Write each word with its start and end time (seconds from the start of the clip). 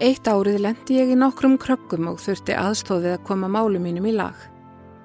Eitt 0.00 0.26
árið 0.26 0.62
lendi 0.64 0.96
ég 0.96 1.12
í 1.12 1.16
nokkrum 1.18 1.58
krökkum 1.60 2.08
og 2.10 2.20
þurfti 2.22 2.54
aðstóðið 2.56 3.16
að 3.18 3.24
koma 3.28 3.50
málu 3.52 3.80
mínum 3.82 4.06
í 4.08 4.14
lag. 4.16 4.38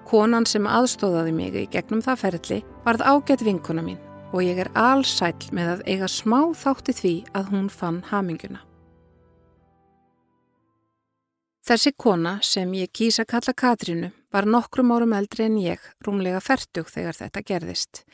Konan 0.07 0.47
sem 0.47 0.67
aðstóðaði 0.67 1.33
mig 1.35 1.57
í 1.59 1.65
gegnum 1.73 2.01
það 2.05 2.21
ferli 2.23 2.59
varð 2.85 3.03
ágætt 3.03 3.43
vinkona 3.43 3.83
mín 3.83 3.99
og 4.31 4.43
ég 4.43 4.61
er 4.63 4.71
allsæl 4.75 5.35
með 5.51 5.73
að 5.73 5.83
eiga 5.91 6.07
smá 6.11 6.39
þátti 6.55 6.95
því 6.95 7.13
að 7.35 7.51
hún 7.51 7.67
fann 7.69 7.99
haminguna. 8.07 8.63
Þessi 11.67 11.91
kona 11.99 12.37
sem 12.47 12.71
ég 12.79 12.93
kýsa 12.95 13.25
kalla 13.27 13.51
Katrínu 13.51 14.13
var 14.31 14.47
nokkrum 14.47 14.93
árum 14.95 15.15
eldri 15.17 15.49
en 15.49 15.57
ég, 15.59 15.81
rúmlega 15.99 16.39
færtug 16.39 16.87
þegar 16.87 17.17
þetta 17.17 17.43
gerðist. 17.43 18.05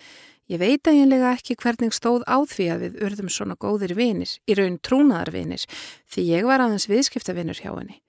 Ég 0.52 0.60
veit 0.60 0.88
eiginlega 0.92 1.32
ekki 1.38 1.56
hvernig 1.56 1.96
stóð 1.96 2.26
á 2.28 2.38
því 2.44 2.66
að 2.74 2.82
við 2.84 3.04
urðum 3.08 3.30
svona 3.32 3.56
góðir 3.56 3.96
vinir, 3.96 4.32
í 4.44 4.58
raun 4.60 4.76
trúnaðarvinir, 4.84 5.64
því 6.12 6.26
ég 6.34 6.50
var 6.50 6.66
aðeins 6.66 6.90
viðskiptavinur 6.92 7.62
hjá 7.64 7.72
henni. 7.72 8.03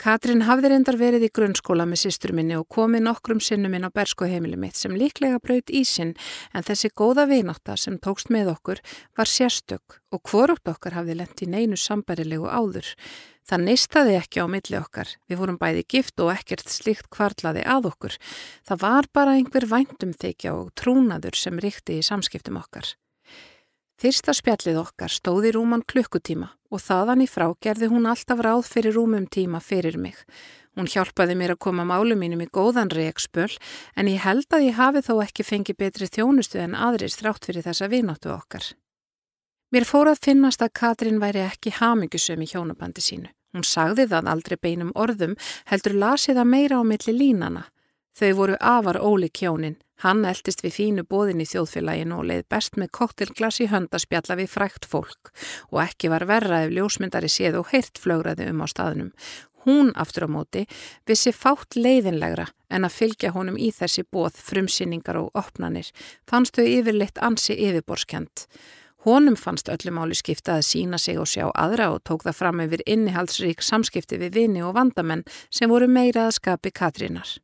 Katrin 0.00 0.42
hafði 0.42 0.72
reyndar 0.72 0.96
verið 0.98 1.28
í 1.28 1.32
grunnskóla 1.34 1.84
með 1.86 2.00
sýstur 2.02 2.32
minni 2.34 2.56
og 2.58 2.66
komið 2.72 3.04
nokkrum 3.06 3.40
sinnum 3.42 3.76
inn 3.78 3.86
á 3.86 3.94
berskoheimili 3.94 4.58
mitt 4.58 4.74
sem 4.74 4.96
líklega 4.98 5.38
braut 5.38 5.70
í 5.70 5.84
sinn 5.86 6.16
en 6.52 6.66
þessi 6.66 6.90
góða 6.90 7.28
vináta 7.30 7.76
sem 7.78 8.00
tókst 8.02 8.32
með 8.34 8.50
okkur 8.56 8.82
var 9.14 9.30
sérstök 9.30 10.00
og 10.10 10.24
hvorugt 10.26 10.66
okkar 10.70 10.98
hafði 10.98 11.18
lent 11.20 11.44
í 11.46 11.48
neinu 11.50 11.78
sambarilegu 11.78 12.50
áður. 12.50 12.90
Það 13.44 13.64
neistaði 13.68 14.18
ekki 14.18 14.42
á 14.42 14.46
milli 14.50 14.78
okkar. 14.80 15.14
Við 15.28 15.40
vorum 15.42 15.60
bæði 15.60 15.86
gift 15.94 16.20
og 16.24 16.32
ekkert 16.32 16.70
slikt 16.72 17.10
kvarlaði 17.12 17.62
að 17.62 17.90
okkur. 17.92 18.18
Það 18.66 18.84
var 18.86 19.10
bara 19.14 19.38
einhver 19.38 19.68
væntum 19.68 20.14
þykja 20.16 20.56
og 20.58 20.74
trúnaður 20.80 21.38
sem 21.38 21.60
ríkti 21.60 22.00
í 22.00 22.06
samskiptum 22.06 22.58
okkar. 22.58 22.94
Fyrsta 24.04 24.34
spjallið 24.36 24.76
okkar 24.82 25.08
stóði 25.08 25.54
rúman 25.54 25.80
klukkutíma 25.88 26.50
og 26.68 26.80
þaðan 26.84 27.22
í 27.24 27.26
frá 27.30 27.46
gerði 27.64 27.86
hún 27.88 28.04
alltaf 28.10 28.42
ráð 28.44 28.66
fyrir 28.68 28.92
rúmum 28.98 29.24
tíma 29.32 29.62
fyrir 29.64 29.96
mig. 29.96 30.18
Hún 30.76 30.90
hjálpaði 30.92 31.32
mér 31.40 31.54
að 31.54 31.62
koma 31.64 31.86
málu 31.88 32.12
mínum 32.12 32.42
í 32.44 32.48
góðan 32.52 32.92
reikspöl 32.92 33.48
en 33.96 34.10
ég 34.12 34.20
held 34.20 34.44
að 34.52 34.66
ég 34.66 34.76
hafi 34.76 35.00
þó 35.06 35.14
ekki 35.24 35.46
fengið 35.48 35.78
betri 35.80 36.10
þjónustu 36.12 36.60
en 36.60 36.76
aðris 36.76 37.16
þrátt 37.16 37.48
fyrir 37.48 37.64
þessa 37.64 37.88
vináttu 37.88 38.34
okkar. 38.34 38.66
Mér 39.72 39.88
fór 39.88 40.12
að 40.12 40.20
finnast 40.28 40.60
að 40.60 40.74
Katrín 40.82 41.22
væri 41.24 41.46
ekki 41.46 41.72
hamingusum 41.80 42.44
í 42.44 42.50
hjónabandi 42.52 43.00
sínu. 43.00 43.32
Hún 43.56 43.64
sagði 43.64 44.04
það 44.12 44.28
aldrei 44.34 44.58
beinum 44.60 44.92
orðum, 44.92 45.38
heldur 45.72 45.96
lasið 45.96 46.42
það 46.42 46.52
meira 46.52 46.76
á 46.76 46.82
milli 46.84 47.16
línana. 47.16 47.70
Þau 48.14 48.32
voru 48.38 48.56
afar 48.60 49.00
ólík 49.02 49.40
hjónin. 49.42 49.80
Hann 50.04 50.24
eldist 50.26 50.60
við 50.62 50.74
fínu 50.76 51.02
bóðin 51.10 51.40
í 51.42 51.46
þjóðfélaginu 51.50 52.18
og 52.20 52.28
leið 52.28 52.44
best 52.52 52.76
með 52.78 52.92
koktelglas 52.98 53.60
í 53.62 53.66
höndaspjalla 53.70 54.36
við 54.38 54.50
frækt 54.52 54.86
fólk 54.90 55.30
og 55.70 55.80
ekki 55.84 56.10
var 56.12 56.26
verra 56.28 56.60
ef 56.64 56.74
ljósmyndari 56.74 57.30
séð 57.30 57.60
og 57.62 57.72
heirt 57.72 57.98
flögraði 58.02 58.46
um 58.50 58.62
á 58.62 58.66
staðnum. 58.70 59.10
Hún 59.64 59.90
aftur 59.96 60.26
á 60.26 60.30
móti 60.30 60.66
vissi 61.08 61.32
fátt 61.32 61.78
leiðinlegra 61.78 62.50
en 62.70 62.86
að 62.86 62.96
fylgja 62.98 63.32
honum 63.34 63.56
í 63.56 63.70
þessi 63.72 64.04
bóð, 64.04 64.36
frumsýningar 64.36 65.18
og 65.18 65.30
opnanir. 65.34 65.88
Fannst 66.28 66.58
þau 66.58 66.66
yfirleitt 66.66 67.18
ansi 67.18 67.56
yfirborskjent. 67.56 68.46
Honum 69.08 69.36
fannst 69.36 69.70
öllum 69.72 69.98
áli 70.00 70.16
skipta 70.16 70.58
að 70.58 70.68
sína 70.68 71.00
sig 71.00 71.18
og 71.20 71.28
sjá 71.28 71.48
aðra 71.50 71.90
og 71.96 72.04
tók 72.04 72.28
það 72.28 72.38
fram 72.38 72.62
yfir 72.64 72.84
innihaldsrík 72.86 73.64
samskipti 73.64 74.20
við 74.20 74.38
vini 74.38 74.62
og 74.64 74.76
vandamenn 74.78 75.26
sem 75.50 75.72
voru 75.72 75.88
meira 75.88 76.28
að 76.28 76.38
skapi 76.38 76.72
Katrínar. 76.72 77.38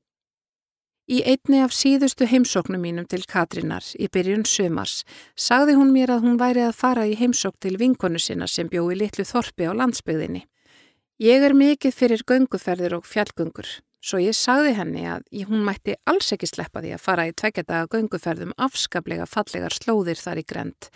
Í 1.10 1.24
einni 1.26 1.58
af 1.58 1.72
síðustu 1.74 2.28
heimsóknum 2.30 2.84
mínum 2.86 3.06
til 3.10 3.24
Katrínar 3.26 3.82
í 3.98 4.06
byrjun 4.14 4.44
sömars 4.46 5.00
sagði 5.34 5.74
hún 5.74 5.88
mér 5.90 6.12
að 6.14 6.22
hún 6.22 6.36
væri 6.38 6.62
að 6.62 6.76
fara 6.78 7.06
í 7.10 7.16
heimsók 7.18 7.56
til 7.58 7.72
vinkonu 7.80 8.20
sinna 8.22 8.46
sem 8.46 8.68
bjó 8.70 8.84
í 8.94 8.98
litlu 9.00 9.24
þorpi 9.26 9.66
á 9.66 9.74
landsbyggðinni. 9.74 10.44
Ég 11.18 11.42
er 11.42 11.56
mikið 11.58 11.96
fyrir 11.96 12.22
gönguferðir 12.30 12.94
og 13.00 13.08
fjallgöngur. 13.10 13.66
Svo 13.98 14.20
ég 14.22 14.38
sagði 14.38 14.76
henni 14.78 15.02
að 15.10 15.26
hún 15.50 15.66
mætti 15.66 15.98
alls 16.08 16.30
ekki 16.30 16.46
sleppa 16.46 16.78
því 16.80 16.94
að 16.94 17.02
fara 17.02 17.26
í 17.26 17.34
tveggjadaga 17.34 17.90
gönguferðum 17.90 18.54
afskaplega 18.54 19.26
fallegar 19.26 19.74
slóðir 19.74 20.22
þar 20.22 20.44
í 20.44 20.46
grend. 20.46 20.92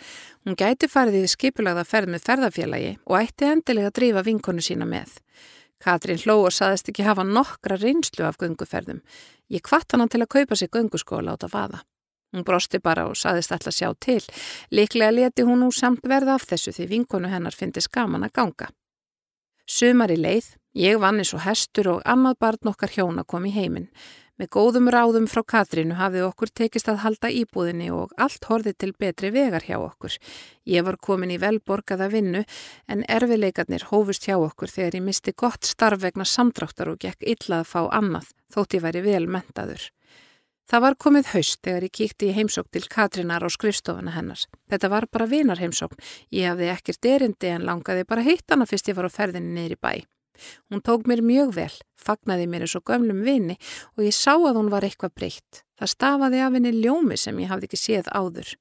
Hún 0.47 0.55
gæti 0.55 0.87
farið 0.87 1.27
í 1.27 1.33
skipulagða 1.35 1.83
ferð 1.91 2.15
með 2.15 2.25
ferðarfélagi 2.31 2.95
og 3.03 3.19
ætti 3.19 3.51
endilega 3.51 3.91
að 3.91 3.97
drífa 3.99 4.25
vinkonu 4.31 4.63
sína 4.63 4.87
með. 4.87 5.11
Katrín 5.83 6.21
hló 6.23 6.39
og 6.45 6.53
saðist 6.55 6.89
ekki 6.89 7.05
hafa 7.05 7.25
nokkra 7.27 7.77
reynslu 7.81 8.25
af 8.25 8.39
gönguferðum. 8.41 9.01
Ég 9.51 9.63
kvart 9.65 9.91
hana 9.93 10.07
til 10.07 10.23
að 10.23 10.31
kaupa 10.37 10.55
sér 10.55 10.71
gönguskóla 10.73 11.35
át 11.35 11.45
að 11.45 11.53
vaða. 11.53 11.81
Hún 12.33 12.43
brosti 12.43 12.79
bara 12.83 13.05
og 13.07 13.15
saðist 13.15 13.53
alltaf 13.55 13.75
sjá 13.75 13.91
til. 13.99 14.21
Liklega 14.71 15.11
leti 15.11 15.45
hún 15.47 15.61
nú 15.63 15.71
samt 15.71 16.03
verða 16.03 16.35
af 16.35 16.47
þessu 16.49 16.73
því 16.75 16.87
vinkonu 16.91 17.31
hennar 17.31 17.55
fyndi 17.55 17.83
skaman 17.83 18.27
að 18.27 18.35
ganga. 18.39 18.67
Sumar 19.65 20.11
í 20.11 20.17
leið, 20.19 20.51
ég 20.77 20.99
vann 21.01 21.21
eins 21.21 21.33
og 21.33 21.45
hestur 21.45 21.87
og 21.95 22.03
annað 22.05 22.39
barn 22.43 22.71
okkar 22.71 22.91
hjóna 22.91 23.23
kom 23.23 23.47
í 23.47 23.53
heiminn. 23.55 23.87
Með 24.35 24.49
góðum 24.51 24.89
ráðum 24.91 25.27
frá 25.31 25.39
Katrínu 25.47 25.95
hafði 25.95 26.25
okkur 26.25 26.49
tekist 26.59 26.89
að 26.91 26.97
halda 27.05 27.29
íbúðinni 27.31 27.87
og 27.95 28.11
allt 28.19 28.43
horfið 28.49 28.77
til 28.83 28.89
betri 28.99 29.29
vegar 29.31 29.63
hjá 29.63 29.77
okkur. 29.77 30.17
Ég 30.67 30.83
var 30.83 30.97
komin 30.99 31.31
í 31.31 31.37
velborgaða 31.39 32.09
vinnu 32.11 32.41
en 32.91 33.05
erfileikarnir 33.07 33.85
hófust 33.93 34.27
hjá 34.27 34.35
okkur 34.35 34.73
þegar 34.73 34.97
ég 34.99 35.05
misti 35.05 35.31
gott 35.31 35.63
starf 35.63 36.01
vegna 36.03 36.27
samdráttar 36.27 36.91
og 36.91 36.99
gekk 37.05 37.23
illa 37.23 37.61
að 37.61 37.69
fá 37.69 37.81
annað 37.95 38.33
þótt 38.51 38.75
ég 38.75 38.83
væri 38.83 39.03
vel 39.05 39.23
mentaður. 39.31 39.85
Það 40.65 40.83
var 40.83 40.97
komið 41.05 41.27
haust 41.31 41.61
þegar 41.63 41.85
ég 41.85 41.93
kíkti 41.93 42.27
í 42.27 42.35
heimsók 42.35 42.67
til 42.73 42.87
Katrínar 42.91 43.45
á 43.45 43.49
skrifstofana 43.53 44.15
hennars. 44.17 44.47
Þetta 44.67 44.89
var 44.91 45.07
bara 45.13 45.29
vinarheimsókn. 45.29 46.01
Ég 46.33 46.49
hafði 46.49 46.71
ekkert 46.73 47.07
erindi 47.07 47.53
en 47.53 47.67
langaði 47.69 48.03
bara 48.09 48.25
hitt 48.25 48.49
hana 48.51 48.67
fyrst 48.67 48.89
ég 48.89 48.97
var 48.97 49.07
á 49.07 49.15
ferðinni 49.15 49.53
niður 49.53 49.77
í 49.77 49.79
bæ. 49.79 49.93
Hún 50.69 50.83
tók 50.85 51.07
mér 51.09 51.23
mjög 51.25 51.53
vel, 51.55 51.71
fagnaði 51.99 52.47
mér 52.49 52.65
eins 52.65 52.75
og 52.77 52.85
gömlum 52.89 53.23
vini 53.25 53.57
og 53.95 54.05
ég 54.05 54.15
sá 54.15 54.33
að 54.35 54.59
hún 54.59 54.71
var 54.73 54.87
eitthvað 54.87 55.15
breytt. 55.15 55.63
Það 55.79 55.91
stafaði 55.91 56.43
af 56.45 56.55
henni 56.55 56.73
ljómi 56.75 57.17
sem 57.19 57.39
ég 57.43 57.51
hafði 57.51 57.69
ekki 57.69 57.81
séð 57.81 58.11
áður. 58.15 58.55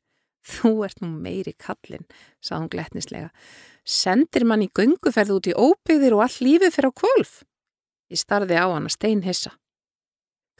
Þú 0.44 0.72
ert 0.84 1.00
nú 1.00 1.08
meiri 1.08 1.54
kallin, 1.56 2.04
sað 2.44 2.64
hún 2.64 2.70
gletnislega. 2.74 3.30
Sendir 3.84 4.44
mann 4.44 4.64
í 4.64 4.70
gunguferð 4.76 5.38
út 5.38 5.48
í 5.48 5.56
óbyggðir 5.56 6.16
og 6.16 6.24
all 6.26 6.38
lífið 6.44 6.74
fyrir 6.76 6.92
á 6.92 6.98
kvolf? 7.00 7.34
Ég 8.12 8.20
starði 8.20 8.60
á 8.60 8.68
hana 8.68 8.92
steinhissa. 8.92 9.54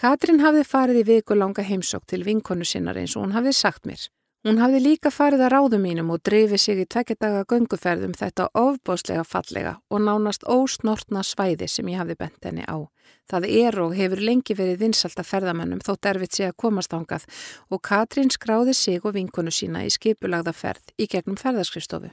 Katrin 0.01 0.41
hafði 0.43 0.65
farið 0.67 1.01
í 1.03 1.07
viku 1.13 1.37
langa 1.37 1.63
heimsók 1.63 2.09
til 2.11 2.25
vinkonu 2.27 2.67
sinnar 2.67 2.99
eins 2.99 3.15
og 3.15 3.27
hún 3.27 3.37
hafði 3.37 3.53
sagt 3.55 3.85
mér. 3.87 4.09
Hún 4.45 4.59
hafði 4.61 4.81
líka 4.85 5.09
farið 5.09 5.47
að 5.47 5.53
ráðum 5.55 5.87
mínum 5.87 6.11
og 6.13 6.19
drifið 6.29 6.61
sig 6.61 6.81
í 6.83 6.85
tvekjadaga 6.93 7.47
gönguferðum 7.49 8.13
þetta 8.13 8.51
ofbóslega 8.61 9.23
fallega 9.25 9.71
og 9.89 10.03
nánast 10.05 10.45
ósnortna 10.45 11.23
svæði 11.25 11.65
sem 11.73 11.89
ég 11.89 12.03
hafði 12.03 12.19
bent 12.21 12.45
henni 12.45 12.67
á. 12.69 12.85
Það 13.25 13.47
er 13.49 13.81
og 13.81 13.97
hefur 13.97 14.21
lengi 14.21 14.53
verið 14.59 14.85
vinsalt 14.85 15.17
að 15.17 15.31
ferðamennum 15.31 15.81
þótt 15.87 16.11
erfitt 16.13 16.37
sig 16.37 16.51
að 16.51 16.59
komast 16.61 16.93
ángað 16.93 17.25
og 17.73 17.81
Katrin 17.89 18.29
skráði 18.37 18.77
sig 18.77 19.01
og 19.01 19.17
vinkonu 19.17 19.49
sína 19.49 19.87
í 19.89 19.97
skipulagða 19.97 20.53
ferð 20.53 20.93
í 21.01 21.09
gegnum 21.09 21.41
ferðarskristofu. 21.41 22.13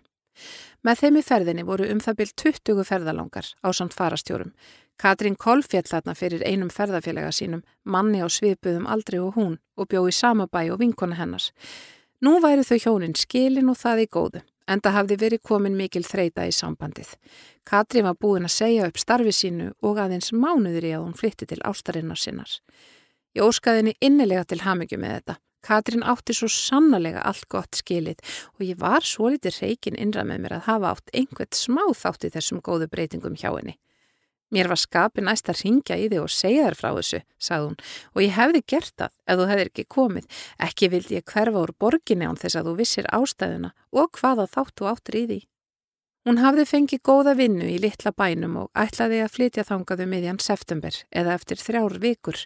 Með 0.87 1.03
þeim 1.03 1.19
í 1.19 1.27
ferðinni 1.27 1.67
voru 1.67 1.91
um 1.91 1.99
það 1.99 2.21
byrj 2.23 2.35
20 2.47 2.87
ferðalangar 2.87 3.53
á 3.59 3.69
samt 3.75 3.91
farastjórum. 3.91 4.55
Katrín 4.95 5.35
Kolfjell 5.35 5.83
þarna 5.83 6.15
fyrir 6.15 6.47
einum 6.47 6.71
ferðarfélaga 6.71 7.35
sínum, 7.35 7.65
manni 7.83 8.23
á 8.23 8.27
svipuðum 8.31 8.87
aldrei 8.87 9.19
og 9.19 9.35
hún 9.35 9.57
og 9.75 9.91
bjóði 9.91 10.15
sama 10.15 10.47
bæ 10.47 10.69
og 10.71 10.79
vinkona 10.79 11.19
hennars. 11.19 11.51
Nú 12.21 12.35
væri 12.37 12.61
þau 12.61 12.77
hjónin 12.77 13.15
skilin 13.17 13.69
og 13.71 13.79
það 13.81 13.99
í 14.03 14.07
góðu, 14.13 14.39
en 14.69 14.81
það 14.85 14.93
hafði 14.93 15.15
verið 15.23 15.39
komin 15.49 15.73
mikil 15.73 16.03
þreita 16.05 16.43
í 16.45 16.51
sambandið. 16.53 17.15
Katrín 17.65 18.05
var 18.05 18.19
búin 18.21 18.45
að 18.45 18.53
segja 18.59 18.89
upp 18.91 18.99
starfi 19.01 19.33
sínu 19.33 19.71
og 19.81 20.01
aðeins 20.03 20.29
mánuður 20.29 20.85
í 20.85 20.91
að 20.93 21.05
hún 21.07 21.17
flytti 21.17 21.47
til 21.49 21.57
ástarinnar 21.65 22.21
sinnar. 22.21 22.53
Ég 23.33 23.41
óskaði 23.41 23.81
henni 23.81 23.95
innilega 24.05 24.45
til 24.45 24.61
hamingju 24.61 25.01
með 25.01 25.15
þetta. 25.15 25.37
Katrín 25.65 26.05
átti 26.05 26.37
svo 26.37 26.49
sannlega 26.53 27.25
allt 27.25 27.47
gott 27.49 27.81
skilið 27.81 28.21
og 28.53 28.65
ég 28.69 28.77
var 28.77 29.01
svo 29.01 29.33
litið 29.33 29.57
reikin 29.63 29.97
innra 29.97 30.21
með 30.21 30.45
mér 30.45 30.59
að 30.59 30.67
hafa 30.69 30.93
átt 30.93 31.13
einhvert 31.17 31.57
smá 31.57 31.87
þátt 31.97 32.29
í 32.29 32.33
þessum 32.37 32.61
góðu 32.61 32.89
breytingum 32.93 33.33
hjá 33.33 33.49
henni. 33.49 33.79
Mér 34.51 34.67
var 34.67 34.79
skapi 34.79 35.23
næst 35.23 35.47
að 35.47 35.61
ringja 35.63 35.95
í 35.95 36.09
þig 36.11 36.19
og 36.19 36.33
segja 36.35 36.65
þér 36.65 36.75
frá 36.75 36.89
þessu, 36.97 37.21
sagði 37.39 37.69
hún, 37.69 37.77
og 38.11 38.19
ég 38.25 38.33
hefði 38.35 38.61
gert 38.73 38.93
það 38.99 39.13
ef 39.15 39.39
þú 39.39 39.45
hefðir 39.51 39.69
ekki 39.71 39.85
komið. 39.95 40.25
Ekki 40.67 40.89
vildi 40.91 41.17
ég 41.17 41.25
hverfa 41.31 41.63
úr 41.63 41.73
borginni 41.79 42.27
án 42.27 42.39
þess 42.41 42.59
að 42.59 42.67
þú 42.67 42.73
vissir 42.81 43.07
ástæðuna 43.15 43.71
og 43.95 44.19
hvaða 44.19 44.49
þáttu 44.51 44.91
áttur 44.91 45.19
í 45.21 45.23
því. 45.29 45.39
Hún 46.27 46.37
hafði 46.37 46.67
fengið 46.69 47.01
góða 47.07 47.33
vinnu 47.39 47.65
í 47.65 47.79
litla 47.81 48.11
bænum 48.13 48.59
og 48.61 48.67
ætlaði 48.77 49.23
að 49.23 49.33
flytja 49.37 49.63
þangaðu 49.65 50.05
um 50.05 50.11
miðjan 50.13 50.43
september 50.43 50.99
eða 51.09 51.33
eftir 51.39 51.57
þrjár 51.57 51.95
vikur. 52.03 52.43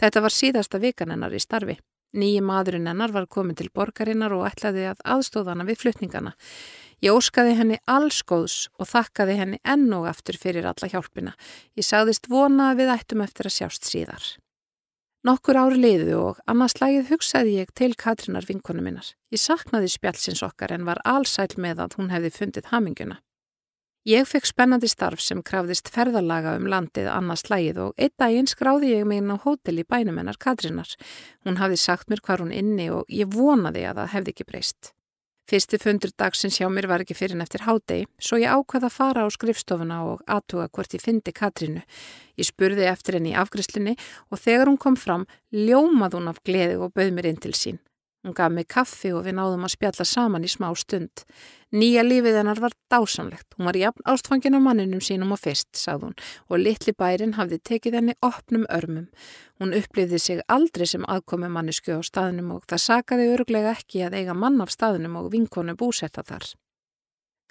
Þetta 0.00 0.22
var 0.24 0.34
síðasta 0.34 0.80
vikan 0.82 1.12
hennar 1.14 1.36
í 1.36 1.42
starfi. 1.42 1.76
Nýji 2.12 2.40
maðurinn 2.44 2.88
hennar 2.90 3.12
var 3.14 3.28
komin 3.30 3.56
til 3.56 3.70
borgarinnar 3.72 4.34
og 4.36 4.48
ætlaði 4.48 4.88
að 4.90 5.04
aðstóðana 5.14 5.68
við 5.68 5.78
flutningana. 5.84 6.34
Ég 7.02 7.16
óskaði 7.18 7.56
henni 7.58 7.80
alls 7.90 8.20
góðs 8.22 8.68
og 8.78 8.86
þakkaði 8.86 9.34
henni 9.40 9.58
enn 9.66 9.88
og 9.96 10.06
aftur 10.06 10.36
fyrir 10.38 10.68
alla 10.70 10.86
hjálpina. 10.86 11.32
Ég 11.74 11.86
sagðist 11.86 12.28
vona 12.30 12.70
að 12.70 12.84
við 12.84 12.92
ættum 12.94 13.24
eftir 13.24 13.48
að 13.50 13.56
sjást 13.56 13.88
síðar. 13.90 14.28
Nokkur 15.26 15.58
ári 15.58 15.80
liðu 15.82 16.14
og 16.18 16.38
annars 16.50 16.78
lagið 16.78 17.10
hugsaði 17.10 17.58
ég 17.58 17.74
til 17.78 17.92
Katrínar 17.98 18.46
vinkonu 18.46 18.82
minnar. 18.82 19.12
Ég 19.34 19.42
saknaði 19.42 19.90
spjálsins 19.90 20.44
okkar 20.46 20.74
en 20.74 20.86
var 20.86 21.02
allsæl 21.02 21.50
með 21.58 21.82
að 21.84 21.98
hún 21.98 22.14
hefði 22.14 22.32
fundið 22.38 22.70
haminguna. 22.70 23.18
Ég 24.06 24.26
fekk 24.26 24.48
spennandi 24.50 24.90
starf 24.90 25.22
sem 25.22 25.42
krafðist 25.46 25.90
ferðalaga 25.94 26.56
um 26.58 26.70
landið 26.70 27.10
annars 27.10 27.46
lagið 27.50 27.84
og 27.84 27.92
einn 28.02 28.14
daginn 28.18 28.50
skráði 28.50 28.96
ég 28.96 29.06
mig 29.06 29.22
inn 29.22 29.30
á 29.30 29.38
hótel 29.42 29.78
í 29.78 29.86
bænum 29.86 30.18
hennar 30.18 30.38
Katrínar. 30.42 30.90
Hún 31.46 31.58
hafði 31.62 31.78
sagt 31.82 32.10
mér 32.10 32.22
hvar 32.22 32.42
hún 32.42 32.50
inni 32.54 32.90
og 32.94 33.06
ég 33.06 33.30
vonaði 33.30 33.86
að 33.86 34.02
það 34.02 34.12
hefði 34.16 34.34
ekki 34.34 34.50
breyst. 34.50 34.90
Fyrsti 35.52 35.76
fundur 35.76 36.08
dagsins 36.16 36.54
hjá 36.56 36.64
mér 36.72 36.86
var 36.88 37.02
ekki 37.04 37.12
fyrir 37.12 37.34
en 37.36 37.44
eftir 37.44 37.66
hádegi, 37.66 38.06
svo 38.16 38.38
ég 38.40 38.48
ákvaða 38.48 38.88
að 38.88 38.94
fara 38.94 39.24
á 39.24 39.28
skrifstofuna 39.28 39.98
og 40.08 40.22
aðtuga 40.24 40.70
hvort 40.72 40.96
ég 40.96 41.02
fyndi 41.04 41.34
Katrínu. 41.36 41.82
Ég 42.40 42.48
spurði 42.48 42.86
eftir 42.88 43.18
henni 43.18 43.34
í 43.34 43.36
afgriðslinni 43.36 43.92
og 44.32 44.40
þegar 44.40 44.70
hún 44.72 44.80
kom 44.80 44.96
fram, 44.96 45.26
ljómað 45.52 46.16
hún 46.16 46.32
af 46.32 46.40
gleði 46.48 46.80
og 46.80 46.96
bauð 46.96 47.12
mér 47.12 47.28
inn 47.34 47.42
til 47.44 47.52
sín. 47.52 47.82
Hún 48.22 48.36
gaf 48.38 48.52
mig 48.54 48.68
kaffi 48.70 49.10
og 49.10 49.24
við 49.26 49.34
náðum 49.34 49.64
að 49.66 49.72
spjalla 49.74 50.04
saman 50.06 50.44
í 50.46 50.50
smá 50.50 50.68
stund. 50.78 51.24
Nýja 51.74 52.04
lífið 52.06 52.36
hennar 52.38 52.60
var 52.62 52.76
dásamlegt. 52.92 53.48
Hún 53.56 53.66
var 53.66 53.78
jafn 53.80 54.06
ástfangin 54.06 54.54
á 54.54 54.60
manninum 54.62 55.02
sínum 55.02 55.34
og 55.34 55.40
fyrst, 55.42 55.72
sagði 55.74 56.06
hún, 56.06 56.16
og 56.46 56.62
litli 56.62 56.94
bærin 56.94 57.34
hafði 57.34 57.58
tekið 57.66 57.98
henni 57.98 58.14
opnum 58.22 58.68
örmum. 58.70 59.08
Hún 59.58 59.74
upplifði 59.74 60.22
sig 60.22 60.42
aldrei 60.46 60.86
sem 60.86 61.06
aðkomi 61.10 61.50
mannisku 61.50 61.98
á 61.98 62.00
staðnum 62.06 62.54
og 62.58 62.66
það 62.70 62.84
sakaði 62.86 63.30
öruglega 63.34 63.74
ekki 63.74 64.06
að 64.06 64.20
eiga 64.20 64.38
mann 64.38 64.62
af 64.62 64.70
staðnum 64.70 65.18
og 65.18 65.32
vinkonu 65.34 65.74
búsetta 65.74 66.22
þar. 66.22 66.46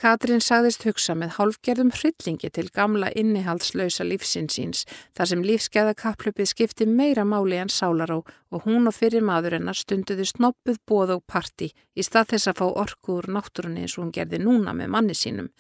Katrín 0.02 0.40
sagðist 0.42 0.82
hugsa 0.88 1.14
með 1.14 1.36
hálfgerðum 1.36 1.92
hryllingi 1.94 2.50
til 2.50 2.64
gamla 2.74 3.12
innihaldslausa 3.22 4.02
lífsinsins 4.08 4.88
þar 5.14 5.30
sem 5.30 5.44
lífskeða 5.46 5.94
kapplöpið 6.00 6.50
skipti 6.50 6.88
meira 6.90 7.22
máli 7.22 7.60
en 7.62 7.70
sálaró 7.70 8.24
og 8.26 8.66
hún 8.66 8.90
og 8.90 8.96
fyrir 8.98 9.22
maður 9.22 9.60
hennar 9.60 9.78
stunduði 9.78 10.26
snoppuð 10.26 10.80
bóð 10.90 11.14
og 11.20 11.22
parti 11.30 11.70
í 11.94 12.08
stað 12.08 12.32
þess 12.34 12.50
að 12.50 12.64
fá 12.64 12.66
orku 12.82 13.20
úr 13.20 13.30
náttúrunni 13.30 13.86
eins 13.86 14.00
og 14.00 14.08
hún 14.08 14.16
gerði 14.18 14.42
núna 14.42 14.74
með 14.74 14.90
manni 14.96 15.20
sínum. 15.20 15.54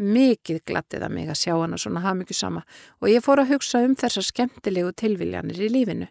Mikið 0.00 0.64
glattiða 0.64 1.12
mig 1.12 1.28
að 1.28 1.40
sjá 1.42 1.52
hana 1.58 1.76
svona 1.76 2.06
hafmyggjur 2.06 2.40
sama 2.40 2.64
og 3.02 3.12
ég 3.12 3.20
fór 3.20 3.44
að 3.44 3.52
hugsa 3.52 3.84
um 3.84 3.98
þessar 4.00 4.30
skemmtilegu 4.30 4.96
tilviljanir 4.96 5.60
í 5.60 5.72
lífinu. 5.76 6.08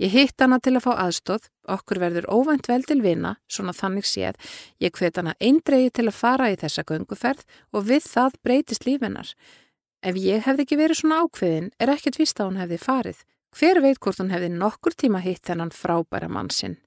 Ég 0.00 0.14
hitt 0.14 0.40
hana 0.40 0.56
til 0.64 0.78
að 0.78 0.86
fá 0.86 0.92
aðstóð, 1.02 1.48
okkur 1.68 1.98
verður 2.00 2.28
óvænt 2.32 2.70
vel 2.70 2.80
til 2.88 3.02
vina, 3.04 3.34
svona 3.52 3.74
þannig 3.76 4.06
séð, 4.08 4.38
ég 4.80 4.94
hvet 4.96 5.18
hana 5.20 5.34
eindregi 5.36 5.90
til 5.98 6.06
að 6.08 6.16
fara 6.16 6.46
í 6.48 6.56
þessa 6.60 6.86
gönguferð 6.88 7.42
og 7.76 7.84
við 7.90 8.06
það 8.08 8.38
breytist 8.40 8.86
lífinnar. 8.88 9.34
Ef 10.00 10.16
ég 10.16 10.46
hefði 10.46 10.64
ekki 10.64 10.78
verið 10.80 11.02
svona 11.02 11.20
ákveðin, 11.20 11.68
er 11.76 11.92
ekkert 11.92 12.16
vist 12.16 12.40
að 12.40 12.48
hún 12.48 12.62
hefði 12.62 12.78
farið. 12.80 13.18
Hver 13.52 13.82
veit 13.84 14.00
hvort 14.00 14.22
hún 14.22 14.32
hefði 14.32 14.48
nokkur 14.54 14.96
tíma 14.96 15.20
hitt 15.20 15.44
þennan 15.44 15.74
frábæra 15.74 16.30
mann 16.32 16.48
sinn? 16.54 16.78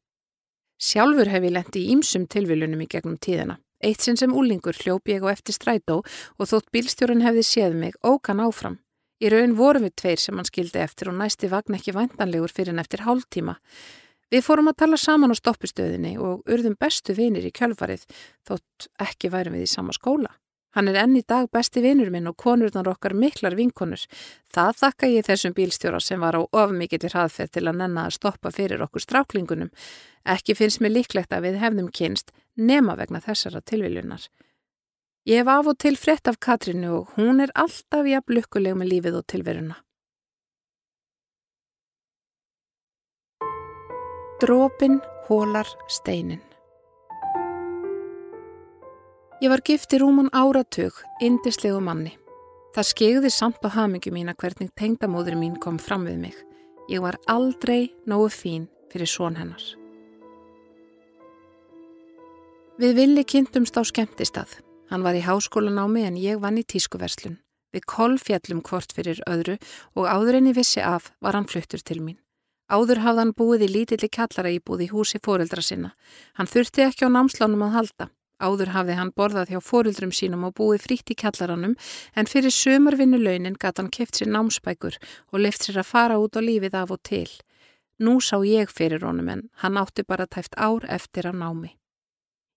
Sjálfur 0.82 1.30
hef 1.30 1.46
ég 1.46 1.54
lendi 1.54 1.84
í 1.84 1.94
ýmsum 1.94 2.26
tilviljunum 2.26 2.82
í 2.82 2.90
gegnum 2.90 3.20
tíðina. 3.22 3.60
Eitt 3.84 4.02
sinn 4.02 4.18
sem 4.18 4.34
úlingur 4.34 4.74
hljóp 4.80 5.12
ég 5.12 5.22
á 5.22 5.30
eftir 5.30 5.54
strætó 5.54 6.02
og 6.02 6.50
þótt 6.50 6.72
bílstjórun 6.74 7.22
hefði 7.22 7.46
séð 7.46 7.78
mig 7.78 8.00
ókan 8.02 8.42
áfram. 8.42 8.80
Í 9.24 9.30
raun 9.32 9.54
vorum 9.56 9.86
við 9.86 9.94
tveir 10.02 10.20
sem 10.20 10.36
hann 10.36 10.48
skildi 10.48 10.82
eftir 10.84 11.08
og 11.08 11.16
næsti 11.16 11.48
vagn 11.48 11.78
ekki 11.78 11.94
vantanlegur 11.96 12.52
fyrir 12.52 12.74
hann 12.74 12.84
eftir 12.84 13.06
hálftíma. 13.06 13.56
Við 14.34 14.44
fórum 14.44 14.68
að 14.68 14.80
tala 14.82 14.98
saman 15.00 15.32
á 15.32 15.36
stoppustöðinni 15.38 16.18
og 16.20 16.42
urðum 16.50 16.76
bestu 16.76 17.16
vinir 17.16 17.46
í 17.48 17.54
kjölfarið 17.56 18.04
þótt 18.50 18.90
ekki 19.06 19.32
værum 19.32 19.56
við 19.56 19.68
í 19.68 19.72
sama 19.72 19.96
skóla. 19.96 20.34
Hann 20.74 20.90
er 20.90 20.98
enn 21.04 21.16
í 21.16 21.22
dag 21.30 21.48
besti 21.54 21.84
vinur 21.86 22.10
minn 22.12 22.28
og 22.28 22.36
konurnar 22.42 22.90
okkar 22.90 23.14
miklar 23.14 23.56
vinkonur. 23.56 24.02
Það 24.52 24.80
þakka 24.82 25.10
ég 25.14 25.28
þessum 25.28 25.56
bílstjóra 25.56 26.00
sem 26.02 26.20
var 26.20 26.36
á 26.36 26.42
ofmikið 26.44 27.12
hraðferð 27.12 27.54
til 27.54 27.68
að 27.70 27.78
nenna 27.80 28.08
að 28.08 28.16
stoppa 28.18 28.52
fyrir 28.52 28.82
okkur 28.82 29.06
stráklingunum. 29.06 29.70
Ekki 30.26 30.58
finnst 30.58 30.82
mér 30.82 30.98
líklegt 30.98 31.32
að 31.32 31.46
við 31.48 31.62
hefðum 31.62 31.94
kynst 31.94 32.34
nema 32.58 32.98
vegna 32.98 33.22
þessara 33.22 33.62
tilviljunar. 33.62 34.26
Ég 35.24 35.40
hef 35.40 35.48
af 35.48 35.68
og 35.72 35.78
til 35.80 35.96
frett 35.96 36.28
af 36.28 36.36
Katrínu 36.44 36.90
og 36.92 37.12
hún 37.16 37.40
er 37.40 37.52
alltaf 37.56 38.04
jafn 38.04 38.34
lukkuleg 38.36 38.76
með 38.76 38.90
lífið 38.92 39.20
og 39.22 39.28
tilveruna. 39.32 39.78
Drópin 44.44 44.98
hólar 45.30 45.70
steinin 45.88 46.42
Ég 49.40 49.52
var 49.52 49.64
gift 49.64 49.96
í 49.96 50.00
rúman 50.00 50.28
áratug, 50.36 51.00
indislegu 51.24 51.80
manni. 51.84 52.14
Það 52.76 52.90
skegði 52.90 53.32
samt 53.32 53.64
á 53.64 53.72
hamingu 53.76 54.12
mína 54.12 54.36
hvernig 54.36 54.72
tengdamóður 54.76 55.40
mín 55.40 55.56
kom 55.60 55.80
fram 55.80 56.04
við 56.08 56.20
mig. 56.20 56.36
Ég 56.92 57.00
var 57.04 57.20
aldrei 57.32 57.94
nógu 58.08 58.28
fín 58.32 58.68
fyrir 58.92 59.08
són 59.08 59.40
hennar. 59.40 59.64
Við 62.80 62.96
villi 63.00 63.24
kynntumst 63.24 63.80
á 63.80 63.84
skemmtistað. 63.88 64.60
Hann 64.94 65.02
var 65.02 65.16
í 65.18 65.24
háskólanámi 65.26 66.04
en 66.06 66.18
ég 66.22 66.38
vann 66.38 66.60
í 66.62 66.64
tískuverslun. 66.70 67.40
Við 67.74 67.86
kolfjallum 67.90 68.60
hvort 68.62 68.92
fyrir 68.94 69.24
öðru 69.26 69.56
og 69.98 70.06
áður 70.06 70.38
en 70.38 70.50
ég 70.52 70.60
vissi 70.60 70.84
af 70.86 71.08
var 71.18 71.34
hann 71.34 71.50
fluttur 71.50 71.82
til 71.82 71.98
mín. 71.98 72.20
Áður 72.70 73.02
hafði 73.02 73.24
hann 73.24 73.34
búið 73.34 73.66
í 73.66 73.72
lítilli 73.74 74.12
kallara 74.14 74.52
íbúð 74.54 74.86
í 74.86 74.92
húsi 74.94 75.18
fóreldra 75.18 75.66
sinna. 75.66 75.96
Hann 76.38 76.52
þurfti 76.54 76.86
ekki 76.86 77.10
á 77.10 77.16
námslánum 77.16 77.66
að 77.66 77.76
halda. 77.80 78.10
Áður 78.38 78.76
hafði 78.78 79.02
hann 79.02 79.14
borðað 79.18 79.56
hjá 79.56 79.62
fóreldrum 79.66 80.14
sínum 80.14 80.46
og 80.46 80.54
búið 80.62 80.86
frítt 80.86 81.10
í 81.10 81.18
kallaranum 81.18 81.74
en 82.14 82.30
fyrir 82.30 82.54
sömarvinnu 82.54 83.18
launin 83.18 83.58
gæti 83.58 83.82
hann 83.82 83.94
keft 83.98 84.22
sér 84.22 84.30
námsbækur 84.30 85.02
og 85.34 85.40
left 85.42 85.66
sér 85.66 85.82
að 85.82 85.90
fara 85.90 86.22
út 86.22 86.38
á 86.38 86.42
lífið 86.46 86.84
af 86.86 86.94
og 86.94 87.02
til. 87.02 87.32
Nú 87.98 88.20
sá 88.22 88.38
ég 88.46 88.70
fyrir 88.70 89.02
honum 89.02 89.34
en 89.34 89.48
hann 89.66 89.82
átti 89.82 90.06
bara 90.06 90.30
tæft 90.30 90.54
ár 90.54 90.86
eftir 90.86 91.34
að 91.34 91.42
námi. 91.42 91.80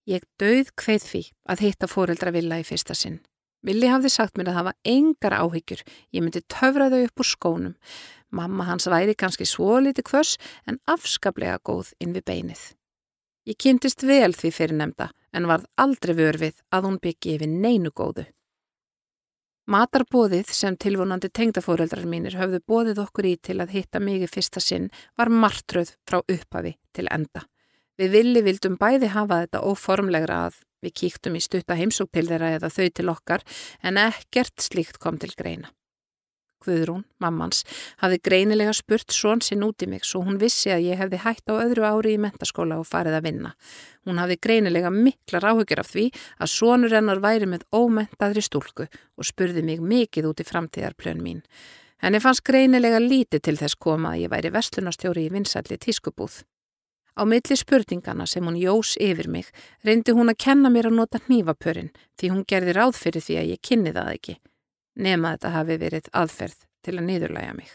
Ég 0.07 0.23
döð 0.39 0.71
kveið 0.79 1.07
því 1.11 1.23
að 1.51 1.63
hitta 1.67 1.89
fóreldra 1.91 2.31
Villa 2.35 2.61
í 2.63 2.67
fyrsta 2.67 2.95
sinn. 2.95 3.19
Villi 3.67 3.89
hafði 3.91 4.13
sagt 4.15 4.37
mér 4.39 4.53
að 4.53 4.59
það 4.59 4.67
var 4.69 4.77
engar 4.93 5.35
áhyggjur, 5.35 5.81
ég 6.15 6.23
myndi 6.23 6.43
töfra 6.47 6.87
þau 6.93 7.01
upp 7.03 7.23
úr 7.23 7.27
skónum. 7.27 7.75
Mamma 8.31 8.69
hans 8.69 8.87
væri 8.87 9.17
kannski 9.19 9.47
svo 9.49 9.81
liti 9.83 10.05
hvers 10.07 10.37
en 10.71 10.79
afskaplega 10.87 11.59
góð 11.67 11.91
inn 11.99 12.15
við 12.15 12.27
beinið. 12.31 12.63
Ég 13.47 13.59
kynntist 13.59 14.07
vel 14.07 14.35
því 14.35 14.53
fyrir 14.55 14.79
nefnda 14.79 15.11
en 15.35 15.51
varð 15.51 15.67
aldrei 15.83 16.15
vörfið 16.19 16.63
að 16.71 16.87
hún 16.87 17.03
byggi 17.03 17.35
yfir 17.37 17.51
neinu 17.51 17.91
góðu. 17.91 18.29
Matarbóðið 19.67 20.51
sem 20.55 20.79
tilvonandi 20.79 21.33
tengdafóreldrar 21.35 22.07
mínir 22.07 22.39
höfðu 22.39 22.63
bóðið 22.71 23.03
okkur 23.03 23.27
í 23.27 23.35
til 23.43 23.59
að 23.59 23.75
hitta 23.75 23.99
mig 23.99 24.23
í 24.23 24.31
fyrsta 24.31 24.63
sinn 24.63 24.87
var 25.19 25.33
martröð 25.35 25.97
frá 26.07 26.21
upphafi 26.23 26.77
til 26.95 27.11
enda. 27.11 27.43
Við 27.97 28.13
villi 28.13 28.43
vildum 28.45 28.77
bæði 28.77 29.09
hafa 29.15 29.43
þetta 29.45 29.63
óformlegra 29.65 30.43
að 30.51 30.61
við 30.85 30.95
kíktum 31.01 31.39
í 31.39 31.41
stutta 31.41 31.79
heimsók 31.79 32.13
til 32.13 32.27
þeirra 32.29 32.53
eða 32.59 32.71
þau 32.73 32.87
til 32.93 33.09
okkar 33.09 33.45
en 33.83 33.99
ekkert 34.01 34.61
slíkt 34.61 35.01
kom 35.01 35.17
til 35.23 35.33
greina. 35.37 35.73
Guðrún, 36.67 37.05
mammans, 37.23 37.63
hafði 38.01 38.19
greinilega 38.27 38.73
spurt 38.75 39.15
svon 39.15 39.43
sinn 39.45 39.63
út 39.63 39.85
í 39.85 39.89
mig 39.91 40.07
svo 40.09 40.23
hún 40.27 40.41
vissi 40.41 40.73
að 40.75 40.89
ég 40.89 41.01
hefði 41.01 41.21
hægt 41.23 41.53
á 41.53 41.55
öðru 41.55 41.87
ári 41.87 42.17
í 42.17 42.21
mentaskóla 42.21 42.81
og 42.81 42.89
farið 42.89 43.19
að 43.21 43.29
vinna. 43.29 43.53
Hún 44.09 44.19
hafði 44.21 44.39
greinilega 44.43 44.91
miklar 44.91 45.47
áhugir 45.53 45.83
af 45.83 45.93
því 45.93 46.09
að 46.41 46.53
svonur 46.57 46.97
hennar 46.97 47.23
væri 47.23 47.49
með 47.53 47.69
ómentaðri 47.77 48.43
stúlku 48.43 48.89
og 48.89 49.29
spurði 49.29 49.63
mig 49.63 49.85
mikið 49.85 50.33
út 50.33 50.43
í 50.43 50.49
framtíðarplön 50.49 51.23
mín. 51.23 51.45
Henni 52.03 52.21
fannst 52.21 52.45
greinilega 52.45 53.01
lítið 53.01 53.47
til 53.47 53.57
þess 53.61 53.79
koma 53.79 54.17
að 54.17 54.27
ég 54.27 54.35
væri 54.35 54.53
vestlunastjóri 54.53 55.29
í 55.29 55.33
vinsætli 55.33 55.79
tískubúð. 55.81 56.43
Á 57.17 57.25
milli 57.25 57.57
spurningana 57.57 58.27
sem 58.29 58.45
hún 58.45 58.59
jós 58.61 58.93
yfir 59.01 59.29
mig 59.33 59.49
reyndi 59.85 60.13
hún 60.13 60.29
að 60.29 60.41
kenna 60.45 60.69
mér 60.71 60.91
að 60.91 60.99
nota 61.01 61.21
hnífapörin 61.25 61.89
því 62.21 62.33
hún 62.33 62.45
gerði 62.45 62.77
ráð 62.77 62.95
fyrir 63.01 63.25
því 63.25 63.39
að 63.41 63.51
ég 63.55 63.63
kynni 63.65 63.93
það 63.97 64.13
ekki. 64.13 64.35
Nema 65.01 65.33
þetta 65.35 65.53
hafi 65.57 65.77
verið 65.81 66.11
aðferð 66.13 66.59
til 66.85 66.97
að 66.99 67.07
niðurlæga 67.09 67.55
mig. 67.57 67.71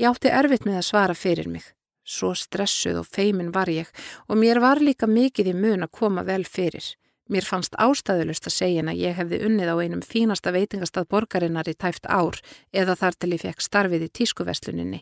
Ég 0.00 0.08
átti 0.08 0.32
erfitt 0.32 0.64
með 0.68 0.80
að 0.80 0.88
svara 0.88 1.16
fyrir 1.16 1.48
mig. 1.52 1.64
Svo 2.06 2.32
stressuð 2.38 3.02
og 3.02 3.08
feimin 3.10 3.52
var 3.52 3.68
ég 3.72 3.88
og 4.28 4.38
mér 4.40 4.60
var 4.62 4.80
líka 4.80 5.08
mikið 5.10 5.52
í 5.52 5.56
mun 5.56 5.84
að 5.84 5.92
koma 6.00 6.24
vel 6.24 6.44
fyrir. 6.44 6.84
Mér 7.26 7.42
fannst 7.42 7.74
ástæðulust 7.82 8.46
að 8.46 8.54
segja 8.54 8.82
en 8.84 8.90
að 8.92 9.00
ég 9.02 9.16
hefði 9.18 9.40
unnið 9.48 9.70
á 9.74 9.76
einum 9.82 10.02
fínasta 10.06 10.52
veitingastað 10.54 11.08
borgarinnar 11.10 11.66
í 11.66 11.72
tæft 11.74 12.06
ár 12.06 12.38
eða 12.70 12.94
þar 13.00 13.16
til 13.18 13.30
ég 13.34 13.42
fekk 13.42 13.64
starfið 13.64 14.04
í 14.06 14.10
tískuvesluninni. 14.18 15.00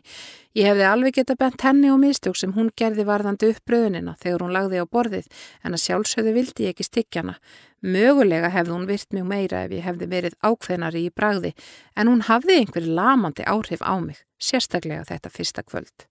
Ég 0.57 0.71
hefði 0.71 0.87
alveg 0.89 1.19
geta 1.19 1.35
bent 1.37 1.61
henni 1.61 1.91
og 1.93 1.99
mistjók 2.01 2.39
sem 2.39 2.55
hún 2.57 2.71
gerði 2.73 3.05
varðandi 3.05 3.51
upp 3.53 3.61
bröðunina 3.69 4.15
þegar 4.23 4.41
hún 4.41 4.55
lagði 4.57 4.81
á 4.81 4.85
borðið 4.97 5.29
en 5.61 5.77
að 5.77 5.83
sjálfsögðu 5.85 6.35
vildi 6.39 6.65
ég 6.65 6.73
ekki 6.73 6.89
stykkjana. 6.89 7.37
Mögulega 7.85 8.49
hefði 8.49 8.73
hún 8.73 8.89
virt 8.89 9.13
mjög 9.13 9.29
meira 9.29 9.61
ef 9.67 9.77
ég 9.77 9.85
hefði 9.85 10.09
verið 10.15 10.39
ákveðnari 10.41 11.05
í 11.05 11.13
bragði 11.13 11.53
en 11.93 12.09
hún 12.09 12.25
hafði 12.25 12.57
einhver 12.63 12.89
lamandi 12.89 13.45
áhrif 13.45 13.85
á 13.85 13.93
mig, 14.01 14.25
sérstaklega 14.41 15.05
þetta 15.13 15.29
fyrsta 15.29 15.61
kvöld. 15.61 16.09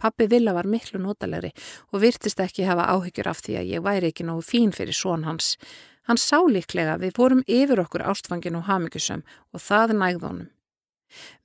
Pappi 0.00 0.26
Villa 0.30 0.54
var 0.56 0.68
miklu 0.68 1.00
notalegri 1.02 1.50
og 1.92 2.00
virtist 2.04 2.40
ekki 2.40 2.68
hafa 2.68 2.88
áhyggjur 2.94 3.28
af 3.30 3.42
því 3.44 3.58
að 3.60 3.72
ég 3.74 3.84
væri 3.84 4.12
ekki 4.12 4.26
nógu 4.28 4.46
fín 4.46 4.72
fyrir 4.76 4.96
són 4.96 5.26
hans. 5.28 5.56
Hann 6.08 6.20
sá 6.20 6.38
líklega 6.42 6.96
við 7.02 7.18
vorum 7.18 7.44
yfir 7.46 7.82
okkur 7.84 8.06
ástfangin 8.08 8.56
og 8.58 8.66
hamikusum 8.70 9.22
og 9.52 9.62
það 9.62 9.94
nægð 10.00 10.26
honum. 10.28 10.48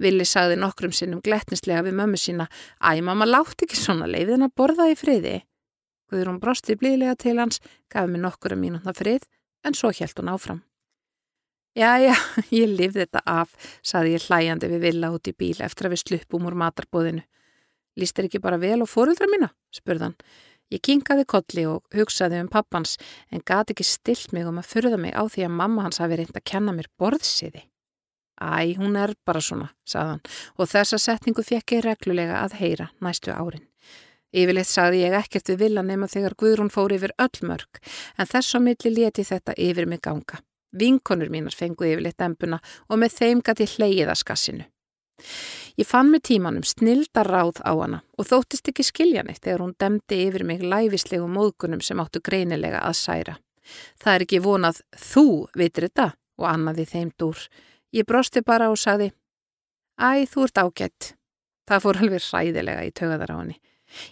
Villi 0.01 0.25
sagði 0.29 0.59
nokkrum 0.61 0.93
sinnum 0.93 1.23
gletnislega 1.25 1.83
við 1.87 1.97
mömmu 1.99 2.19
sína 2.21 2.47
Æ, 2.79 3.01
mamma 3.01 3.25
látt 3.25 3.65
ekki 3.65 3.77
svona 3.79 4.07
leiðin 4.09 4.45
að 4.45 4.55
borða 4.59 4.87
í 4.91 4.95
friði. 4.99 5.39
Guður 6.09 6.31
hún 6.31 6.41
brosti 6.41 6.77
blíðlega 6.77 7.15
til 7.17 7.39
hans, 7.41 7.59
gaf 7.89 8.07
mér 8.09 8.27
nokkura 8.27 8.57
mínúna 8.59 8.93
frið, 8.93 9.25
en 9.65 9.73
svo 9.73 9.89
hjælt 9.89 10.21
hún 10.21 10.29
áfram. 10.29 10.61
Já, 11.75 11.97
já, 11.99 12.13
ég 12.55 12.69
lifði 12.71 13.03
þetta 13.03 13.23
af, 13.27 13.55
saði 13.83 14.13
ég 14.15 14.27
hlæjandi 14.29 14.69
við 14.71 14.85
Villa 14.85 15.09
út 15.11 15.27
í 15.27 15.33
bíl 15.35 15.57
eftir 15.65 15.89
að 15.89 15.95
við 15.95 16.03
sluppum 16.05 16.45
úr 16.47 16.55
matarbóðinu. 16.61 17.25
Lýst 17.99 18.19
er 18.19 18.27
ekki 18.27 18.41
bara 18.43 18.59
vel 18.59 18.81
á 18.83 18.87
fóruldra 18.87 19.29
mína? 19.31 19.51
spurðan. 19.75 20.15
Ég 20.73 20.81
kinkaði 20.81 21.27
kolli 21.29 21.63
og 21.69 21.83
hugsaði 21.93 22.39
um 22.41 22.49
pappans 22.49 22.97
en 23.29 23.43
gati 23.45 23.75
ekki 23.75 23.85
stilt 23.85 24.33
mig 24.33 24.47
um 24.49 24.57
að 24.57 24.71
furða 24.71 24.97
mig 24.97 25.13
á 25.13 25.21
því 25.29 25.45
að 25.45 25.57
mamma 25.59 25.85
hans 25.85 26.01
hafi 26.01 26.17
reynd 26.17 26.33
að 26.33 26.47
kenna 26.49 26.73
mér 26.73 26.89
borðsiði. 26.99 27.67
Æ, 28.41 28.75
hún 28.75 28.97
er 28.99 29.13
bara 29.23 29.39
svona, 29.39 29.69
sagðan 29.87 30.19
og 30.59 30.67
þessa 30.67 30.99
setningu 30.99 31.45
fekk 31.45 31.77
ég 31.77 31.85
reglulega 31.85 32.41
að 32.41 32.57
heyra 32.59 32.89
næstu 32.99 33.31
árin. 33.31 33.63
Yfirleitt 34.35 34.67
sagði 34.67 35.05
ég 35.05 35.15
ekkert 35.15 35.53
við 35.53 35.61
vilja 35.61 35.83
nema 35.85 36.09
þegar 36.11 36.35
Guðrún 36.35 36.73
fór 36.73 36.91
yfir 36.97 37.13
öll 37.21 37.47
mörg 37.47 37.79
en 38.19 38.27
þess 38.27 38.57
að 38.57 38.65
milli 38.65 38.91
leti 38.97 39.23
þetta 39.23 39.55
yfir 39.55 39.87
mig 39.87 40.01
ganga. 40.03 40.41
Vinkonur 40.75 41.31
mínar 41.31 41.55
fengu 41.55 41.87
yfirleitt 41.87 42.25
embuna 42.25 42.59
og 42.89 42.99
með 42.99 43.15
þeim 43.21 43.45
gati 43.45 43.69
hleyið 43.77 44.11
að 44.11 44.21
skassinu. 44.25 44.65
Ég 45.75 45.87
fann 45.87 46.07
með 46.07 46.21
tímanum 46.29 46.63
snilda 46.63 47.25
ráð 47.27 47.59
á 47.67 47.75
hana 47.75 47.99
og 48.15 48.29
þóttist 48.29 48.69
ekki 48.71 48.83
skilja 48.87 49.25
neitt 49.27 49.43
þegar 49.43 49.63
hún 49.65 49.73
demdi 49.79 50.21
yfir 50.23 50.45
mig 50.47 50.63
læfislegu 50.63 51.27
móðgunum 51.27 51.81
sem 51.83 51.99
áttu 51.99 52.21
greinilega 52.23 52.79
að 52.79 52.95
særa. 53.01 53.35
Það 53.99 54.13
er 54.13 54.25
ekki 54.25 54.39
vonað 54.45 54.79
þú 54.95 55.25
veitir 55.57 55.89
þetta 55.89 56.07
og 56.39 56.47
annaði 56.47 56.85
þeim 56.87 57.11
dúr. 57.19 57.43
Ég 57.91 58.07
brosti 58.07 58.43
bara 58.45 58.69
og 58.71 58.79
sagði 58.79 59.11
Æ, 59.99 60.27
þú 60.27 60.47
ert 60.47 60.59
ágætt. 60.59 61.11
Það 61.67 61.83
fór 61.83 61.99
alveg 62.03 62.23
ræðilega 62.23 62.83
í 62.87 62.95
tögðar 62.95 63.31
á 63.31 63.39
henni. 63.39 63.59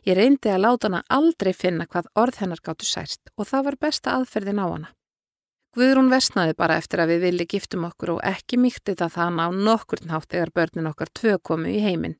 Ég 0.07 0.17
reyndi 0.19 0.51
að 0.51 0.63
láta 0.63 0.89
hana 0.89 1.01
aldrei 1.11 1.51
finna 1.55 1.87
hvað 1.87 2.11
orð 2.19 2.39
hennar 2.43 2.61
gáttu 2.63 2.87
sært 2.87 3.31
og 3.35 3.47
það 3.49 3.65
var 3.67 3.79
besta 3.87 4.17
aðferðin 4.17 4.61
á 4.63 4.67
hana. 4.67 4.91
Guðrún 5.73 6.11
versnaði 6.13 6.53
bara 6.53 6.75
eftir 6.77 7.01
að 7.01 7.15
við 7.15 7.23
villi 7.27 7.45
giftum 7.49 7.87
okkur 7.87 8.11
og 8.13 8.19
ekki 8.29 8.59
mýtti 8.61 8.93
það 8.97 9.15
þann 9.15 9.39
á 9.41 9.47
nokkur 9.49 10.03
nátt 10.05 10.27
þegar 10.29 10.51
börnin 10.53 10.89
okkar 10.91 11.09
tvö 11.17 11.39
komu 11.41 11.71
í 11.71 11.79
heiminn. 11.81 12.13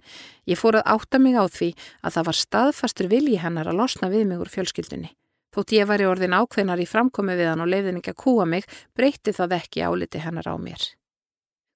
Ég 0.50 0.58
fór 0.58 0.80
að 0.80 0.88
átta 0.96 1.20
mig 1.22 1.38
á 1.38 1.46
því 1.46 1.70
að 2.02 2.16
það 2.16 2.26
var 2.30 2.40
staðfastur 2.40 3.12
vilji 3.12 3.38
hennar 3.44 3.70
að 3.70 3.78
losna 3.84 4.10
við 4.10 4.26
mig 4.32 4.42
úr 4.42 4.50
fjölskyldunni. 4.50 5.12
Þótt 5.54 5.76
ég 5.78 5.86
var 5.86 6.02
í 6.02 6.08
orðin 6.10 6.34
ákveðnar 6.34 6.82
í 6.82 6.88
framkomi 6.90 7.36
við 7.38 7.52
hann 7.52 7.62
og 7.62 7.70
leiðin 7.70 8.00
ekki 8.00 8.16
að 8.16 8.22
kúa 8.24 8.48
mig, 8.50 8.66
breytti 8.98 9.36
það 9.38 9.54
ekki 9.60 9.84
áliti 9.86 10.22
hennar 10.24 10.50
á 10.50 10.58
mér. 10.58 10.88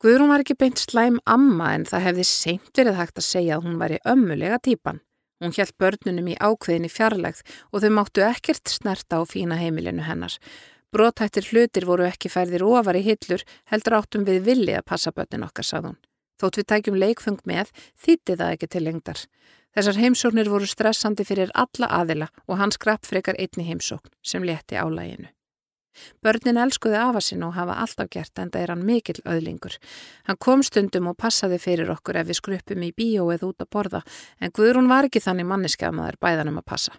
Guðrún 0.02 0.34
var 0.34 0.42
ekki 0.42 0.58
beint 0.58 0.82
slæm 0.82 1.20
amma 1.30 1.76
en 1.76 1.86
það 1.86 2.08
hefði 2.08 2.26
seint 2.26 2.74
verið 2.74 2.98
hægt 2.98 3.22
að 3.22 3.28
segja 3.28 3.60
að 3.60 3.68
hún 3.68 3.78
var 3.78 3.94
í 3.94 4.02
ömmulega 4.02 4.58
típan. 4.66 5.04
Hún 5.42 5.54
hjælt 5.54 5.78
börnunum 5.78 6.32
í 6.34 6.40
ákveðin 6.42 6.90
í 6.90 6.90
fjarlægð 6.90 7.44
og 7.70 7.84
þau 7.84 7.92
máttu 7.94 8.26
ekkert 8.26 8.74
snerta 8.74 9.22
á 9.22 9.24
fína 9.30 9.60
heimilinu 9.62 10.06
hennar. 10.06 10.34
Brótættir 10.98 11.46
hlutir 11.52 11.86
voru 11.86 12.08
ekki 12.08 12.30
færðir 12.34 12.64
ofar 12.66 12.98
í 12.98 13.04
hillur, 13.06 13.44
heldur 13.70 14.00
áttum 14.00 14.24
við 14.26 14.40
villi 14.48 14.74
að 14.74 14.88
passa 14.90 15.12
börnin 15.14 15.44
okkar, 15.46 15.66
sað 15.68 15.84
hún. 15.92 15.98
Þótt 16.42 16.56
við 16.58 16.66
tækjum 16.72 16.96
leikfung 16.98 17.42
með, 17.46 17.70
þýtti 18.02 18.36
það 18.40 18.54
ekki 18.56 18.70
til 18.74 18.82
lengdar. 18.82 19.20
Þessar 19.78 20.00
heimsóknir 20.02 20.50
voru 20.50 20.66
stressandi 20.66 21.26
fyrir 21.28 21.52
alla 21.54 21.90
aðila 22.00 22.32
og 22.48 22.58
hans 22.58 22.80
grapp 22.82 23.06
frekar 23.06 23.38
einni 23.38 23.68
heimsókn 23.68 24.10
sem 24.26 24.46
leti 24.48 24.74
álæginu. 24.74 25.30
Börnin 26.26 26.58
elskuði 26.64 26.98
afa 26.98 27.22
sinna 27.22 27.52
og 27.52 27.54
hafa 27.58 27.76
alltaf 27.84 28.10
gert 28.14 28.42
en 28.42 28.50
það 28.54 28.64
er 28.64 28.74
hann 28.74 28.86
mikill 28.86 29.22
öðlingur. 29.22 29.78
Hann 30.26 30.40
kom 30.42 30.64
stundum 30.66 31.12
og 31.12 31.18
passaði 31.22 31.60
fyrir 31.62 31.92
okkur 31.94 32.18
ef 32.24 32.30
við 32.32 32.40
skruppum 32.40 32.88
í 32.88 32.90
bíó 32.98 33.28
eða 33.36 33.52
út 33.52 33.62
að 33.62 33.70
borða 33.78 34.02
en 34.42 34.54
Guðrún 34.54 34.90
var 34.90 35.10
ekki 35.10 35.22
þannig 35.22 35.50
manniska 35.50 35.92
að 35.92 36.00
maður 36.02 36.20
bæðanum 36.26 36.58
að 36.62 36.68
passa. 36.74 36.98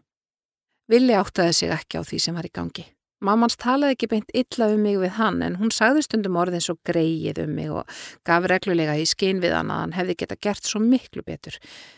Villi 0.87 1.19
áttaði 1.19 1.59
sig 1.61 1.75
ekki 1.75 1.99
á 1.99 2.03
því 2.07 2.23
sem 2.23 2.39
var 2.39 2.47
í 2.47 2.55
gangi. 2.55 2.87
Mámans 3.19 3.57
talaði 3.59 3.97
ekki 3.97 4.07
beint 4.13 4.29
illa 4.37 4.69
um 4.71 4.83
mig 4.87 4.95
við 5.03 5.17
hann 5.17 5.41
en 5.43 5.57
hún 5.59 5.73
sagði 5.75 6.05
stundum 6.07 6.37
orðin 6.39 6.63
svo 6.63 6.77
greið 6.87 7.41
um 7.43 7.57
mig 7.57 7.73
og 7.75 7.97
gaf 8.29 8.47
reglulega 8.47 8.95
í 8.95 9.09
skinn 9.11 9.41
við 9.43 9.57
hann 9.57 9.73
að 9.75 9.81
hann 9.83 9.95
hefði 9.97 10.17
geta 10.21 10.37
gert 10.39 10.69
svo 10.69 10.79
miklu 10.85 11.25
betur. 11.27 11.57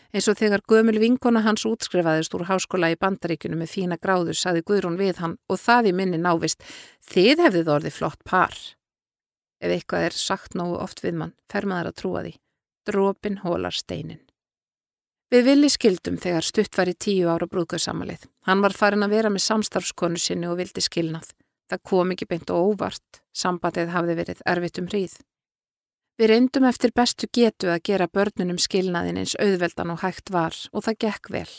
Eins 0.09 0.29
og 0.31 0.39
þegar 0.39 0.65
gömul 0.65 0.97
vinkona 1.03 1.43
hans 1.45 1.67
útskrifaðist 1.69 2.33
úr 2.33 2.47
háskóla 2.49 2.89
í 2.89 2.97
bandaríkunum 2.97 3.61
með 3.61 3.73
fína 3.75 3.99
gráður 4.01 4.39
saði 4.39 4.65
Guðrún 4.65 4.97
við 4.97 5.21
hann 5.21 5.37
og 5.45 5.61
það 5.61 5.91
í 5.91 5.95
minni 5.99 6.17
návist 6.17 6.65
þið 7.13 7.45
hefðið 7.45 7.71
orðið 7.75 7.97
flott 7.99 8.25
par. 8.25 8.57
Ef 9.61 9.69
eitthvað 9.77 10.09
er 10.09 10.17
sagt 10.17 10.57
nógu 10.57 10.81
oft 10.81 11.05
við 11.05 11.21
mann 11.21 11.37
fer 11.53 11.69
maður 11.69 11.93
að 11.93 11.99
trúa 12.01 12.25
því. 12.25 12.35
Drópin 12.89 13.41
hólar 13.45 13.77
steinin. 13.77 14.25
Við 15.31 15.45
villi 15.47 15.69
skildum 15.71 16.17
þegar 16.19 16.43
stutt 16.43 16.75
var 16.75 16.89
í 16.91 16.93
tíu 16.99 17.29
ára 17.31 17.47
brúðgöðsamalið. 17.47 18.25
Hann 18.49 18.59
var 18.59 18.73
farin 18.75 19.05
að 19.05 19.13
vera 19.15 19.29
með 19.31 19.45
samstarfskonu 19.45 20.19
sinni 20.19 20.49
og 20.51 20.57
vildi 20.59 20.83
skilnað. 20.83 21.29
Það 21.71 21.83
kom 21.87 22.09
ekki 22.11 22.25
beint 22.27 22.49
og 22.51 22.73
óvart. 22.73 23.21
Sambandið 23.31 23.93
hafði 23.93 24.15
verið 24.17 24.41
erfitt 24.51 24.81
um 24.81 24.89
hríð. 24.91 25.13
Við 26.19 26.29
reyndum 26.33 26.65
eftir 26.67 26.91
bestu 26.93 27.29
getu 27.31 27.69
að 27.71 27.79
gera 27.87 28.09
börnunum 28.11 28.57
skilnaðin 28.59 29.21
eins 29.21 29.37
auðveldan 29.39 29.93
og 29.93 30.03
hægt 30.03 30.33
var 30.35 30.57
og 30.75 30.83
það 30.83 30.97
gekk 31.05 31.29
vel. 31.33 31.53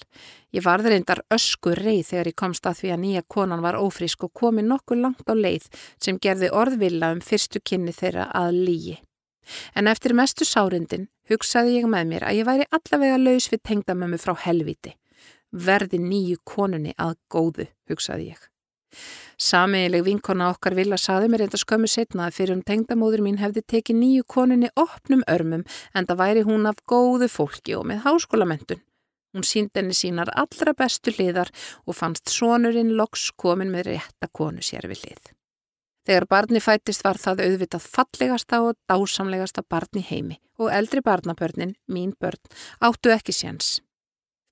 Ég 0.52 0.66
varði 0.66 0.92
reyndar 0.92 1.22
öskur 1.32 1.80
reið 1.80 2.10
þegar 2.10 2.30
ég 2.30 2.36
komst 2.42 2.68
að 2.68 2.82
því 2.82 2.92
að 2.92 3.00
nýja 3.06 3.22
konan 3.26 3.64
var 3.64 3.80
ófrísk 3.80 4.28
og 4.28 4.34
komi 4.36 4.62
nokkuð 4.66 5.00
langt 5.00 5.32
á 5.32 5.34
leið 5.34 5.70
sem 5.96 6.20
gerði 6.20 6.52
orðvilla 6.52 7.10
um 7.16 7.24
fyrstu 7.24 7.64
kynni 7.64 7.96
þeirra 7.96 8.28
að 8.36 8.60
lígi. 8.68 8.98
En 9.74 9.90
eftir 9.90 10.14
mestu 10.14 10.46
sárindin 10.48 11.08
hugsaði 11.30 11.78
ég 11.80 11.88
með 11.90 12.08
mér 12.12 12.28
að 12.28 12.38
ég 12.40 12.48
væri 12.48 12.68
allavega 12.70 13.18
laus 13.20 13.48
við 13.52 13.64
tengdamömmu 13.68 14.20
frá 14.22 14.34
helviti. 14.46 14.94
Verði 15.52 16.00
nýju 16.00 16.40
konunni 16.48 16.94
að 16.96 17.18
góðu, 17.32 17.68
hugsaði 17.90 18.32
ég. 18.32 18.48
Samiðileg 19.40 20.04
vinkona 20.06 20.50
okkar 20.52 20.76
vilja 20.76 20.98
saði 21.00 21.28
mér 21.32 21.46
enda 21.46 21.58
skömmu 21.60 21.88
setna 21.88 22.28
að 22.28 22.36
fyrir 22.38 22.54
um 22.56 22.62
tengdamóður 22.68 23.24
mín 23.24 23.40
hefði 23.40 23.64
tekið 23.74 23.98
nýju 23.98 24.26
konunni 24.34 24.70
opnum 24.78 25.24
örmum 25.32 25.64
en 25.96 26.08
það 26.08 26.20
væri 26.22 26.46
hún 26.48 26.68
af 26.70 26.82
góðu 26.88 27.28
fólki 27.32 27.76
og 27.78 27.86
með 27.88 28.04
háskólamentun. 28.06 28.82
Hún 29.32 29.48
sínd 29.48 29.78
enni 29.80 29.96
sínar 29.96 30.28
allra 30.36 30.74
bestu 30.76 31.14
liðar 31.16 31.48
og 31.86 31.96
fannst 31.96 32.28
sonurinn 32.28 32.92
loks 32.98 33.30
komin 33.32 33.72
með 33.72 33.94
rétta 33.94 34.28
konu 34.28 34.60
sér 34.64 34.90
við 34.92 35.06
lið. 35.06 35.32
Þegar 36.06 36.26
barni 36.26 36.60
fættist 36.62 37.04
var 37.06 37.20
það 37.22 37.44
auðvitað 37.46 37.86
fallegasta 37.94 38.58
og 38.66 38.74
dásamlegasta 38.90 39.62
barni 39.62 40.02
heimi 40.02 40.40
og 40.58 40.70
eldri 40.74 41.00
barnabörnin, 41.02 41.76
mín 41.90 42.12
börn, 42.20 42.38
áttu 42.82 43.10
ekki 43.14 43.34
séns. 43.34 43.80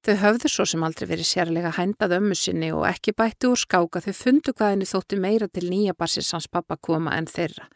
Þau 0.06 0.14
höfðu 0.16 0.48
svo 0.48 0.64
sem 0.64 0.84
aldrei 0.86 1.10
verið 1.10 1.28
sérlega 1.28 1.74
hændað 1.76 2.14
ömmu 2.16 2.36
sinni 2.38 2.70
og 2.72 2.86
ekki 2.88 3.12
bætti 3.12 3.50
úr 3.50 3.60
skáka 3.60 4.00
þau 4.00 4.14
fundu 4.16 4.54
hvað 4.54 4.72
henni 4.72 4.88
þóttu 4.88 5.18
meira 5.20 5.48
til 5.50 5.66
nýja 5.68 5.92
barsins 5.98 6.30
hans 6.32 6.48
pappa 6.48 6.78
koma 6.80 7.18
en 7.18 7.28
þeirra. 7.28 7.66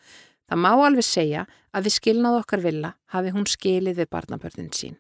Það 0.49 0.63
má 0.65 0.71
alveg 0.73 1.05
segja 1.05 1.45
að 1.75 1.89
við 1.89 1.97
skilnað 1.99 2.39
okkar 2.41 2.63
villa 2.65 2.95
hafi 3.13 3.35
hún 3.35 3.49
skilið 3.51 4.01
við 4.01 4.11
barnabörnin 4.17 4.73
sín. 4.73 4.97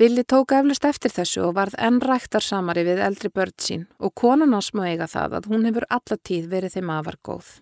Villi 0.00 0.24
tók 0.24 0.54
eflust 0.56 0.86
eftir 0.88 1.12
þessu 1.14 1.44
og 1.48 1.54
varð 1.58 1.76
enn 1.78 2.00
ræktar 2.02 2.42
samari 2.42 2.86
við 2.88 3.04
eldri 3.04 3.30
börn 3.30 3.54
sín 3.60 3.84
og 3.98 4.14
konan 4.16 4.56
ás 4.56 4.72
má 4.74 4.86
eiga 4.88 5.10
það 5.10 5.38
að 5.38 5.52
hún 5.52 5.68
hefur 5.68 5.86
allatíð 5.90 6.48
verið 6.56 6.78
þeim 6.78 6.96
afar 6.96 7.20
góð. 7.22 7.52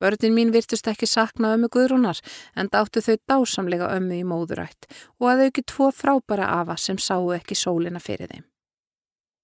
Börnin 0.00 0.36
mín 0.36 0.52
virtust 0.54 0.88
ekki 0.88 1.06
sakna 1.06 1.54
ömmu 1.56 1.68
guðrúnar 1.72 2.20
en 2.56 2.70
dáttu 2.72 3.02
þau 3.04 3.16
dásamlega 3.28 3.90
ömmu 3.96 4.20
í 4.20 4.28
móðurætt 4.28 4.88
og 5.20 5.32
að 5.32 5.48
auki 5.48 5.66
tvo 5.68 5.90
frábæra 5.92 6.48
afa 6.60 6.78
sem 6.80 6.98
sáu 6.98 7.34
ekki 7.36 7.58
sólina 7.58 8.00
fyrir 8.00 8.30
þeim. 8.32 8.46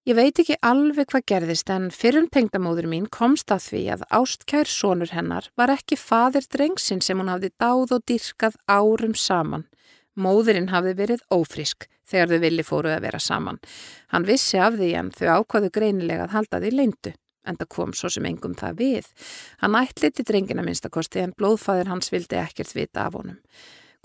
Ég 0.07 0.15
veit 0.15 0.39
ekki 0.39 0.55
alveg 0.63 1.09
hvað 1.11 1.25
gerðist 1.27 1.71
en 1.75 1.89
fyrrum 1.91 2.29
tengdamóður 2.31 2.87
mín 2.87 3.09
komst 3.11 3.51
að 3.51 3.65
því 3.65 3.81
að 3.97 4.05
ástkær 4.15 4.71
sonur 4.71 5.11
hennar 5.11 5.49
var 5.59 5.73
ekki 5.75 5.99
fadir 5.99 6.47
drengsin 6.47 7.03
sem 7.03 7.19
hún 7.19 7.33
hafði 7.33 7.51
dáð 7.59 7.97
og 7.97 8.05
dyrkað 8.07 8.55
árum 8.71 9.17
saman. 9.19 9.67
Móðurinn 10.15 10.71
hafði 10.71 10.95
verið 11.03 11.27
ófrisk 11.35 11.89
þegar 12.07 12.31
þau 12.31 12.45
villi 12.47 12.65
fóru 12.65 12.95
að 12.95 13.03
vera 13.09 13.21
saman. 13.21 13.59
Hann 14.15 14.29
vissi 14.31 14.63
af 14.63 14.79
því 14.79 14.93
en 15.01 15.11
þau 15.11 15.27
ákvaðu 15.41 15.73
greinilega 15.75 16.29
að 16.29 16.37
halda 16.39 16.63
því 16.63 16.75
leindu. 16.79 17.13
En 17.47 17.59
það 17.61 17.73
kom 17.76 17.95
svo 17.97 18.11
sem 18.12 18.26
engum 18.29 18.55
það 18.59 18.79
við. 18.83 19.09
Hann 19.62 19.79
ætliti 19.79 20.26
drengina 20.26 20.65
minnstakosti 20.67 21.23
en 21.23 21.35
blóðfæður 21.38 21.93
hans 21.95 22.12
vildi 22.12 22.38
ekkert 22.41 22.75
vita 22.76 23.07
af 23.07 23.19
honum. 23.19 23.41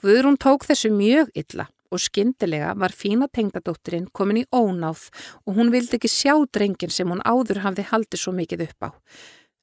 Guðrún 0.01 0.39
tók 0.41 0.65
þessu 0.65 0.89
mjög 0.93 1.29
illa 1.37 1.67
og 1.91 1.99
skyndilega 1.99 2.71
var 2.79 2.95
fína 2.95 3.27
tengdadóttirinn 3.27 4.07
komin 4.15 4.41
í 4.41 4.47
ónáð 4.55 5.09
og 5.45 5.57
hún 5.57 5.73
vildi 5.73 5.99
ekki 5.99 6.09
sjá 6.09 6.33
drengin 6.53 6.93
sem 6.93 7.09
hún 7.11 7.21
áður 7.27 7.61
hafði 7.65 7.85
haldið 7.91 8.23
svo 8.23 8.33
mikið 8.37 8.65
upp 8.69 8.87
á. 8.87 8.89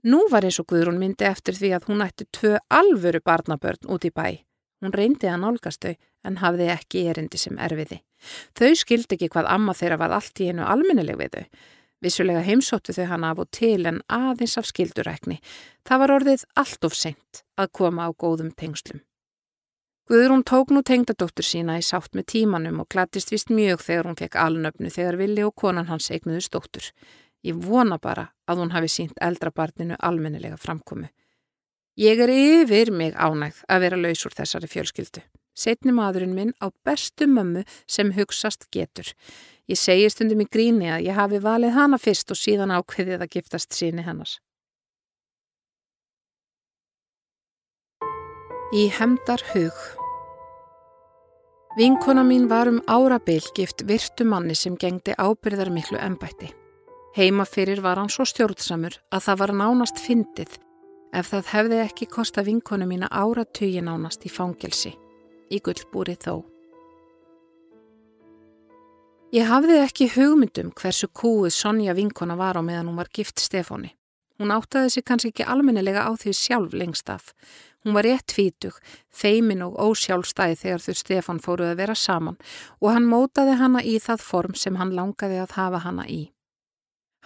Nú 0.07 0.21
var 0.31 0.47
eins 0.47 0.61
og 0.63 0.69
Guðrún 0.71 1.01
myndi 1.01 1.27
eftir 1.27 1.57
því 1.59 1.73
að 1.75 1.89
hún 1.89 2.05
ætti 2.05 2.29
tvö 2.31 2.59
alvöru 2.71 3.21
barnabörn 3.25 3.89
út 3.91 4.05
í 4.07 4.13
bæ. 4.15 4.45
Hún 4.79 4.95
reyndi 4.95 5.27
að 5.27 5.41
nálgast 5.43 5.83
þau 5.83 5.97
en 6.29 6.39
hafði 6.39 6.69
ekki 6.71 7.03
erindi 7.11 7.41
sem 7.41 7.59
erfiði. 7.59 7.99
Þau 8.55 8.77
skildi 8.79 9.17
ekki 9.17 9.31
hvað 9.33 9.51
amma 9.51 9.75
þeirra 9.75 9.99
var 9.99 10.15
allt 10.15 10.39
í 10.39 10.53
einu 10.53 10.67
alminnileg 10.67 11.19
við 11.19 11.35
þau. 11.35 11.45
Vissulega 12.05 12.45
heimsóttu 12.47 12.95
þau 12.95 13.09
hana 13.11 13.33
af 13.33 13.43
og 13.43 13.51
til 13.51 13.87
en 13.91 14.01
aðeins 14.07 14.55
af 14.61 14.69
skildurækni. 14.71 15.41
Það 15.87 16.03
var 16.03 16.15
orðið 16.15 16.45
allt 16.55 16.87
of 16.87 16.95
seint 16.95 17.43
að 17.59 17.73
koma 17.81 18.07
á 18.07 18.11
góðum 18.15 18.53
tengslum. 18.55 19.03
Guðrún 20.09 20.45
tók 20.47 20.71
nú 20.73 20.81
tengdadóttur 20.81 21.45
sína 21.45 21.75
í 21.77 21.83
sátt 21.85 22.15
með 22.17 22.31
tímanum 22.33 22.79
og 22.81 22.89
glattist 22.89 23.33
vist 23.35 23.51
mjög 23.53 23.83
þegar 23.85 24.07
hún 24.09 24.17
fekk 24.17 24.39
alnöfnu 24.41 24.93
þegar 24.95 25.19
Vili 25.21 25.43
og 25.45 25.53
konan 25.59 25.91
hans 25.91 26.09
eignuðu 26.09 26.41
stóttur. 26.47 26.87
Ég 27.45 27.59
vona 27.61 27.99
bara 28.01 28.31
að 28.49 28.63
hún 28.63 28.73
hafi 28.73 28.89
sínt 28.89 29.21
eldrabarninu 29.21 29.99
almennilega 30.01 30.57
framkomu. 30.57 31.11
Ég 31.99 32.23
er 32.25 32.31
yfir 32.31 32.93
mig 32.95 33.19
ánægð 33.19 33.61
að 33.69 33.85
vera 33.85 34.01
laus 34.01 34.25
úr 34.25 34.39
þessari 34.39 34.71
fjölskyldu. 34.71 35.21
Setni 35.59 35.93
maðurinn 35.93 36.37
minn 36.37 36.53
á 36.63 36.71
bestu 36.87 37.27
mömmu 37.27 37.65
sem 37.91 38.13
hugsast 38.15 38.69
getur. 38.73 39.11
Ég 39.69 39.77
segi 39.77 40.09
stundum 40.09 40.41
í 40.41 40.49
gríni 40.49 40.89
að 40.89 41.11
ég 41.11 41.19
hafi 41.19 41.39
valið 41.45 41.75
hana 41.77 41.99
fyrst 42.01 42.33
og 42.33 42.39
síðan 42.41 42.73
ákveðið 42.73 43.25
að 43.25 43.33
giftast 43.35 43.77
síni 43.77 44.05
hennars. 44.07 44.39
Í 48.73 48.89
hemdar 48.97 49.45
hug 49.53 49.77
Vinkona 51.79 52.25
mín 52.25 52.49
var 52.49 52.69
um 52.69 52.81
árabil 52.89 53.45
gift 53.55 53.85
virtu 53.87 54.25
manni 54.25 54.57
sem 54.57 54.75
gengdi 54.77 55.13
ábyrðar 55.15 55.71
miklu 55.71 56.01
ennbætti. 56.01 56.49
Heima 57.17 57.45
fyrir 57.45 57.85
var 57.85 58.01
hann 58.01 58.11
svo 58.13 58.25
stjórnsamur 58.29 58.97
að 59.13 59.25
það 59.29 59.41
var 59.45 59.53
nánast 59.61 60.01
fyndið 60.01 60.59
ef 61.13 61.31
það 61.31 61.53
hefði 61.53 61.81
ekki 61.85 62.09
kosta 62.13 62.45
vinkonu 62.45 62.89
mína 62.89 63.09
áratögi 63.13 63.85
nánast 63.85 64.25
í 64.25 64.33
fangelsi 64.33 64.97
í 65.53 65.61
gullbúri 65.61 66.17
þó. 66.17 66.58
Ég 69.29 69.45
hafði 69.45 69.75
ekki 69.83 70.07
hugmyndum 70.15 70.71
hversu 70.73 71.05
kúið 71.13 71.53
Sonja 71.53 71.93
vinkona 71.93 72.33
var 72.39 72.57
á 72.57 72.65
meðan 72.65 72.87
hún 72.89 72.97
var 72.97 73.11
gift 73.13 73.43
Stefóni. 73.45 73.91
Hún 74.41 74.55
áttaði 74.55 74.95
sig 74.95 75.05
kannski 75.05 75.35
ekki 75.35 75.45
almennelega 75.45 76.07
á 76.09 76.17
því 76.17 76.33
sjálf 76.33 76.73
lengst 76.73 77.13
af. 77.13 77.35
Hún 77.85 77.93
var 77.93 78.09
rétt 78.09 78.25
tvítug, 78.33 78.79
feimin 79.13 79.67
og 79.67 79.77
ósjálfstæði 79.77 80.57
þegar 80.63 80.87
þau 80.87 80.97
Stefán 81.03 81.43
fóruð 81.45 81.75
að 81.75 81.83
vera 81.83 81.99
saman 82.07 82.41
og 82.81 82.89
hann 82.95 83.11
mótaði 83.11 83.59
hana 83.61 83.85
í 83.85 83.99
það 84.01 84.25
form 84.31 84.57
sem 84.57 84.81
hann 84.81 84.97
langaði 84.97 85.45
að 85.45 85.55
hafa 85.61 85.85
hana 85.85 86.09
í. 86.09 86.33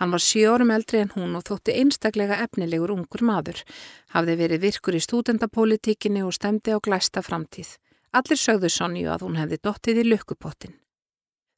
Hann 0.03 0.11
var 0.11 0.27
sjórum 0.27 0.75
eldri 0.75 1.05
en 1.05 1.15
hún 1.15 1.39
og 1.39 1.47
þótti 1.47 1.79
einstaklega 1.79 2.43
efnilegur 2.43 2.97
ungur 2.97 3.23
maður. 3.23 3.63
Hafði 4.11 4.41
verið 4.43 4.67
virkur 4.67 4.99
í 4.99 5.07
stúdendapolítikinni 5.07 6.27
og 6.27 6.35
stemdi 6.35 6.75
á 6.75 6.83
glæsta 6.83 7.23
framtíð. 7.23 7.77
Allir 8.11 8.43
sögðu 8.43 8.75
Sonju 8.75 9.07
að 9.07 9.29
hún 9.29 9.39
hefði 9.39 9.63
dottið 9.63 10.03
í 10.03 10.11
lukkupottin. 10.11 10.82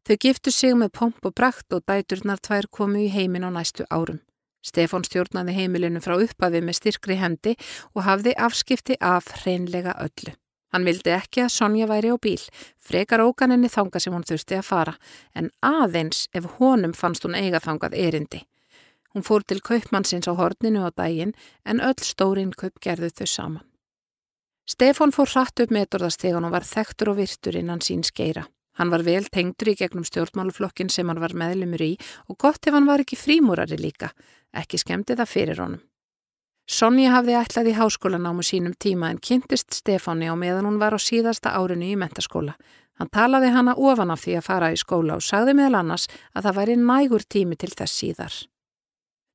Þau 0.05 0.17
giftu 0.21 0.53
sig 0.53 0.77
með 0.77 0.93
pomp 0.99 1.25
og 1.25 1.33
brakt 1.33 1.73
og 1.73 1.85
dæturnar 1.89 2.43
tvær 2.45 2.69
komu 2.69 3.07
í 3.07 3.09
heimin 3.09 3.47
á 3.49 3.51
næstu 3.51 3.87
árum. 3.89 4.21
Stefán 4.65 5.05
stjórnaði 5.05 5.55
heimilinu 5.57 6.01
frá 6.05 6.17
upphafi 6.21 6.61
með 6.65 6.79
styrkri 6.79 7.17
hendi 7.21 7.55
og 7.93 8.05
hafði 8.05 8.33
afskipti 8.37 8.97
af 9.01 9.29
hreinlega 9.43 9.97
öllu. 10.05 10.33
Hann 10.75 10.89
vildi 10.89 11.13
ekki 11.15 11.45
að 11.45 11.53
Sonja 11.55 11.87
væri 11.87 12.11
á 12.11 12.17
bíl, 12.19 12.41
frekar 12.83 13.23
óganinni 13.23 13.69
þanga 13.71 14.01
sem 14.03 14.13
hún 14.13 14.25
þurfti 14.27 14.57
að 14.59 14.67
fara, 14.67 14.95
en 15.33 15.53
aðeins 15.63 16.25
ef 16.35 16.49
honum 16.59 16.97
fannst 16.97 17.25
hún 17.25 17.37
eiga 17.39 17.61
þangað 17.63 17.95
erindi. 17.95 18.41
Hún 19.15 19.23
fór 19.23 19.45
til 19.47 19.61
kaupmannsins 19.63 20.27
á 20.27 20.35
horninu 20.35 20.83
á 20.83 20.91
daginn 20.91 21.37
en 21.65 21.81
öll 21.81 22.03
stórin 22.03 22.51
kaup 22.51 22.81
gerðu 22.83 23.13
þau 23.15 23.29
saman. 23.31 23.65
Stefan 24.67 25.13
fór 25.13 25.31
hratt 25.31 25.61
upp 25.61 25.71
metorðastegan 25.71 26.49
og 26.49 26.57
var 26.57 26.67
þektur 26.67 27.13
og 27.13 27.21
virtur 27.21 27.55
innan 27.55 27.85
sín 27.85 28.03
skeira. 28.03 28.49
Hann 28.79 28.91
var 28.91 29.05
vel 29.07 29.25
tengdur 29.31 29.71
í 29.71 29.77
gegnum 29.79 30.07
stjórnmáluflokkin 30.07 30.91
sem 30.91 31.09
hann 31.09 31.23
var 31.23 31.35
meðlumur 31.39 31.83
í 31.83 31.93
og 32.29 32.39
gott 32.39 32.67
ef 32.67 32.75
hann 32.75 32.89
var 32.91 33.05
ekki 33.05 33.19
frímúrari 33.19 33.79
líka, 33.79 34.11
ekki 34.53 34.81
skemmti 34.83 35.17
það 35.19 35.31
fyrir 35.31 35.63
honum. 35.63 35.83
Sonja 36.65 37.11
hafði 37.13 37.35
ætlað 37.37 37.69
í 37.69 37.75
háskólanámu 37.77 38.43
sínum 38.43 38.73
tíma 38.81 39.11
en 39.13 39.21
kynntist 39.21 39.75
Stefáni 39.77 40.31
á 40.33 40.35
meðan 40.35 40.65
hún 40.65 40.81
var 40.81 40.97
á 40.97 40.99
síðasta 40.99 41.53
árinu 41.53 41.91
í 41.93 41.99
mentaskóla. 42.01 42.55
Hann 42.97 43.11
talaði 43.13 43.51
hana 43.53 43.75
ofan 43.77 44.15
af 44.15 44.23
því 44.25 44.39
að 44.39 44.47
fara 44.49 44.73
í 44.73 44.79
skóla 44.81 45.19
og 45.19 45.27
sagði 45.27 45.59
meðal 45.59 45.83
annars 45.83 46.09
að 46.33 46.47
það 46.47 46.59
væri 46.59 46.77
nægur 46.81 47.27
tími 47.29 47.59
til 47.61 47.73
þess 47.75 48.01
síðar. 48.01 48.35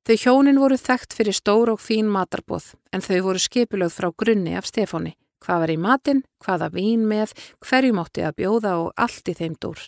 Þau 0.08 0.16
hjónin 0.16 0.58
voru 0.58 0.78
þekkt 0.80 1.14
fyrir 1.14 1.36
stór 1.36 1.70
og 1.70 1.80
fín 1.84 2.10
matarbóð 2.10 2.72
en 2.90 3.04
þau 3.04 3.20
voru 3.28 3.42
skipilögð 3.46 3.94
frá 3.94 4.10
grunni 4.10 4.56
af 4.58 4.66
Stefáni. 4.66 5.14
Hvað 5.40 5.62
var 5.62 5.72
í 5.72 5.78
matinn, 5.80 6.24
hvaða 6.44 6.68
vín 6.74 7.06
með, 7.08 7.32
hverju 7.64 7.96
mótti 7.96 8.24
að 8.26 8.36
bjóða 8.42 8.74
og 8.82 8.92
allt 9.00 9.30
í 9.32 9.36
þeim 9.38 9.56
dúr. 9.60 9.80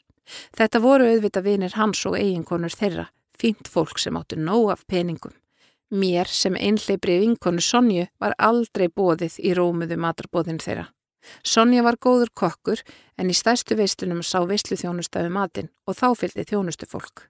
Þetta 0.56 0.80
voru 0.80 1.10
auðvita 1.10 1.42
vinir 1.44 1.76
hans 1.76 2.06
og 2.08 2.16
eiginkonur 2.16 2.72
þeirra, 2.72 3.06
fínt 3.38 3.68
fólk 3.68 4.00
sem 4.00 4.16
áttu 4.16 4.38
nóg 4.40 4.70
af 4.72 4.86
peningum. 4.88 5.34
Mér 5.92 6.30
sem 6.30 6.56
einleipri 6.56 7.18
vinkonu 7.20 7.60
Sonju 7.60 8.06
var 8.22 8.32
aldrei 8.40 8.86
bóðið 8.88 9.36
í 9.44 9.52
rómuðu 9.58 9.98
matarbóðin 10.00 10.62
þeirra. 10.62 10.86
Sonja 11.44 11.82
var 11.84 11.98
góður 12.00 12.32
kokkur 12.34 12.80
en 13.20 13.28
í 13.30 13.36
stærstu 13.36 13.76
veistunum 13.78 14.22
sá 14.24 14.40
veislu 14.48 14.78
þjónustafi 14.80 15.30
matinn 15.30 15.68
og 15.86 15.98
þá 15.98 16.08
fylgdi 16.18 16.46
þjónustu 16.48 16.88
fólk. 16.88 17.28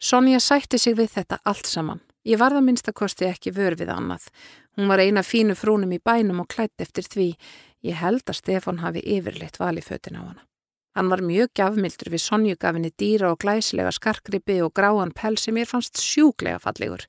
Sonja 0.00 0.40
sætti 0.40 0.80
sig 0.80 0.96
við 0.96 1.12
þetta 1.18 1.42
allt 1.44 1.68
saman. 1.68 2.00
Ég 2.24 2.40
var 2.40 2.56
það 2.56 2.66
minnstakosti 2.68 3.28
ekki 3.28 3.52
vör 3.52 3.76
við 3.76 3.92
annað. 3.92 4.30
Hún 4.78 4.88
var 4.88 5.02
eina 5.04 5.22
fínu 5.22 5.56
frúnum 5.58 5.92
í 5.92 6.00
bænum 6.00 6.40
og 6.40 6.48
klætt 6.48 6.80
eftir 6.80 7.04
því. 7.04 7.28
Ég 7.84 8.00
held 8.00 8.24
að 8.24 8.40
Stefan 8.40 8.80
hafi 8.80 9.04
yfirleitt 9.04 9.60
valið 9.60 9.90
fötin 9.90 10.16
á 10.16 10.22
hana. 10.24 10.44
Hann 10.94 11.10
var 11.10 11.24
mjög 11.26 11.50
gafmildur 11.58 12.12
við 12.12 12.22
sonjugafinni 12.22 12.92
dýra 12.94 13.32
og 13.34 13.40
glæslega 13.42 13.90
skarkrippi 13.92 14.60
og 14.62 14.70
gráan 14.78 15.10
pel 15.10 15.34
sem 15.42 15.56
ég 15.58 15.66
fannst 15.66 15.98
sjúklega 15.98 16.60
fallegur. 16.62 17.02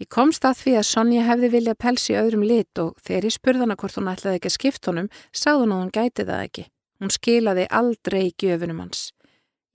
Ég 0.00 0.08
komst 0.08 0.46
að 0.48 0.62
því 0.62 0.74
að 0.80 0.88
Sonja 0.88 1.26
hefði 1.26 1.50
viljað 1.52 1.78
pels 1.84 2.08
í 2.08 2.16
öðrum 2.16 2.46
lit 2.48 2.80
og 2.80 2.96
þegar 3.04 3.28
ég 3.28 3.36
spurðana 3.36 3.76
hvort 3.76 4.00
hún 4.00 4.08
ætlaði 4.14 4.40
ekki 4.40 4.48
að 4.48 4.56
skipta 4.56 4.90
honum, 4.90 5.12
sagði 5.30 5.66
hún 5.66 5.76
að 5.76 5.82
hún 5.82 5.94
gæti 5.98 6.24
það 6.24 6.44
ekki. 6.48 6.66
Hún 6.98 7.14
skilaði 7.14 7.68
aldrei 7.82 8.24
gjöfunum 8.32 8.82
hans. 8.86 9.04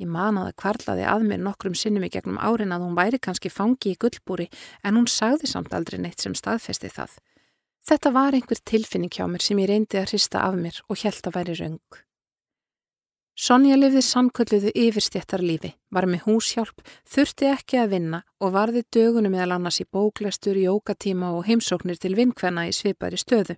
Ég 0.02 0.10
manaði 0.10 0.56
kvarlaði 0.58 1.04
að 1.06 1.26
mér 1.30 1.42
nokkrum 1.46 1.76
sinnum 1.78 2.06
í 2.08 2.10
gegnum 2.14 2.40
árin 2.42 2.74
að 2.74 2.88
hún 2.88 2.96
væri 2.98 3.20
kannski 3.22 3.52
fangi 3.54 3.94
í 3.94 4.00
gullbúri 4.02 4.48
en 4.82 4.98
hún 4.98 5.06
sagði 5.06 5.52
samt 5.52 5.74
aldrei 5.78 6.00
neitt 6.02 6.24
sem 6.24 6.34
staðfesti 6.34 6.90
það. 6.90 7.20
Þetta 7.84 8.14
var 8.16 8.34
einhver 8.34 8.62
tilfinning 8.66 9.14
hjá 9.14 9.28
mér 9.30 9.44
sem 9.46 9.60
ég 9.62 9.70
reyndi 9.70 10.00
að 10.00 10.14
hrista 10.14 10.42
af 10.48 10.58
mér 10.58 10.80
og 10.88 11.04
held 11.04 11.30
að 11.30 11.38
væri 11.38 11.58
raung. 11.60 12.00
Sonja 13.34 13.76
lifði 13.78 14.02
samkölluðu 14.06 14.72
yfirstjættar 14.78 15.42
lífi, 15.42 15.72
var 15.90 16.06
með 16.06 16.28
húshjálp, 16.28 16.84
þurfti 17.10 17.50
ekki 17.50 17.80
að 17.82 17.96
vinna 17.96 18.20
og 18.40 18.54
varði 18.54 18.84
dögunum 18.94 19.34
meðal 19.34 19.58
annars 19.58 19.82
í 19.82 19.88
bóklestur, 19.90 20.58
jókatíma 20.58 21.32
og 21.34 21.48
heimsóknir 21.50 21.98
til 21.98 22.14
vinkvenna 22.18 22.68
í 22.70 22.74
svipari 22.78 23.18
stöðu. 23.18 23.58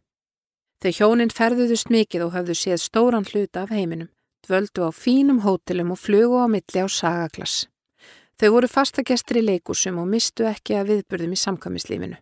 Þau 0.80 0.92
hjóninn 0.96 1.36
ferðuðust 1.36 1.92
mikið 1.92 2.28
og 2.28 2.36
hafðu 2.38 2.56
séð 2.56 2.82
stóran 2.88 3.28
hluta 3.28 3.66
af 3.66 3.76
heiminum 3.76 4.15
dvöldu 4.46 4.86
á 4.86 4.92
fínum 4.94 5.42
hótelum 5.46 5.92
og 5.96 6.00
flugu 6.00 6.38
á 6.40 6.48
milli 6.48 6.80
á 6.80 6.88
sagaglass. 6.88 7.66
Þau 8.40 8.50
voru 8.52 8.68
fastagestur 8.68 9.40
í 9.40 9.46
leikusum 9.46 9.98
og 10.02 10.08
mistu 10.12 10.46
ekki 10.48 10.76
að 10.76 10.92
viðburðum 10.92 11.36
í 11.36 11.40
samkvæmislífinu. 11.40 12.18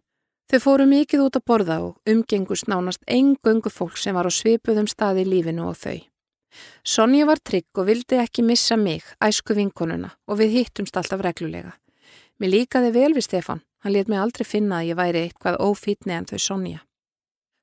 Þau 0.51 0.59
fóru 0.61 0.85
mikið 0.85 1.23
út 1.25 1.37
að 1.39 1.45
borða 1.49 1.77
og 1.81 2.09
umgengust 2.09 2.67
nánast 2.69 3.01
engöngu 3.09 3.71
fólk 3.73 3.97
sem 3.97 4.13
var 4.13 4.29
á 4.29 4.31
svipuðum 4.31 4.89
staði 4.91 5.23
í 5.23 5.31
lífinu 5.31 5.65
og 5.71 5.79
þau. 5.79 5.97
Sonja 6.85 7.25
var 7.25 7.41
trygg 7.41 7.81
og 7.81 7.87
vildi 7.87 8.19
ekki 8.21 8.45
missa 8.45 8.77
mig, 8.77 9.01
æsku 9.17 9.55
vinkonuna, 9.57 10.11
og 10.29 10.37
við 10.37 10.59
hittumst 10.59 10.97
alltaf 10.99 11.23
reglulega. 11.25 11.73
Mér 12.37 12.53
líkaði 12.53 12.91
vel 12.93 13.13
við 13.15 13.25
Stefan, 13.25 13.63
hann 13.81 13.95
let 13.95 14.11
mig 14.11 14.21
aldrei 14.21 14.45
finna 14.45 14.81
að 14.81 14.91
ég 14.91 14.99
væri 14.99 15.25
eitthvað 15.25 15.61
ófítni 15.65 16.13
en 16.13 16.29
þau 16.29 16.37
Sonja. 16.37 16.83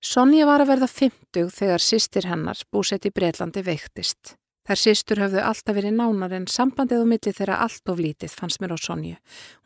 Sonja 0.01 0.47
var 0.49 0.65
að 0.65 0.73
verða 0.73 0.91
50 0.91 1.51
þegar 1.55 1.85
sýstir 1.85 2.27
hennar 2.27 2.59
búsett 2.73 3.07
í 3.07 3.15
Breitlandi 3.15 3.63
veiktist. 3.63 4.40
Þær 4.71 4.79
sýstur 4.79 5.19
höfðu 5.19 5.41
alltaf 5.43 5.75
verið 5.75 5.97
nánar 5.99 6.31
en 6.37 6.45
sambandið 6.47 7.01
á 7.03 7.07
milli 7.11 7.31
þeirra 7.35 7.57
allt 7.65 7.91
of 7.91 7.99
lítið 7.99 8.31
fannst 8.39 8.61
mér 8.63 8.71
á 8.71 8.79
Sonju. 8.79 9.17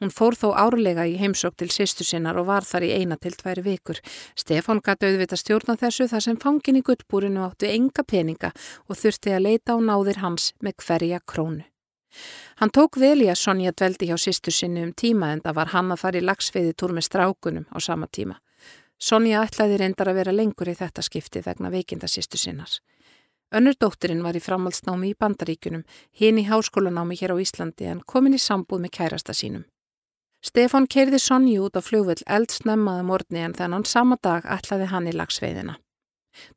Hún 0.01 0.13
fór 0.17 0.33
þó 0.33 0.47
árlega 0.57 1.05
í 1.05 1.19
heimsók 1.21 1.59
til 1.61 1.69
sýstu 1.69 2.07
sinnar 2.09 2.39
og 2.41 2.47
var 2.49 2.65
þar 2.65 2.87
í 2.87 2.95
eina 2.97 3.19
til 3.21 3.35
tværi 3.37 3.61
vikur. 3.67 4.01
Stefan 4.33 4.81
gæti 4.81 5.11
auðvita 5.11 5.37
stjórna 5.37 5.77
þessu 5.77 6.07
þar 6.09 6.25
sem 6.25 6.39
fangin 6.41 6.81
í 6.81 6.83
guttbúrinu 6.89 7.45
áttu 7.45 7.69
enga 7.69 8.01
peninga 8.01 8.55
og 8.89 8.97
þurfti 8.97 9.37
að 9.37 9.45
leita 9.45 9.77
á 9.77 9.79
náðir 9.85 10.23
hans 10.25 10.55
með 10.65 10.79
hverja 10.87 11.21
krónu. 11.21 11.69
Hann 12.65 12.73
tók 12.73 12.97
vel 12.97 13.21
í 13.21 13.29
að 13.29 13.43
Sonja 13.43 13.77
dveldi 13.77 14.09
hjá 14.09 14.17
sýstu 14.17 14.57
sinni 14.57 14.87
um 14.89 14.97
tíma 14.97 15.35
en 15.37 15.45
það 15.45 15.61
var 15.61 15.75
hann 15.77 15.93
að 15.93 16.01
fara 16.01 16.23
í 16.23 16.25
lagsveiði 16.25 16.73
túr 16.81 16.97
með 16.97 17.11
strákunum 17.11 17.69
á 17.69 17.77
sama 17.77 18.09
tíma. 18.09 18.41
Sonja 18.97 19.45
ætlaði 19.45 19.83
reyndar 19.85 20.09
að 20.09 20.23
vera 20.23 20.33
lengur 20.33 20.73
í 20.73 20.79
þetta 20.81 21.05
skipti 21.05 21.45
vegna 21.45 21.69
veikinda 21.69 22.09
sýstu 22.09 22.41
sinnar. 22.41 22.81
Önnur 23.55 23.77
dótturinn 23.79 24.25
var 24.27 24.35
í 24.35 24.43
framhaldsnámi 24.43 25.13
í 25.13 25.15
Bandaríkunum, 25.15 25.85
hinn 26.19 26.41
í 26.43 26.49
háskólanámi 26.49 27.15
hér 27.21 27.35
á 27.35 27.39
Íslandi 27.39 27.87
en 27.87 28.01
komin 28.03 28.35
í 28.35 28.41
sambúð 28.43 28.81
með 28.83 28.95
kærasta 28.97 29.31
sínum. 29.31 29.63
Stefan 30.43 30.89
keirði 30.91 31.21
Sonju 31.23 31.69
út 31.69 31.79
á 31.79 31.81
fljóðvöld 31.81 32.25
eldsnemmaða 32.27 33.05
morgni 33.07 33.45
en 33.47 33.55
þennan 33.55 33.87
sama 33.87 34.19
dag 34.19 34.43
ætlaði 34.51 34.89
hann 34.91 35.07
í 35.07 35.15
lagsveiðina. 35.15 35.77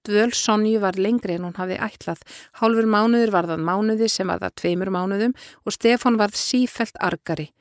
Dvöl 0.02 0.34
Sonju 0.34 0.80
var 0.82 0.98
lengri 0.98 1.36
en 1.38 1.46
hún 1.46 1.60
hafði 1.60 1.78
ætlað. 1.86 2.24
Hálfur 2.60 2.90
mánuður 2.90 3.32
var 3.36 3.48
það 3.52 3.62
mánuði 3.70 4.10
sem 4.10 4.34
var 4.34 4.42
það 4.42 4.56
tveimur 4.64 4.92
mánuðum 4.96 5.36
og 5.38 5.76
Stefan 5.76 6.18
varð 6.18 6.40
sífelt 6.42 6.98
argari. 6.98 7.52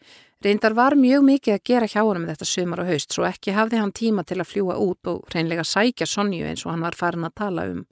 Reyndar 0.40 0.72
var 0.76 0.96
mjög 0.96 1.28
mikið 1.28 1.58
að 1.58 1.66
gera 1.68 1.90
hjá 1.92 2.00
hann 2.00 2.22
með 2.22 2.32
þetta 2.32 2.48
sömur 2.48 2.82
og 2.82 2.88
haust 2.88 3.12
svo 3.12 3.28
ekki 3.28 3.52
hafði 3.56 3.82
hann 3.82 3.92
tíma 3.92 4.24
til 4.24 4.40
að 4.40 4.48
fljúa 4.48 4.78
út 4.80 5.12
og 5.12 5.28
reynlega 5.34 5.64
sækja 5.64 6.08
Sonju 6.08 6.48
eins 6.48 6.64
og 6.64 6.72
hann 6.72 6.88
var 6.88 6.96
farin 6.96 7.28
að 7.28 7.36
tala 7.42 7.68
um. 7.68 7.84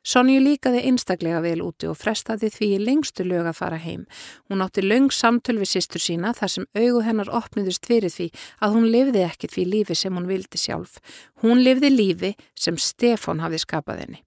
Sonju 0.00 0.40
líkaði 0.40 0.80
einstaklega 0.88 1.42
vel 1.44 1.58
úti 1.60 1.84
og 1.90 1.98
frestaði 2.00 2.48
því 2.48 2.68
í 2.72 2.80
lengstu 2.80 3.24
lög 3.26 3.50
að 3.50 3.58
fara 3.58 3.76
heim. 3.76 4.06
Hún 4.48 4.64
átti 4.64 4.80
löng 4.80 5.10
samtöl 5.12 5.58
við 5.60 5.74
sýstur 5.74 6.00
sína 6.00 6.32
þar 6.32 6.52
sem 6.54 6.66
augu 6.72 7.02
hennar 7.04 7.28
opniðust 7.28 7.84
fyrir 7.84 8.08
því 8.14 8.30
að 8.64 8.76
hún 8.78 8.88
lifði 8.94 9.26
ekkit 9.26 9.52
því 9.52 9.64
lífi 9.74 9.98
sem 10.00 10.16
hún 10.16 10.30
vildi 10.30 10.60
sjálf. 10.62 10.96
Hún 11.44 11.60
lifði 11.66 11.92
lífi 11.92 12.32
sem 12.56 12.80
Stefan 12.80 13.44
hafði 13.44 13.60
skapað 13.60 14.04
henni. 14.06 14.22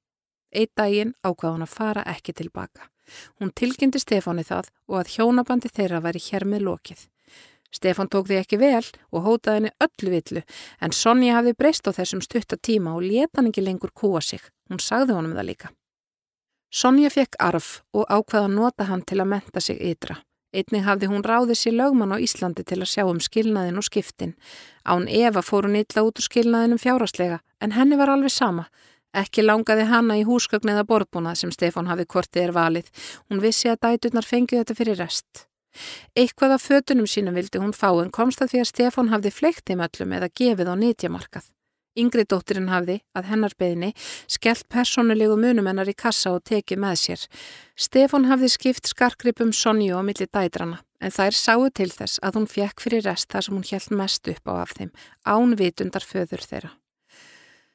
Eitt 0.54 0.76
daginn 0.78 1.16
ákvað 1.26 1.56
hún 1.56 1.66
að 1.66 1.74
fara 1.74 2.06
ekki 2.14 2.38
tilbaka. 2.38 2.86
Hún 3.42 3.50
tilkynnti 3.50 3.98
Stefani 4.00 4.46
það 4.46 4.70
og 4.88 5.02
að 5.02 5.14
hjónabandi 5.18 5.74
þeirra 5.74 6.06
væri 6.06 6.22
hér 6.30 6.46
með 6.46 6.68
lokið. 6.70 7.08
Stefan 7.74 8.12
tók 8.14 8.30
því 8.30 8.44
ekki 8.44 8.60
vel 8.62 8.86
og 9.10 9.26
hótaði 9.26 9.58
henni 9.58 9.72
öllu 9.82 10.12
villu 10.14 10.44
en 10.86 10.94
Sonja 10.94 11.40
hafði 11.40 11.58
breyst 11.58 11.90
á 11.90 11.92
þessum 11.98 12.22
stuttatíma 12.22 12.94
og 12.94 13.08
leta 13.08 13.42
hann 13.42 13.50
ekki 13.50 13.66
lengur 13.66 13.90
kúa 13.90 14.22
sig. 14.22 14.53
Hún 14.70 14.80
sagði 14.80 15.18
honum 15.18 15.36
það 15.38 15.50
líka. 15.50 15.72
Sonja 16.74 17.10
fekk 17.14 17.38
arf 17.40 17.84
og 17.94 18.08
ákvaða 18.10 18.48
að 18.48 18.56
nota 18.56 18.88
hann 18.90 19.04
til 19.06 19.20
að 19.22 19.30
menta 19.36 19.62
sig 19.62 19.78
ytra. 19.78 20.24
Einnig 20.54 20.86
hafði 20.86 21.10
hún 21.10 21.26
ráðið 21.26 21.58
sér 21.58 21.76
lögman 21.78 22.14
á 22.14 22.18
Íslandi 22.22 22.64
til 22.66 22.80
að 22.80 22.90
sjá 22.92 23.04
um 23.10 23.20
skilnaðin 23.22 23.78
og 23.82 23.86
skiptin. 23.88 24.36
Án 24.86 25.08
Eva 25.10 25.42
fór 25.42 25.66
hún 25.66 25.80
illa 25.80 26.04
út 26.06 26.18
úr 26.22 26.26
skilnaðinum 26.26 26.82
fjáraslega 26.82 27.40
en 27.62 27.74
henni 27.74 27.98
var 27.98 28.12
alveg 28.14 28.34
sama. 28.34 28.68
Ekki 29.14 29.46
langaði 29.46 29.86
hanna 29.90 30.18
í 30.18 30.26
húsgögn 30.26 30.74
eða 30.74 30.86
borðbúnað 30.90 31.42
sem 31.42 31.54
Stefan 31.54 31.90
hafi 31.90 32.06
kortið 32.10 32.48
er 32.48 32.54
valið. 32.58 32.90
Hún 33.30 33.42
vissi 33.42 33.70
að 33.70 33.82
dæturnar 33.86 34.26
fengið 34.26 34.64
þetta 34.64 34.78
fyrir 34.78 35.02
rest. 35.02 35.46
Eitthvað 36.18 36.58
af 36.58 36.66
fötunum 36.70 37.10
sínum 37.10 37.38
vildi 37.38 37.62
hún 37.62 37.74
fá 37.74 37.90
en 38.02 38.14
komst 38.14 38.42
að 38.42 38.54
því 38.54 38.64
að 38.64 38.72
Stefan 38.72 39.14
hafði 39.14 39.34
fleikt 39.34 39.66
þeim 39.70 39.86
öllum 39.86 40.18
eða 40.18 40.34
gefið 40.42 40.74
á 40.74 40.76
nýtjamarkað. 40.78 41.53
Yngri 42.00 42.26
dóttirinn 42.26 42.72
hafði, 42.74 43.02
að 43.14 43.28
hennar 43.30 43.54
beðinni, 43.60 43.92
skellt 44.26 44.66
personulegu 44.74 45.36
munum 45.38 45.68
hennar 45.70 45.90
í 45.90 45.94
kassa 45.94 46.34
og 46.34 46.42
tekið 46.50 46.82
með 46.82 46.96
sér. 47.04 47.26
Stefan 47.78 48.26
hafði 48.32 48.50
skipt 48.50 48.90
skarkripum 48.90 49.54
Sonju 49.54 49.98
á 49.98 50.02
milli 50.02 50.26
dædrana 50.26 50.82
en 51.04 51.12
þær 51.12 51.36
sáu 51.36 51.68
til 51.76 51.90
þess 51.92 52.22
að 52.24 52.40
hún 52.40 52.48
fjekk 52.48 52.84
fyrir 52.86 53.04
rest 53.06 53.30
þar 53.34 53.46
sem 53.46 53.58
hún 53.58 53.68
hjælt 53.68 53.92
mest 54.00 54.30
upp 54.32 54.48
á 54.48 54.54
af 54.64 54.72
þeim, 54.78 54.94
án 55.28 55.58
vitundar 55.60 56.06
föður 56.08 56.46
þeirra. 56.48 56.72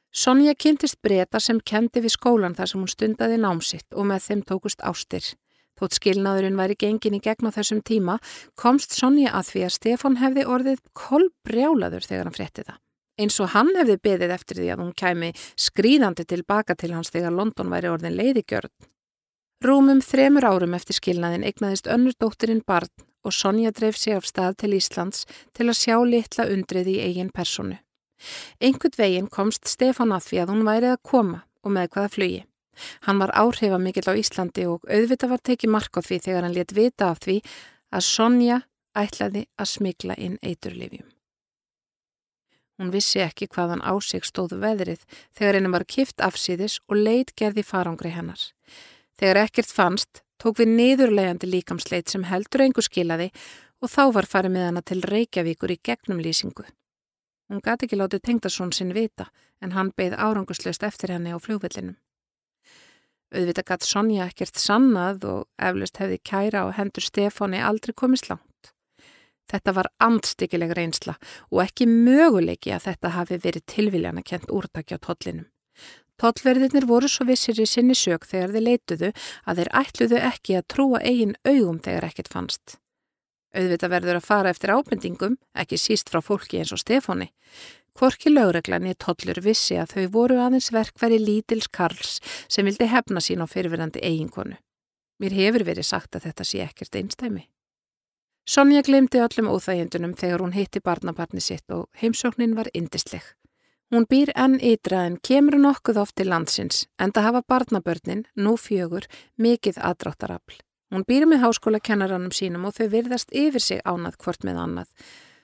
Sonja 0.08 0.54
kynntist 0.56 1.02
breyta 1.04 1.40
sem 1.40 1.60
kendi 1.60 2.00
við 2.00 2.16
skólan 2.16 2.56
þar 2.56 2.70
sem 2.70 2.80
hún 2.80 2.90
stundaði 2.90 3.36
námsitt 3.42 3.92
og 3.92 4.08
með 4.08 4.24
þeim 4.24 4.42
tókust 4.48 4.80
ástir. 4.80 5.26
Þótt 5.78 5.98
skilnaðurinn 6.00 6.58
væri 6.58 6.74
gengin 6.80 7.18
í 7.20 7.22
gegn 7.22 7.52
á 7.52 7.54
þessum 7.54 7.84
tíma 7.86 8.16
komst 8.58 8.96
Sonja 8.96 9.30
að 9.36 9.52
því 9.52 9.64
að 9.66 9.74
Stefan 9.76 10.18
hefði 10.18 10.48
orðið 10.48 10.82
kolbrjálaður 10.96 12.08
þegar 12.08 12.26
hann 12.26 12.38
frétti 12.40 12.64
það. 12.64 12.80
Eins 13.18 13.40
og 13.42 13.50
hann 13.54 13.72
hefði 13.74 13.98
beðið 14.06 14.34
eftir 14.36 14.60
því 14.60 14.68
að 14.72 14.82
hún 14.84 14.94
kæmi 14.94 15.32
skrýðandi 15.58 16.24
tilbaka 16.28 16.76
til 16.78 16.92
hans 16.94 17.10
þegar 17.14 17.34
London 17.34 17.72
væri 17.72 17.90
orðin 17.90 18.16
leiðigjörn. 18.18 18.70
Rúmum 19.64 20.00
þremur 20.06 20.46
árum 20.46 20.76
eftir 20.78 20.94
skilnaðin 20.94 21.42
eignaðist 21.48 21.90
önnur 21.90 22.14
dóttirinn 22.14 22.62
barn 22.62 22.92
og 23.26 23.34
Sonja 23.34 23.72
dreif 23.74 23.98
sig 23.98 24.14
af 24.14 24.28
stað 24.28 24.60
til 24.62 24.76
Íslands 24.78 25.24
til 25.56 25.66
að 25.66 25.80
sjá 25.80 25.96
litla 26.06 26.46
undrið 26.46 26.92
í 26.94 27.00
eigin 27.08 27.32
personu. 27.34 27.80
Einhvern 28.62 28.94
veginn 28.98 29.26
komst 29.26 29.66
Stefan 29.66 30.14
að 30.14 30.28
því 30.28 30.40
að 30.42 30.54
hún 30.54 30.64
værið 30.68 30.94
að 30.94 31.02
koma 31.10 31.42
og 31.66 31.74
með 31.74 31.90
hvaða 31.94 32.14
flugi. 32.14 32.40
Hann 33.06 33.18
var 33.18 33.34
áhrifamikill 33.34 34.06
á 34.06 34.14
Íslandi 34.14 34.70
og 34.70 34.86
auðvita 34.86 35.26
var 35.26 35.42
tekið 35.42 35.74
mark 35.74 35.98
á 35.98 36.00
því 36.06 36.22
þegar 36.22 36.46
hann 36.46 36.54
let 36.54 36.74
vita 36.74 37.10
af 37.10 37.22
því 37.26 37.40
að 37.90 38.06
Sonja 38.06 38.62
ætlaði 38.94 39.48
að 39.58 39.72
smigla 39.74 40.14
inn 40.14 40.38
eiturlifjum. 40.42 41.17
Hún 42.78 42.92
vissi 42.94 43.18
ekki 43.24 43.48
hvaðan 43.50 43.82
áseg 43.82 44.26
stóðu 44.26 44.60
veðrið 44.62 45.02
þegar 45.34 45.58
henni 45.58 45.72
var 45.74 45.84
kift 45.84 46.22
afsýðis 46.22 46.78
og 46.86 47.00
leit 47.02 47.34
gerði 47.38 47.64
farangri 47.66 48.12
hennar. 48.14 48.40
Þegar 49.18 49.42
ekkert 49.48 49.74
fannst 49.74 50.22
tók 50.38 50.60
við 50.60 50.74
niðurlegandi 50.76 51.50
líkamsleit 51.50 52.08
sem 52.08 52.26
heldur 52.30 52.62
engu 52.68 52.84
skilaði 52.86 53.32
og 53.82 53.90
þá 53.90 54.02
var 54.14 54.30
farið 54.30 54.54
með 54.54 54.68
hana 54.68 54.82
til 54.86 55.00
Reykjavíkur 55.02 55.74
í 55.74 55.80
gegnum 55.82 56.22
lýsingu. 56.22 56.66
Hún 57.48 57.64
gati 57.64 57.88
ekki 57.88 57.98
látið 57.98 58.26
tengdarsón 58.28 58.74
sinn 58.76 58.94
vita 58.94 59.30
en 59.64 59.74
hann 59.74 59.90
beigð 59.96 60.18
áranguslöst 60.20 60.84
eftir 60.86 61.14
henni 61.14 61.34
á 61.34 61.38
fljóðvellinum. 61.42 61.96
Auðvitað 63.34 63.66
gatt 63.68 63.84
Sonja 63.84 64.26
ekkert 64.30 64.56
sannað 64.60 65.24
og 65.28 65.40
eflust 65.60 65.98
hefði 66.00 66.20
kæra 66.24 66.64
og 66.68 66.76
hendur 66.78 67.04
Stefáni 67.04 67.60
aldrei 67.60 67.92
komist 67.92 68.30
langt. 68.30 68.44
Þetta 69.48 69.74
var 69.76 69.88
andstikileg 70.04 70.74
reynsla 70.76 71.14
og 71.50 71.62
ekki 71.64 71.86
möguleiki 71.88 72.74
að 72.74 72.90
þetta 72.90 73.14
hafi 73.16 73.38
verið 73.44 73.64
tilviljana 73.74 74.24
kent 74.24 74.50
úrtakja 74.52 75.00
á 75.00 75.04
tollinum. 75.06 75.48
Tollverðinir 76.18 76.88
voru 76.90 77.06
svo 77.08 77.28
vissir 77.28 77.60
í 77.62 77.66
sinni 77.68 77.94
sög 77.94 78.26
þegar 78.26 78.52
þeir 78.54 78.64
leituðu 78.66 79.10
að 79.46 79.60
þeir 79.60 79.68
ætluðu 79.80 80.20
ekki 80.28 80.56
að 80.58 80.68
trúa 80.74 81.00
eigin 81.06 81.36
augum 81.46 81.78
þegar 81.78 82.08
ekkert 82.08 82.30
fannst. 82.32 82.78
Auðvitað 83.54 83.92
verður 83.94 84.18
að 84.18 84.26
fara 84.26 84.50
eftir 84.52 84.72
ábendingum, 84.74 85.36
ekki 85.54 85.78
síst 85.80 86.10
frá 86.10 86.20
fólki 86.20 86.58
eins 86.60 86.74
og 86.74 86.82
Stefáni. 86.82 87.30
Hvorki 87.98 88.30
lögreglan 88.30 88.86
í 88.90 88.96
tollur 88.98 89.40
vissi 89.42 89.78
að 89.78 89.94
þau 89.94 90.10
voru 90.18 90.40
aðeins 90.42 90.72
verkværi 90.74 91.18
Lítils 91.22 91.70
Karls 91.70 92.18
sem 92.50 92.66
vildi 92.66 92.90
hefna 92.90 93.22
sín 93.24 93.42
á 93.42 93.46
fyrirverandi 93.50 94.02
eiginkonu. 94.02 94.58
Mér 95.18 95.34
hefur 95.34 95.64
verið 95.66 95.86
sagt 95.86 96.18
að 96.18 96.28
þetta 96.28 96.46
sé 96.46 96.60
ekkert 96.66 96.98
einstæmi. 96.98 97.48
Sonja 98.48 98.80
glemdi 98.80 99.20
öllum 99.20 99.50
óþægjendunum 99.52 100.14
þegar 100.16 100.40
hún 100.40 100.54
hitti 100.56 100.80
barnabarni 100.80 101.42
sitt 101.44 101.68
og 101.68 101.82
heimsóknin 102.00 102.54
var 102.56 102.70
indisleg. 102.72 103.20
Hún 103.92 104.06
býr 104.08 104.32
enn 104.32 104.54
ytra 104.64 105.02
en 105.04 105.18
kemur 105.28 105.58
nokkuð 105.60 106.00
oft 106.00 106.14
til 106.16 106.30
landsins 106.32 106.86
en 106.96 107.12
það 107.12 107.26
hafa 107.26 107.42
barnabörnin, 107.52 108.24
nú 108.40 108.56
fjögur, 108.56 109.04
mikið 109.36 109.82
aðdráttarafl. 109.90 110.56
Hún 110.88 111.04
býr 111.04 111.28
með 111.28 111.44
háskóla 111.44 111.82
kennaranum 111.84 112.32
sínum 112.32 112.64
og 112.64 112.78
þau 112.78 112.88
virðast 112.96 113.36
yfir 113.36 113.60
sig 113.60 113.84
ánað 113.84 114.16
hvort 114.24 114.48
með 114.48 114.64
annað. 114.64 114.90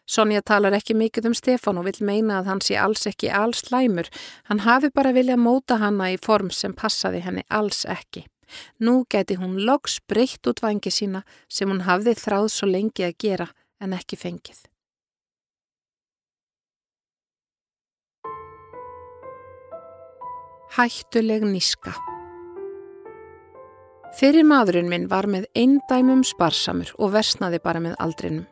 Sonja 0.09 0.41
talar 0.41 0.73
ekki 0.73 0.97
mikið 0.97 1.29
um 1.29 1.37
Stefán 1.37 1.81
og 1.81 1.85
vil 1.91 2.01
meina 2.01 2.41
að 2.41 2.49
hann 2.55 2.65
sé 2.65 2.81
alls 2.81 3.05
ekki 3.05 3.29
alls 3.29 3.69
læmur. 3.69 4.09
Hann 4.49 4.65
hafi 4.65 4.89
bara 4.89 5.13
viljað 5.13 5.45
móta 5.45 5.77
hanna 5.77 6.09
í 6.13 6.17
form 6.17 6.49
sem 6.49 6.73
passaði 6.73 7.21
henni 7.29 7.45
alls 7.53 7.85
ekki. 7.85 8.25
Nú 8.81 9.03
geti 9.11 9.39
hún 9.41 9.59
loks 9.67 10.01
breytt 10.09 10.47
út 10.51 10.63
vangi 10.65 10.93
sína 10.93 11.25
sem 11.49 11.71
hún 11.71 11.85
hafði 11.89 12.17
þráð 12.21 12.49
svo 12.53 12.71
lengi 12.71 13.07
að 13.07 13.19
gera 13.27 13.51
en 13.81 13.97
ekki 13.97 14.19
fengið. 14.21 14.65
Hættuleg 20.75 21.45
níska 21.47 21.93
Fyrir 24.15 24.47
maðurinn 24.47 24.87
minn 24.91 25.09
var 25.11 25.27
með 25.27 25.49
eindæmum 25.59 26.21
sparsamur 26.27 26.93
og 27.03 27.17
versnaði 27.17 27.59
bara 27.63 27.81
með 27.83 27.97
aldrinum. 28.03 28.45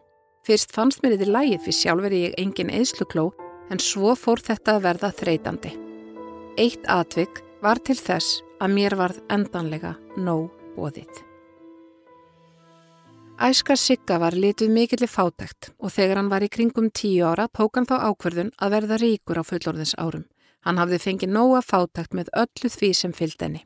Fyrst 0.43 0.73
fannst 0.75 1.05
mér 1.05 1.15
þetta 1.15 1.35
lægið 1.37 1.61
fyrir 1.63 1.77
sjálfur 1.79 2.15
ég 2.17 2.35
engin 2.43 2.73
eðslukló 2.75 3.29
en 3.71 3.79
svo 3.79 4.17
fór 4.19 4.43
þetta 4.43 4.77
að 4.77 4.87
verða 4.89 5.11
þreytandi. 5.21 5.73
Eitt 6.59 6.83
atvik 6.91 7.45
var 7.63 7.79
til 7.79 7.95
þess 7.99 8.41
að 8.63 8.75
mér 8.75 8.97
varð 8.99 9.21
endanlega 9.31 9.95
nóg 10.19 10.51
bóðið. 10.77 11.23
Æska 13.43 13.75
Sigga 13.79 14.19
var 14.23 14.37
litið 14.39 14.71
mikill 14.71 15.03
í 15.03 15.11
fátækt 15.11 15.73
og 15.79 15.91
þegar 15.95 16.21
hann 16.21 16.31
var 16.31 16.45
í 16.47 16.51
kringum 16.53 16.91
tíu 16.95 17.27
ára 17.27 17.49
tók 17.49 17.79
hann 17.79 17.89
þá 17.89 17.97
ákverðun 18.11 18.53
að 18.59 18.75
verða 18.77 18.99
ríkur 19.03 19.41
á 19.41 19.45
fullorðins 19.47 19.95
árum. 19.99 20.27
Hann 20.63 20.79
hafði 20.79 21.01
fengið 21.03 21.35
nóga 21.35 21.63
fátækt 21.67 22.15
með 22.15 22.31
öllu 22.39 22.71
því 22.71 22.91
sem 22.95 23.15
fylgd 23.15 23.47
enni. 23.47 23.65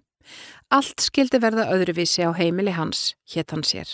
Allt 0.72 1.04
skildi 1.04 1.40
verða 1.40 1.68
öðruvísi 1.74 2.24
á 2.24 2.32
heimili 2.36 2.72
hans, 2.76 3.14
hétt 3.32 3.52
hann 3.52 3.64
sér. 3.64 3.88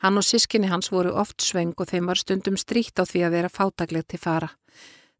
Hann 0.00 0.16
og 0.16 0.24
sískinni 0.24 0.70
hans 0.70 0.90
voru 0.92 1.12
oft 1.12 1.42
sveng 1.44 1.74
og 1.76 1.90
þeim 1.90 2.08
var 2.08 2.18
stundum 2.18 2.56
stríkt 2.56 2.98
á 3.00 3.04
því 3.04 3.26
að 3.26 3.34
vera 3.36 3.52
fátagleg 3.52 4.06
til 4.08 4.20
fara. 4.20 4.50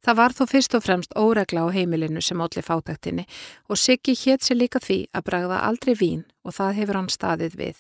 Það 0.01 0.17
var 0.17 0.33
þó 0.33 0.43
fyrst 0.49 0.75
og 0.79 0.85
fremst 0.87 1.13
óregla 1.19 1.67
á 1.69 1.75
heimilinu 1.75 2.23
sem 2.25 2.41
allir 2.41 2.65
fátagtinni 2.65 3.27
og 3.69 3.77
Siggi 3.77 4.15
hétt 4.17 4.47
sér 4.47 4.57
líka 4.57 4.81
því 4.81 5.03
að 5.13 5.27
bragða 5.29 5.61
aldrei 5.69 5.95
vín 5.95 6.25
og 6.45 6.57
það 6.57 6.77
hefur 6.81 7.01
hann 7.01 7.13
staðið 7.13 7.57
við. 7.61 7.79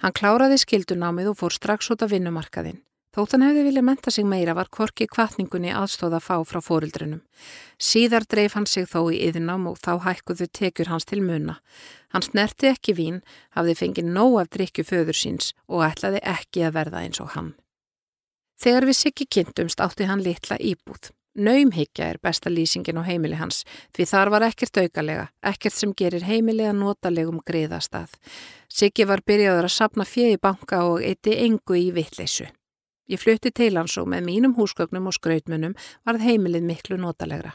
Hann 0.00 0.16
kláraði 0.16 0.58
skildunámið 0.62 1.32
og 1.32 1.40
fór 1.42 1.56
strax 1.56 1.90
út 1.92 2.04
af 2.06 2.12
vinnumarkaðinn. 2.14 2.80
Þótt 3.16 3.32
hann 3.32 3.46
hefði 3.46 3.62
viljað 3.64 3.84
menta 3.88 4.12
sig 4.12 4.26
meira 4.28 4.52
var 4.52 4.68
korki 4.68 5.06
kvartningunni 5.08 5.70
aðstóða 5.72 6.18
fá 6.20 6.34
frá 6.44 6.60
fórildrunum. 6.60 7.22
Síðar 7.80 8.26
dreif 8.28 8.52
hann 8.58 8.68
sig 8.68 8.84
þó 8.90 9.08
í 9.08 9.22
yðnám 9.30 9.64
og 9.70 9.78
þá 9.80 10.04
hækkuðu 10.04 10.50
tekjur 10.52 10.90
hans 10.92 11.08
til 11.08 11.22
muna. 11.24 11.56
Hann 12.12 12.26
snerti 12.26 12.68
ekki 12.68 12.92
vín, 12.98 13.22
hafði 13.56 13.78
fengið 13.80 14.12
nóg 14.12 14.36
af 14.42 14.52
drikju 14.52 14.84
föður 14.84 15.16
síns 15.16 15.54
og 15.64 15.86
ætlaði 15.88 16.20
ekki 16.28 16.68
að 16.68 16.76
verða 16.76 17.04
eins 17.06 17.24
og 17.24 17.32
hann. 17.32 17.54
Þegar 18.60 18.88
við 18.88 19.00
sikki 19.00 19.28
kynntumst 19.32 19.80
átti 19.80 20.12
hann 20.12 20.24
litla 20.24 20.60
íbúð. 20.60 21.15
Naumhyggja 21.36 22.06
er 22.14 22.18
besta 22.22 22.48
lýsingin 22.48 22.96
á 22.96 23.04
heimili 23.04 23.36
hans 23.36 23.64
því 23.92 24.06
þar 24.08 24.30
var 24.32 24.46
ekkert 24.46 24.78
aukalega, 24.80 25.26
ekkert 25.44 25.76
sem 25.76 25.92
gerir 25.92 26.24
heimilega 26.24 26.72
notalegum 26.72 27.42
greiðastað. 27.44 28.14
Siggi 28.72 29.04
var 29.04 29.20
byrjaður 29.26 29.68
að 29.68 29.74
sapna 29.74 30.06
fjegi 30.08 30.38
banka 30.40 30.80
og 30.88 31.04
eitti 31.04 31.36
engu 31.44 31.76
í 31.76 31.90
vittleysu. 31.92 32.48
Ég 33.12 33.20
flutti 33.20 33.52
til 33.52 33.76
hans 33.76 33.98
og 34.00 34.08
með 34.08 34.24
mínum 34.30 34.56
húsgögnum 34.56 35.10
og 35.10 35.14
skrautmunum 35.18 35.76
varð 36.08 36.24
heimilið 36.24 36.66
miklu 36.72 36.98
notalegra. 36.98 37.52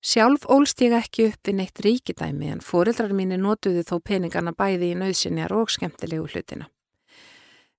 Sjálf 0.00 0.46
ólst 0.46 0.80
ég 0.80 0.96
ekki 0.96 1.28
upp 1.28 1.44
við 1.44 1.56
neitt 1.58 1.80
ríkidæmi 1.84 2.52
en 2.54 2.64
fóreldrar 2.64 3.12
mínu 3.12 3.36
notuði 3.42 3.84
þó 3.84 3.98
peningarna 4.00 4.54
bæði 4.56 4.92
í 4.94 4.98
nöðsinjar 4.98 5.52
og 5.52 5.72
skemmtilegu 5.74 6.24
hlutina. 6.30 6.70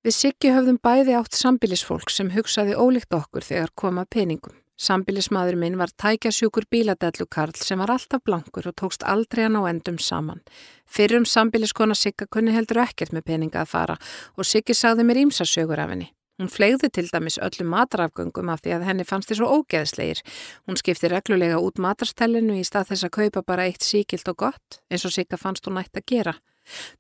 Við 0.04 0.16
Siggi 0.16 0.52
höfðum 0.54 0.78
bæði 0.84 1.16
átt 1.18 1.36
sambilisfólk 1.36 2.12
sem 2.12 2.30
hugsaði 2.36 2.76
ólíkt 2.76 3.16
okkur 3.16 3.44
þegar 3.44 3.72
koma 3.76 4.06
peningum. 4.06 4.59
Sambilismadur 4.80 5.58
minn 5.60 5.76
var 5.76 5.92
tækjasjúkur 6.00 6.64
bíladellu 6.72 7.26
Karl 7.28 7.58
sem 7.60 7.82
var 7.84 7.92
alltaf 7.92 8.22
blankur 8.24 8.70
og 8.70 8.78
tókst 8.80 9.04
aldrei 9.04 9.44
hann 9.44 9.58
á 9.60 9.68
endum 9.68 9.98
saman. 10.00 10.40
Fyrrum 10.88 11.26
sambiliskona 11.28 11.98
Sigga 12.00 12.30
kunni 12.32 12.54
heldur 12.56 12.80
ekkert 12.86 13.12
með 13.12 13.26
peninga 13.28 13.66
að 13.66 13.74
fara 13.74 13.98
og 14.38 14.48
Siggi 14.48 14.72
sagði 14.74 15.04
mér 15.04 15.20
ímsasjögur 15.26 15.84
af 15.84 15.92
henni. 15.92 16.08
Hún 16.40 16.48
flegði 16.48 16.88
til 16.96 17.10
dæmis 17.12 17.36
öllum 17.44 17.74
matarafgöngum 17.74 18.54
af 18.54 18.62
því 18.64 18.78
að 18.78 18.86
henni 18.88 19.04
fannst 19.04 19.28
þið 19.28 19.42
svo 19.42 19.50
ógeðslegir. 19.58 20.22
Hún 20.64 20.80
skipti 20.80 21.12
reglulega 21.12 21.60
út 21.60 21.84
matarstellinu 21.84 22.56
í 22.56 22.64
stað 22.64 22.94
þess 22.94 23.10
að 23.10 23.14
kaupa 23.18 23.44
bara 23.52 23.68
eitt 23.68 23.84
síkilt 23.84 24.32
og 24.32 24.40
gott 24.46 24.80
eins 24.88 25.04
og 25.04 25.12
Sigga 25.12 25.36
fannst 25.36 25.68
hún 25.68 25.76
nætt 25.76 26.00
að 26.00 26.08
gera. 26.08 26.38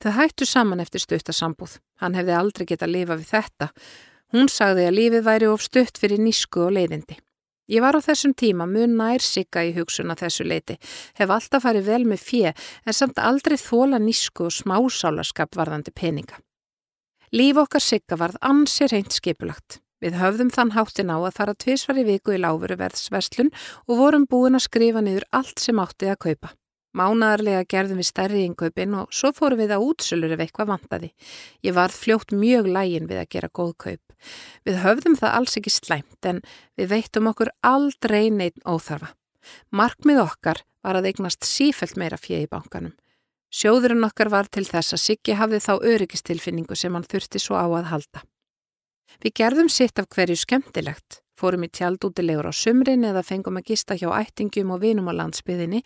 Þau 0.04 0.12
hættu 0.20 0.44
saman 0.44 0.84
eftir 0.84 1.06
stuttasambúð. 1.06 1.80
Hann 2.04 2.20
hefði 2.20 2.36
aldrei 2.36 2.68
getað 2.68 2.94
lifa 2.98 3.15
við 3.15 3.32
þetta. 3.32 3.72
Hún 4.36 4.52
sagði 4.52 4.89
að 4.89 4.98
lífið 5.00 5.28
væri 5.32 5.52
of 5.54 5.63
stutt 5.63 6.04
fyrir 6.04 6.20
nísku 6.20 6.68
og 6.68 6.76
leiðindi. 6.76 7.22
Ég 7.69 7.84
var 7.86 7.93
á 7.93 8.01
þessum 8.01 8.34
tíma 8.34 8.65
mun 8.65 8.95
nær 8.97 9.21
sigga 9.21 9.62
í 9.67 9.75
hugsun 9.75 10.10
að 10.10 10.23
þessu 10.23 10.45
leiti, 10.47 10.77
hef 11.19 11.29
alltaf 11.29 11.67
farið 11.67 11.91
vel 11.91 12.05
með 12.10 12.23
fjö 12.25 12.53
en 12.53 12.95
samt 12.97 13.21
aldrei 13.21 13.60
þóla 13.62 13.99
nísku 14.01 14.47
og 14.47 14.55
smásálarskap 14.55 15.53
varðandi 15.60 15.93
peninga. 15.93 16.39
Líf 17.29 17.60
okkar 17.62 17.84
sigga 17.86 18.17
varð 18.17 18.39
ansir 18.41 18.89
reynd 18.89 19.13
skipulagt. 19.13 19.77
Við 20.01 20.15
höfðum 20.17 20.49
þann 20.49 20.73
háttin 20.73 21.12
á 21.13 21.19
að 21.19 21.36
fara 21.36 21.53
tvísvar 21.53 21.99
í 22.01 22.08
viku 22.08 22.34
í 22.34 22.39
láfuruverðsverslun 22.41 23.51
og 23.86 23.99
vorum 23.99 24.25
búin 24.32 24.58
að 24.58 24.65
skrifa 24.65 25.03
niður 25.03 25.27
allt 25.36 25.62
sem 25.62 25.82
átti 25.84 26.10
að 26.10 26.21
kaupa. 26.25 26.55
Mánaðarlega 26.97 27.67
gerðum 27.69 27.99
við 28.02 28.08
stærri 28.10 28.45
innkaupin 28.47 28.95
og 28.97 29.12
svo 29.13 29.30
fórum 29.36 29.62
við 29.62 29.75
að 29.75 29.84
útsölur 29.86 30.34
ef 30.34 30.41
eitthvað 30.41 30.71
vantaði. 30.71 31.10
Ég 31.62 31.75
varð 31.78 31.97
fljótt 32.02 32.34
mjög 32.34 32.69
lægin 32.73 33.10
við 33.10 33.21
að 33.21 33.30
gera 33.36 33.52
góð 33.54 33.75
kaup. 33.86 34.15
Við 34.65 34.80
höfðum 34.84 35.17
það 35.19 35.36
alls 35.38 35.60
ekki 35.60 35.73
slæmt 35.73 36.30
en 36.32 36.41
við 36.80 36.89
veittum 36.95 37.30
okkur 37.30 37.54
aldrei 37.62 38.32
neitt 38.34 38.58
óþarfa. 38.65 39.13
Markmið 39.69 40.23
okkar 40.25 40.63
var 40.84 40.97
að 40.97 41.12
eignast 41.12 41.45
sífelt 41.45 41.95
meira 41.99 42.17
fjegi 42.17 42.47
í 42.47 42.52
bankanum. 42.52 42.95
Sjóðurinn 43.54 44.06
okkar 44.06 44.30
var 44.30 44.49
til 44.49 44.65
þess 44.65 44.93
að 44.93 45.04
Siggi 45.06 45.38
hafði 45.38 45.62
þá 45.63 45.73
öryggistilfinningu 45.78 46.75
sem 46.78 46.93
hann 46.93 47.08
þurfti 47.08 47.41
svo 47.41 47.58
á 47.58 47.65
að 47.69 47.89
halda. 47.93 48.21
Við 49.23 49.36
gerðum 49.41 49.69
sitt 49.73 49.97
af 50.02 50.10
hverju 50.13 50.38
skemmtilegt 50.38 51.21
fórum 51.39 51.63
í 51.65 51.69
tjaldútilegur 51.71 52.49
á 52.49 52.54
sumrin 52.54 53.08
eða 53.08 53.23
fengum 53.25 53.58
að 53.60 53.71
gista 53.71 53.97
hjá 53.97 54.10
ættingum 54.12 54.73
og 54.75 54.84
vinum 54.84 55.10
á 55.10 55.13
landsbyðinni 55.15 55.82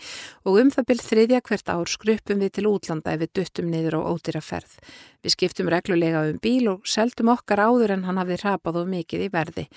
og 0.49 0.59
um 0.61 0.73
það 0.73 0.87
byrð 0.89 1.07
þriðja 1.11 1.41
hvert 1.47 1.71
ár 1.71 1.93
skrupum 1.93 2.43
við 2.43 2.53
til 2.57 2.67
útlanda 2.71 3.13
ef 3.13 3.23
við 3.23 3.33
duttum 3.39 3.71
niður 3.71 3.99
á 4.01 4.01
ódýra 4.09 4.43
ferð. 4.43 4.75
Við 5.23 5.35
skiptum 5.37 5.71
reglulega 5.71 6.25
um 6.27 6.41
bíl 6.43 6.67
og 6.73 6.85
seldum 6.89 7.31
okkar 7.33 7.63
áður 7.63 7.95
en 7.97 8.05
hann 8.09 8.21
hafði 8.21 8.41
rapað 8.43 8.81
of 8.83 8.91
mikið 8.91 9.27
í 9.27 9.31
verði. 9.33 9.67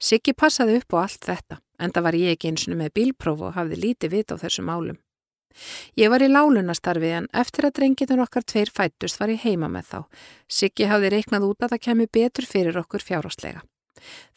Siggi 0.00 0.34
passaði 0.34 0.80
upp 0.80 0.96
á 0.96 1.04
allt 1.04 1.28
þetta, 1.28 1.60
en 1.78 1.92
það 1.92 2.06
var 2.08 2.20
ég 2.24 2.36
ekki 2.36 2.52
eins 2.52 2.68
og 2.68 2.80
með 2.80 2.94
bílpróf 2.96 3.44
og 3.50 3.58
hafði 3.60 3.82
lítið 3.84 4.16
vit 4.16 4.32
á 4.32 4.36
þessum 4.40 4.72
málum. 4.72 4.98
Ég 5.96 6.10
var 6.12 6.24
í 6.24 6.28
lálunastarfi 6.28 7.12
en 7.18 7.30
eftir 7.42 7.68
að 7.68 7.78
drengitur 7.78 8.22
okkar 8.24 8.44
tveir 8.44 8.72
fættust 8.72 9.20
var 9.20 9.32
ég 9.32 9.44
heima 9.46 9.70
með 9.72 9.88
þá. 9.92 10.00
Siggi 10.58 10.90
hafði 10.90 11.14
reiknað 11.16 11.48
út 11.48 11.64
að 11.64 11.74
það 11.74 11.84
kemi 11.88 12.10
betur 12.18 12.48
fyrir 12.50 12.80
okkur 12.82 13.04
fjárháslega. 13.04 13.64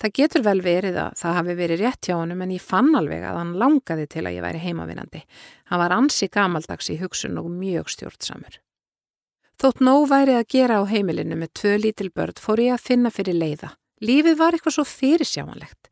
Það 0.02 0.14
getur 0.20 0.46
vel 0.46 0.62
verið 0.66 0.98
að 1.04 1.18
það 1.20 1.38
hafi 1.40 1.56
verið 1.60 1.84
rétt 1.84 2.10
hjá 2.10 2.16
honum 2.16 2.42
en 2.46 2.56
ég 2.56 2.64
fann 2.64 2.94
alveg 2.96 3.26
að 3.26 3.40
hann 3.42 3.54
langaði 3.62 4.08
til 4.10 4.26
að 4.26 4.36
ég 4.38 4.46
væri 4.46 4.64
heimavinandi. 4.64 5.22
Hann 5.70 5.84
var 5.84 5.96
ansi 5.96 6.30
gamaldags 6.32 6.90
í 6.94 7.00
hugsun 7.02 7.40
og 7.42 7.50
mjög 7.52 7.92
stjórnsamur. 7.96 8.60
Þótt 9.60 9.82
nóg 9.84 10.06
væri 10.08 10.38
að 10.40 10.48
gera 10.54 10.80
á 10.80 10.84
heimilinu 10.88 11.36
með 11.36 11.52
tvö 11.60 11.74
lítil 11.84 12.12
börn 12.16 12.40
fór 12.40 12.62
ég 12.64 12.78
að 12.78 12.86
finna 12.86 13.12
fyrir 13.12 13.36
leiða. 13.36 13.74
Lífið 14.00 14.38
var 14.40 14.56
eitthvað 14.56 14.78
svo 14.78 14.86
fyrirsjámanlegt. 14.88 15.90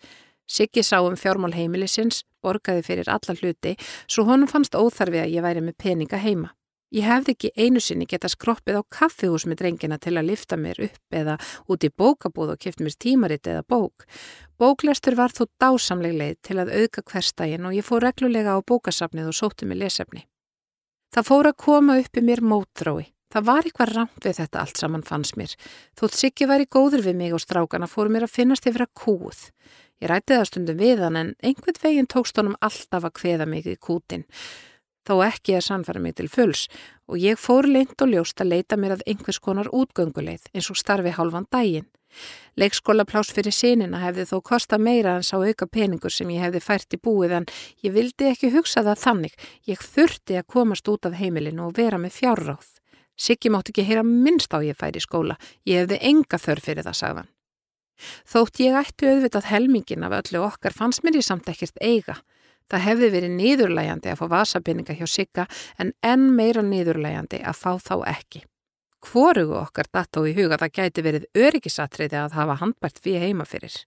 Siggi 0.47 0.83
sá 0.87 1.01
um 1.03 1.17
fjármál 1.19 1.51
heimilisins, 1.51 2.21
borgaði 2.39 2.85
fyrir 2.87 3.09
alla 3.11 3.35
hluti, 3.35 3.73
svo 4.07 4.23
honum 4.29 4.47
fannst 4.47 4.77
óþarfi 4.79 5.19
að 5.19 5.33
ég 5.35 5.43
væri 5.43 5.65
með 5.65 5.75
peninga 5.83 6.21
heima. 6.23 6.53
Ég 6.95 7.03
hefði 7.03 7.33
ekki 7.33 7.49
einu 7.59 7.81
sinni 7.83 8.05
geta 8.07 8.29
skroppið 8.31 8.77
á 8.79 8.83
kaffihús 8.87 9.43
með 9.43 9.59
drengina 9.59 9.97
til 9.99 10.13
að 10.15 10.29
lifta 10.29 10.55
mér 10.55 10.79
upp 10.85 11.15
eða 11.19 11.35
út 11.67 11.83
í 11.83 11.89
bókabúð 11.91 12.53
og 12.53 12.61
kipt 12.63 12.79
mér 12.79 12.95
tímaritt 12.95 13.49
eða 13.51 13.65
bók. 13.67 14.05
Bóklestur 14.55 15.17
var 15.19 15.35
þó 15.35 15.49
dásamleg 15.59 16.15
leið 16.15 16.37
til 16.47 16.55
að 16.63 16.71
auka 16.71 17.03
hverstægin 17.11 17.67
og 17.67 17.75
ég 17.75 17.83
fór 17.83 18.07
reglulega 18.07 18.55
á 18.55 18.63
bókasafnið 18.63 19.33
og 19.33 19.35
sótti 19.35 19.67
mig 19.67 19.81
lesefni. 19.81 20.23
Það 21.11 21.27
fór 21.27 21.49
að 21.51 21.59
koma 21.65 21.97
upp 21.99 22.17
í 22.19 22.23
mér 22.23 22.43
mótrói. 22.43 23.11
Það 23.35 23.47
var 23.49 23.67
eitthvað 23.67 23.91
ramt 23.91 24.23
við 24.23 24.37
þetta 24.39 24.61
allt 24.63 24.79
saman 24.79 25.03
fanns 25.03 25.33
mér. 25.35 25.51
Þótt 25.99 26.15
Siggi 26.15 26.47
væri 26.47 26.69
góður 26.71 27.03
við 27.03 27.19
mig 27.19 27.35
og 27.35 27.43
strákana 27.43 27.91
fóru 27.91 28.13
mér 28.13 28.29
að 28.29 28.35
finnast 28.37 28.67
yfir 28.69 28.85
að 28.85 28.93
kúð. 28.95 29.49
Ég 29.99 30.07
rætti 30.07 30.37
það 30.37 30.47
stundum 30.47 30.79
við 30.79 31.03
hann 31.03 31.19
en 31.19 31.35
einhvern 31.43 31.83
veginn 31.83 32.07
tókst 32.07 32.39
honum 32.39 32.55
alltaf 32.63 33.03
að 33.03 33.15
kveða 33.19 33.49
mig 33.49 33.67
í 33.67 33.75
kútin 33.75 34.23
þó 35.07 35.21
ekki 35.25 35.57
að 35.57 35.67
sannfæra 35.67 36.01
mig 36.03 36.17
til 36.17 36.27
fulls 36.31 36.67
og 37.07 37.19
ég 37.23 37.39
fór 37.39 37.67
leint 37.67 38.01
og 38.03 38.11
ljóst 38.11 38.41
að 38.43 38.51
leita 38.53 38.79
mér 38.79 38.97
að 38.97 39.05
einhvers 39.07 39.39
konar 39.39 39.71
útgönguleið 39.71 40.49
eins 40.53 40.69
og 40.73 40.79
starfi 40.79 41.15
hálfan 41.15 41.47
daginn. 41.51 41.87
Leikskólaplás 42.57 43.29
fyrir 43.35 43.53
sinina 43.53 43.99
hefði 44.01 44.25
þó 44.31 44.37
kosta 44.49 44.79
meira 44.81 45.17
en 45.17 45.25
sá 45.27 45.35
auka 45.37 45.67
peningur 45.69 46.13
sem 46.13 46.29
ég 46.33 46.43
hefði 46.45 46.63
fært 46.63 46.95
í 46.95 46.99
búið 47.03 47.35
en 47.39 47.47
ég 47.85 47.93
vildi 47.93 48.31
ekki 48.31 48.51
hugsa 48.55 48.83
það 48.87 49.03
þannig. 49.03 49.37
Ég 49.69 49.83
þurfti 49.83 50.39
að 50.39 50.49
komast 50.55 50.89
út 50.89 51.05
af 51.05 51.17
heimilinu 51.19 51.67
og 51.67 51.77
vera 51.77 51.99
með 52.01 52.17
fjárráð. 52.17 52.69
Siggi 53.17 53.49
mátt 53.53 53.71
ekki 53.71 53.85
heyra 53.85 54.05
minnst 54.05 54.53
á 54.53 54.61
ég 54.61 54.77
færi 54.77 55.01
í 55.01 55.05
skóla. 55.05 55.37
Ég 55.65 55.83
hefði 55.83 55.99
enga 56.09 56.39
þörf 56.41 56.69
fyrir 56.69 56.85
það, 56.85 56.97
sagðan. 57.01 57.29
Þótt 58.29 58.59
ég 58.61 58.77
ættu 58.77 59.09
auðvitað 59.09 59.49
helmingin 59.51 60.05
af 60.05 60.19
öllu 60.19 60.43
okkar 60.45 60.75
fannst 60.75 61.03
mér 61.05 61.17
ég 61.17 61.25
samt 61.25 61.49
ekkert 61.49 61.79
eiga. 61.81 62.19
Það 62.71 62.83
hefði 62.83 63.09
verið 63.13 63.35
nýðurlægandi 63.37 64.11
að 64.11 64.19
fá 64.19 64.27
vasabinninga 64.33 64.95
hjá 64.97 65.07
Sigga 65.07 65.47
en 65.79 65.93
enn 66.03 66.29
meira 66.35 66.63
nýðurlægandi 66.65 67.39
að 67.47 67.59
fá 67.61 67.71
þá 67.79 67.95
ekki. 68.11 68.43
Hvorugu 69.07 69.55
okkar 69.61 69.87
datt 69.93 70.17
á 70.17 70.21
í 70.27 70.33
huga 70.35 70.57
það 70.59 70.73
gæti 70.79 71.05
verið 71.05 71.29
öryggisatriði 71.37 72.19
að 72.19 72.35
hafa 72.35 72.57
handbært 72.59 72.99
fyrir 72.99 73.23
heima 73.23 73.45
fyrir. 73.47 73.77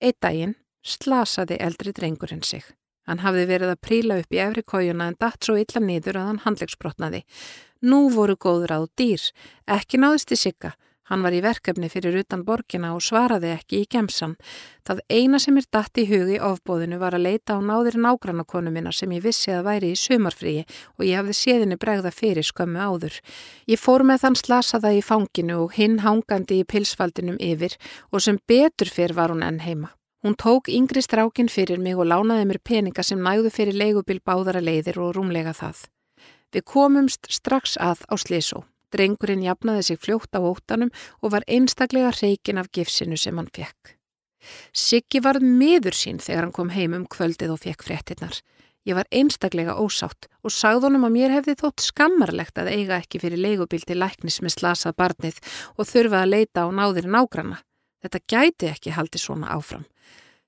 Eitt 0.00 0.20
daginn 0.24 0.56
slasaði 0.86 1.58
eldri 1.60 1.92
drengurinn 1.92 2.44
sig. 2.46 2.64
Hann 3.06 3.22
hafði 3.22 3.44
verið 3.50 3.74
að 3.74 3.82
príla 3.84 4.18
upp 4.22 4.32
í 4.34 4.40
efri 4.42 4.62
kójuna 4.66 5.10
en 5.10 5.18
datt 5.20 5.44
svo 5.44 5.54
illa 5.58 5.82
nýður 5.82 6.20
að 6.20 6.28
hann 6.30 6.42
handlegsbrotnaði. 6.46 7.22
Nú 7.86 8.06
voru 8.10 8.34
góður 8.40 8.72
á 8.72 8.80
dýr, 8.98 9.22
ekki 9.68 10.00
náðist 10.00 10.32
í 10.34 10.38
Sigga 10.40 10.72
Hann 11.06 11.22
var 11.22 11.34
í 11.36 11.40
verkefni 11.42 11.86
fyrir 11.90 12.16
utan 12.18 12.42
borgina 12.46 12.90
og 12.96 13.02
svaraði 13.06 13.52
ekki 13.54 13.84
í 13.84 13.88
kemsan. 13.90 14.34
Það 14.86 15.02
eina 15.06 15.38
sem 15.42 15.58
er 15.60 15.68
dætt 15.70 16.00
í 16.02 16.06
hugi 16.10 16.40
ofbóðinu 16.42 16.98
var 16.98 17.14
að 17.14 17.26
leita 17.28 17.54
á 17.54 17.62
náðir 17.62 17.98
nágrannakonu 18.02 18.72
minna 18.74 18.90
sem 18.90 19.12
ég 19.14 19.22
vissi 19.22 19.54
að 19.54 19.68
væri 19.68 19.92
í 19.94 20.00
sumarfríi 20.00 20.64
og 20.98 21.06
ég 21.06 21.20
hafði 21.20 21.38
séðinni 21.38 21.78
bregða 21.78 22.10
fyrir 22.10 22.46
skömmu 22.50 22.82
áður. 22.82 23.20
Ég 23.70 23.78
fór 23.78 24.02
með 24.02 24.24
þann 24.24 24.40
slasaða 24.42 24.94
í 24.98 25.04
fanginu 25.06 25.62
og 25.62 25.78
hinn 25.78 26.00
hangandi 26.02 26.62
í 26.62 26.66
pilsfaldinum 26.66 27.38
yfir 27.38 27.78
og 28.10 28.26
sem 28.26 28.42
betur 28.50 28.90
fyrr 28.90 29.14
var 29.14 29.30
hún 29.30 29.46
enn 29.46 29.62
heima. 29.62 29.94
Hún 30.26 30.34
tók 30.34 30.66
yngri 30.66 31.02
strákin 31.06 31.46
fyrir 31.46 31.78
mig 31.78 31.94
og 31.94 32.08
lánaði 32.10 32.48
mér 32.50 32.58
peninga 32.58 33.04
sem 33.06 33.22
nægðu 33.22 33.52
fyrir 33.54 33.78
leigubil 33.78 34.18
báðara 34.26 34.58
leiðir 34.58 34.98
og 34.98 35.14
rúmlega 35.14 35.54
það. 35.54 35.86
Við 36.50 36.64
komumst 36.66 37.28
strax 37.30 37.76
að 37.78 38.02
á 38.10 38.14
Slísó. 38.18 38.64
Drengurinn 38.96 39.44
jafnaði 39.44 39.84
sig 39.90 40.00
fljótt 40.00 40.32
á 40.32 40.40
óttanum 40.40 40.92
og 41.20 41.34
var 41.36 41.44
einstaklega 41.46 42.14
reikin 42.16 42.60
af 42.62 42.72
gifsinu 42.72 43.18
sem 43.20 43.36
hann 43.36 43.52
fekk. 43.52 43.96
Siggi 44.72 45.20
varð 45.20 45.44
miður 45.44 45.96
sín 45.96 46.20
þegar 46.22 46.46
hann 46.46 46.54
kom 46.56 46.70
heim 46.72 46.94
um 46.96 47.08
kvöldið 47.10 47.52
og 47.52 47.62
fekk 47.64 47.84
fréttinnar. 47.84 48.40
Ég 48.86 48.94
var 48.94 49.08
einstaklega 49.10 49.74
ósátt 49.82 50.28
og 50.46 50.54
sagðunum 50.54 51.08
að 51.08 51.14
mér 51.16 51.32
hefði 51.34 51.56
þótt 51.58 51.82
skammarlegt 51.82 52.60
að 52.62 52.70
eiga 52.70 53.00
ekki 53.00 53.18
fyrir 53.18 53.42
leigubildi 53.42 53.96
læknis 53.98 54.38
með 54.44 54.54
slasað 54.60 54.96
barnið 55.02 55.40
og 55.74 55.88
þurfa 55.90 56.22
að 56.22 56.32
leita 56.36 56.62
á 56.62 56.70
náðir 56.70 57.10
nágranna. 57.10 57.58
Þetta 58.04 58.20
gæti 58.30 58.70
ekki 58.70 58.94
haldi 58.94 59.18
svona 59.18 59.50
áfram. 59.56 59.82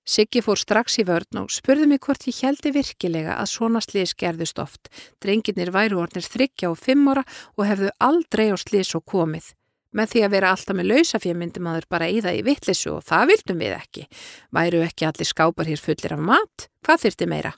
Siggi 0.08 0.40
fór 0.40 0.56
strax 0.56 0.94
í 1.02 1.04
vörn 1.04 1.42
og 1.42 1.50
spurði 1.52 1.84
mig 1.90 2.00
hvort 2.00 2.24
ég 2.24 2.38
heldi 2.46 2.70
virkilega 2.72 3.34
að 3.36 3.50
svona 3.52 3.82
slís 3.84 4.14
gerðust 4.16 4.60
oft. 4.62 4.88
Drenginir 5.20 5.68
væru 5.74 6.00
ornir 6.00 6.24
þryggja 6.24 6.70
og 6.72 6.80
fimm 6.80 7.10
ára 7.12 7.26
og 7.58 7.66
hefðu 7.68 7.92
aldrei 8.00 8.46
á 8.48 8.56
slís 8.56 8.94
og 8.96 9.04
komið. 9.04 9.52
Með 9.92 10.14
því 10.14 10.24
að 10.24 10.34
vera 10.36 10.54
alltaf 10.54 10.76
með 10.78 10.90
lausafjö 10.94 11.36
myndi 11.36 11.60
maður 11.60 11.88
bara 11.92 12.08
í 12.08 12.22
það 12.24 12.40
í 12.40 12.42
vittlisu 12.48 12.94
og 12.94 13.04
það 13.04 13.30
vildum 13.34 13.60
við 13.60 13.76
ekki. 13.76 14.08
Væru 14.56 14.82
ekki 14.88 15.08
allir 15.08 15.28
skápar 15.28 15.68
hér 15.68 15.84
fullir 15.84 16.16
af 16.16 16.26
mat? 16.32 16.68
Hvað 16.84 17.04
þyrti 17.04 17.28
meira? 17.28 17.52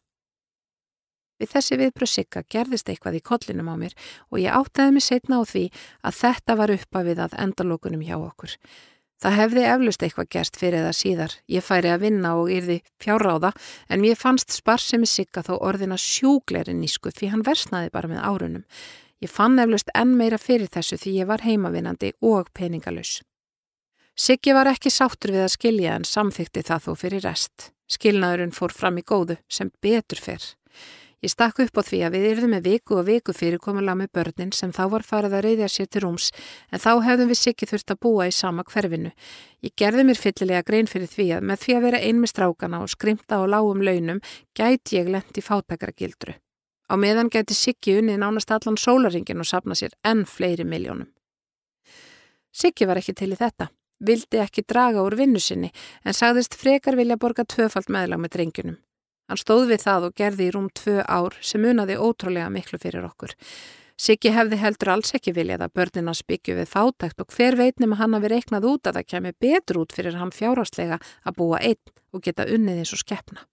Við 1.40 1.54
þessi 1.54 1.78
viðbröð 1.80 2.10
sigga 2.12 2.42
gerðist 2.50 2.90
eitthvað 2.90 3.16
í 3.16 3.26
kollinum 3.30 3.70
á 3.70 3.74
mér 3.78 3.94
og 4.28 4.42
ég 4.42 4.52
áttaði 4.58 4.98
mig 4.98 5.06
setna 5.06 5.38
á 5.38 5.42
því 5.46 5.68
að 6.02 6.18
þetta 6.18 6.56
var 6.58 6.74
uppa 6.74 7.06
við 7.06 7.22
að 7.24 7.36
endalókunum 7.46 8.02
hjá 8.04 8.18
okkur. 8.18 8.58
Það 9.20 9.36
hefði 9.36 9.64
eflust 9.68 10.02
eitthvað 10.04 10.28
gerst 10.32 10.56
fyrir 10.56 10.86
það 10.86 10.96
síðar. 10.96 11.32
Ég 11.52 11.64
færi 11.64 11.90
að 11.92 12.04
vinna 12.06 12.32
og 12.40 12.52
yrði 12.54 12.78
fjárráða 13.02 13.52
en 13.92 14.00
mér 14.00 14.16
fannst 14.16 14.54
sparsemi 14.56 15.08
sigga 15.08 15.44
þó 15.44 15.58
orðina 15.58 15.98
sjúgleiri 16.00 16.72
nísku 16.76 17.12
því 17.12 17.32
hann 17.34 17.44
versnaði 17.44 17.92
bara 17.92 18.08
með 18.08 18.22
árunum. 18.24 18.64
Ég 19.20 19.28
fann 19.28 19.60
eflust 19.60 19.92
enn 19.92 20.14
meira 20.16 20.38
fyrir 20.40 20.70
þessu 20.72 20.96
því 20.96 21.18
ég 21.18 21.28
var 21.28 21.44
heimavinnandi 21.44 22.14
og 22.24 22.48
peningalus. 22.56 23.18
Siggi 24.16 24.54
var 24.56 24.68
ekki 24.72 24.92
sáttur 24.92 25.34
við 25.36 25.44
að 25.44 25.54
skilja 25.54 25.98
en 25.98 26.08
samþykti 26.08 26.64
það 26.64 26.86
þó 26.86 26.90
fyrir 27.04 27.26
rest. 27.28 27.70
Skilnaðurinn 27.90 28.56
fór 28.56 28.72
fram 28.72 29.00
í 29.00 29.04
góðu 29.04 29.36
sem 29.52 29.68
betur 29.84 30.20
fyrr. 30.20 30.44
Ég 31.20 31.28
stakk 31.28 31.58
upp 31.60 31.76
á 31.76 31.82
því 31.84 31.98
að 32.06 32.14
við 32.16 32.22
yrðum 32.30 32.52
með 32.54 32.68
viku 32.70 32.96
og 32.96 33.04
viku 33.04 33.34
fyrirkomulega 33.36 33.98
með 34.00 34.08
börnin 34.16 34.52
sem 34.56 34.70
þá 34.72 34.84
var 34.94 35.02
farið 35.04 35.34
að 35.36 35.42
reyðja 35.44 35.68
sér 35.68 35.88
til 35.92 36.00
rúms 36.06 36.30
en 36.72 36.80
þá 36.80 36.92
hefðum 37.04 37.28
við 37.28 37.40
sikki 37.42 37.68
þurft 37.68 37.92
að 37.92 38.00
búa 38.06 38.28
í 38.30 38.32
sama 38.32 38.64
hverfinu. 38.64 39.12
Ég 39.60 39.74
gerði 39.76 40.06
mér 40.08 40.16
fyllilega 40.16 40.64
grein 40.64 40.88
fyrir 40.88 41.12
því 41.12 41.28
að 41.36 41.46
með 41.52 41.62
því 41.66 41.76
að 41.76 41.86
vera 41.86 42.02
ein 42.08 42.22
með 42.24 42.32
strákana 42.32 42.80
og 42.80 42.92
skrimta 42.94 43.36
á 43.36 43.44
lágum 43.44 43.84
launum 43.84 44.24
gæti 44.56 44.96
ég 44.96 45.12
lendi 45.12 45.44
fátakaragildru. 45.44 46.38
Á 46.88 46.94
meðan 46.96 47.28
gæti 47.28 47.54
sikki 47.54 47.98
unni 48.00 48.16
nánast 48.16 48.50
allan 48.56 48.80
sólaringin 48.80 49.44
og 49.44 49.52
sapna 49.52 49.76
sér 49.76 49.92
enn 50.00 50.24
fleiri 50.24 50.64
miljónum. 50.64 51.12
Sikki 52.50 52.88
var 52.88 52.96
ekki 52.96 53.12
til 53.12 53.34
í 53.36 53.38
þetta. 53.38 53.68
Vildi 54.00 54.40
ekki 54.40 54.64
draga 54.64 55.04
úr 55.04 55.20
vinnu 55.20 55.38
sinni 55.38 55.68
en 56.00 56.16
sagðist 56.16 56.56
frekar 56.56 56.96
vilja 56.96 57.20
borga 57.20 57.44
tvöfalt 57.44 57.92
meðlag 57.92 58.24
með 58.24 58.38
drengjunum. 58.38 58.80
Hann 59.30 59.38
stóð 59.38 59.68
við 59.70 59.84
það 59.84 60.04
og 60.08 60.16
gerði 60.18 60.46
í 60.48 60.52
rúm 60.56 60.64
tvö 60.74 61.04
ár 61.06 61.36
sem 61.38 61.62
unaði 61.62 61.94
ótrúlega 62.02 62.48
miklu 62.50 62.80
fyrir 62.82 63.04
okkur. 63.06 63.36
Siggi 64.00 64.32
hefði 64.34 64.56
heldur 64.58 64.90
alls 64.96 65.14
ekki 65.14 65.34
viljað 65.36 65.62
að 65.66 65.74
börnina 65.76 66.14
spikju 66.18 66.56
við 66.56 66.72
fátækt 66.72 67.22
og 67.22 67.30
hver 67.36 67.54
veitnum 67.60 67.94
hann 68.00 68.16
hafi 68.16 68.30
reiknað 68.32 68.66
út 68.72 68.90
að 68.90 68.98
það 68.98 69.06
kemi 69.12 69.32
betur 69.44 69.78
út 69.84 69.94
fyrir 69.94 70.18
hann 70.18 70.32
fjárháslega 70.34 70.98
að 71.22 71.36
búa 71.36 71.60
einn 71.62 71.94
og 72.10 72.24
geta 72.24 72.48
unnið 72.48 72.80
eins 72.82 72.94
og 72.96 73.02
skeppna. 73.04 73.44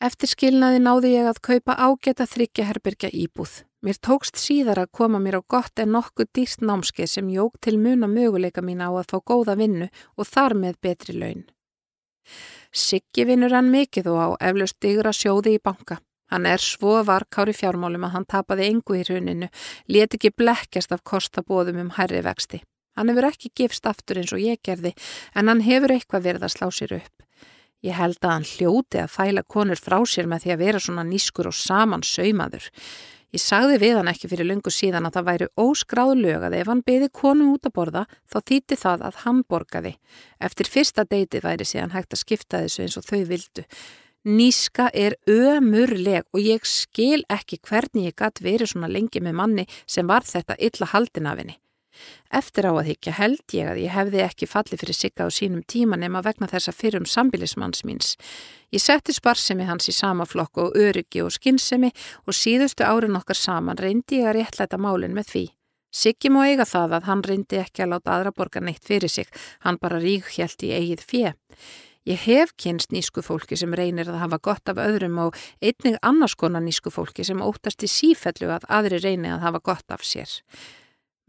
Eftir 0.00 0.30
skilnaði 0.30 0.84
náði 0.84 1.14
ég 1.16 1.26
að 1.32 1.42
kaupa 1.50 1.74
ágeta 1.74 2.28
þryggja 2.30 2.68
herbyrkja 2.70 3.10
íbúð. 3.10 3.56
Mér 3.82 3.98
tókst 3.98 4.38
síðar 4.38 4.84
að 4.84 4.92
koma 5.00 5.18
mér 5.18 5.40
á 5.40 5.42
gott 5.42 5.82
en 5.82 5.96
nokkuð 5.96 6.30
dýrt 6.36 6.62
námskeið 6.62 7.10
sem 7.16 7.32
jóg 7.34 7.58
til 7.64 7.74
muna 7.80 8.06
möguleika 8.06 8.62
mín 8.62 8.84
á 8.84 8.92
að 8.92 9.10
fá 9.10 9.18
góða 9.18 9.58
vinnu 9.58 9.90
og 10.14 10.30
þar 10.30 10.54
með 10.62 10.78
betri 10.84 11.16
laun. 11.16 11.46
Siggi 12.70 13.24
vinnur 13.26 13.50
hann 13.50 13.70
mikið 13.72 14.08
og 14.12 14.18
á 14.22 14.28
eflaust 14.50 14.78
digra 14.82 15.10
sjóði 15.14 15.56
í 15.58 15.62
banka. 15.62 15.98
Hann 16.30 16.46
er 16.46 16.62
svo 16.62 17.00
varkári 17.02 17.50
fjármálum 17.56 18.04
að 18.06 18.12
hann 18.14 18.26
tapaði 18.30 18.68
engu 18.70 18.94
í 18.94 19.02
hruninu, 19.02 19.48
leti 19.90 20.18
ekki 20.18 20.30
blekkjast 20.38 20.92
af 20.94 21.02
kostabóðum 21.02 21.80
um 21.82 21.90
hærri 21.96 22.22
vexti. 22.22 22.62
Hann 22.94 23.10
hefur 23.10 23.26
ekki 23.30 23.50
gifst 23.58 23.86
aftur 23.90 24.20
eins 24.20 24.30
og 24.36 24.42
ég 24.42 24.62
gerði, 24.62 24.94
en 25.34 25.50
hann 25.50 25.64
hefur 25.66 25.96
eitthvað 25.96 26.28
verið 26.28 26.46
að 26.46 26.54
slá 26.54 26.68
sér 26.70 26.94
upp. 27.00 27.26
Ég 27.82 27.96
held 27.96 28.20
að 28.20 28.34
hann 28.36 28.46
hljóti 28.46 29.00
að 29.00 29.14
fæla 29.14 29.42
konur 29.42 29.80
frá 29.80 29.98
sér 30.06 30.28
með 30.30 30.44
því 30.44 30.52
að 30.54 30.62
vera 30.62 30.82
svona 30.84 31.06
nískur 31.08 31.48
og 31.50 31.56
saman 31.56 32.04
saumaður. 32.06 32.70
Ég 33.30 33.38
sagði 33.38 33.76
við 33.78 33.96
hann 34.00 34.10
ekki 34.10 34.26
fyrir 34.26 34.48
lungu 34.48 34.72
síðan 34.74 35.06
að 35.06 35.16
það 35.16 35.26
væri 35.28 35.46
óskráð 35.62 36.12
lög 36.18 36.46
að 36.48 36.56
ef 36.58 36.70
hann 36.72 36.82
beði 36.82 37.08
konu 37.14 37.52
út 37.52 37.68
að 37.68 37.74
borða 37.76 38.02
þá 38.26 38.38
þýtti 38.50 38.78
það 38.80 39.04
að 39.06 39.20
hann 39.22 39.42
borgaði. 39.46 39.92
Eftir 40.42 40.70
fyrsta 40.72 41.04
deiti 41.06 41.42
væri 41.44 41.66
síðan 41.68 41.94
hægt 41.94 42.16
að 42.16 42.22
skipta 42.24 42.64
þessu 42.64 42.82
eins 42.82 42.98
og 42.98 43.06
þau 43.06 43.20
vildu. 43.30 43.66
Níska 44.26 44.90
er 44.92 45.14
ömurleg 45.30 46.26
og 46.34 46.42
ég 46.42 46.66
skil 46.66 47.22
ekki 47.30 47.60
hvernig 47.62 48.10
ég 48.10 48.18
gatt 48.18 48.42
verið 48.42 48.74
svona 48.74 48.90
lengi 48.90 49.22
með 49.22 49.38
manni 49.38 49.68
sem 49.86 50.10
var 50.10 50.26
þetta 50.26 50.58
illa 50.58 50.90
haldin 50.90 51.30
af 51.30 51.38
henni. 51.38 51.60
Eftir 52.30 52.68
á 52.68 52.72
að 52.72 52.88
higgja 52.90 53.14
held 53.18 53.54
ég 53.56 53.70
að 53.72 53.80
ég 53.82 53.94
hefði 53.94 54.24
ekki 54.24 54.48
fallið 54.50 54.82
fyrir 54.84 54.98
sigga 54.98 55.26
á 55.26 55.28
sínum 55.34 55.62
tíma 55.66 55.98
nema 55.98 56.22
vegna 56.22 56.48
þessa 56.50 56.74
fyrrum 56.76 57.06
sambilismanns 57.06 57.84
míns. 57.84 58.16
Ég 58.70 58.82
setti 58.82 59.14
sparsemi 59.16 59.66
hans 59.66 59.90
í 59.90 59.94
sama 59.96 60.26
flokk 60.26 60.62
og 60.62 60.76
öryggi 60.78 61.24
og 61.24 61.32
skinnsemi 61.34 61.90
og 62.26 62.36
síðustu 62.36 62.86
árin 62.86 63.18
okkar 63.18 63.38
saman 63.38 63.80
reyndi 63.80 64.22
ég 64.22 64.30
að 64.30 64.38
réttlæta 64.38 64.78
málinn 64.78 65.16
með 65.16 65.32
því. 65.32 65.44
Siggi 65.90 66.30
má 66.30 66.44
eiga 66.46 66.62
það 66.70 67.00
að 67.00 67.06
hann 67.10 67.22
reyndi 67.26 67.58
ekki 67.58 67.82
að 67.82 67.96
láta 67.96 68.14
aðra 68.14 68.30
borga 68.30 68.60
neitt 68.62 68.84
fyrir 68.86 69.10
sig, 69.10 69.26
hann 69.66 69.78
bara 69.82 69.98
rík 69.98 70.28
hjælt 70.36 70.62
í 70.62 70.70
eigið 70.76 71.02
fjö. 71.02 71.32
Ég 72.08 72.22
hef 72.24 72.54
kynst 72.56 72.94
nísku 72.94 73.20
fólki 73.20 73.58
sem 73.60 73.74
reynir 73.76 74.08
að 74.08 74.22
hafa 74.22 74.38
gott 74.40 74.70
af 74.72 74.78
öðrum 74.80 75.18
og 75.26 75.36
einnig 75.60 75.98
annars 76.06 76.36
konar 76.38 76.62
nísku 76.64 76.92
fólki 76.94 77.26
sem 77.26 77.42
óttast 77.44 77.84
í 77.84 77.90
sífellu 77.90 78.48
að 78.54 78.64
aðri 78.72 79.02
reyni 79.02 79.28
að 79.34 79.44
hafa 79.44 79.60
gott 79.60 79.92
af 79.92 80.06
sér. 80.06 80.30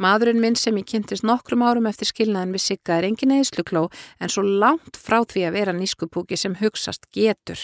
Maðurinn 0.02 0.40
minn 0.42 0.56
sem 0.58 0.78
ég 0.80 0.88
kynntist 0.90 1.26
nokkrum 1.28 1.62
árum 1.62 1.86
eftir 1.86 2.10
skilnaðin 2.10 2.56
við 2.56 2.64
Sigga 2.64 2.96
er 2.98 3.06
engin 3.06 3.36
eðslukló 3.36 3.84
en 4.18 4.32
svo 4.34 4.42
langt 4.42 4.98
frá 4.98 5.20
því 5.22 5.44
að 5.46 5.58
vera 5.60 5.76
nískupúki 5.78 6.38
sem 6.40 6.56
hugsast 6.58 7.06
getur. 7.14 7.60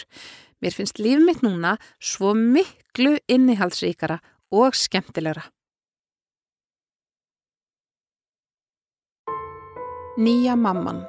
Mér 0.62 0.76
finnst 0.76 1.02
líf 1.02 1.24
mitt 1.26 1.42
núna 1.42 1.76
svo 1.98 2.36
miklu 2.38 3.16
innihaldsríkara 3.26 4.20
og 4.54 4.78
skemmtilegra. 4.78 5.48
Nýja 10.18 10.58
mamman 10.58 11.02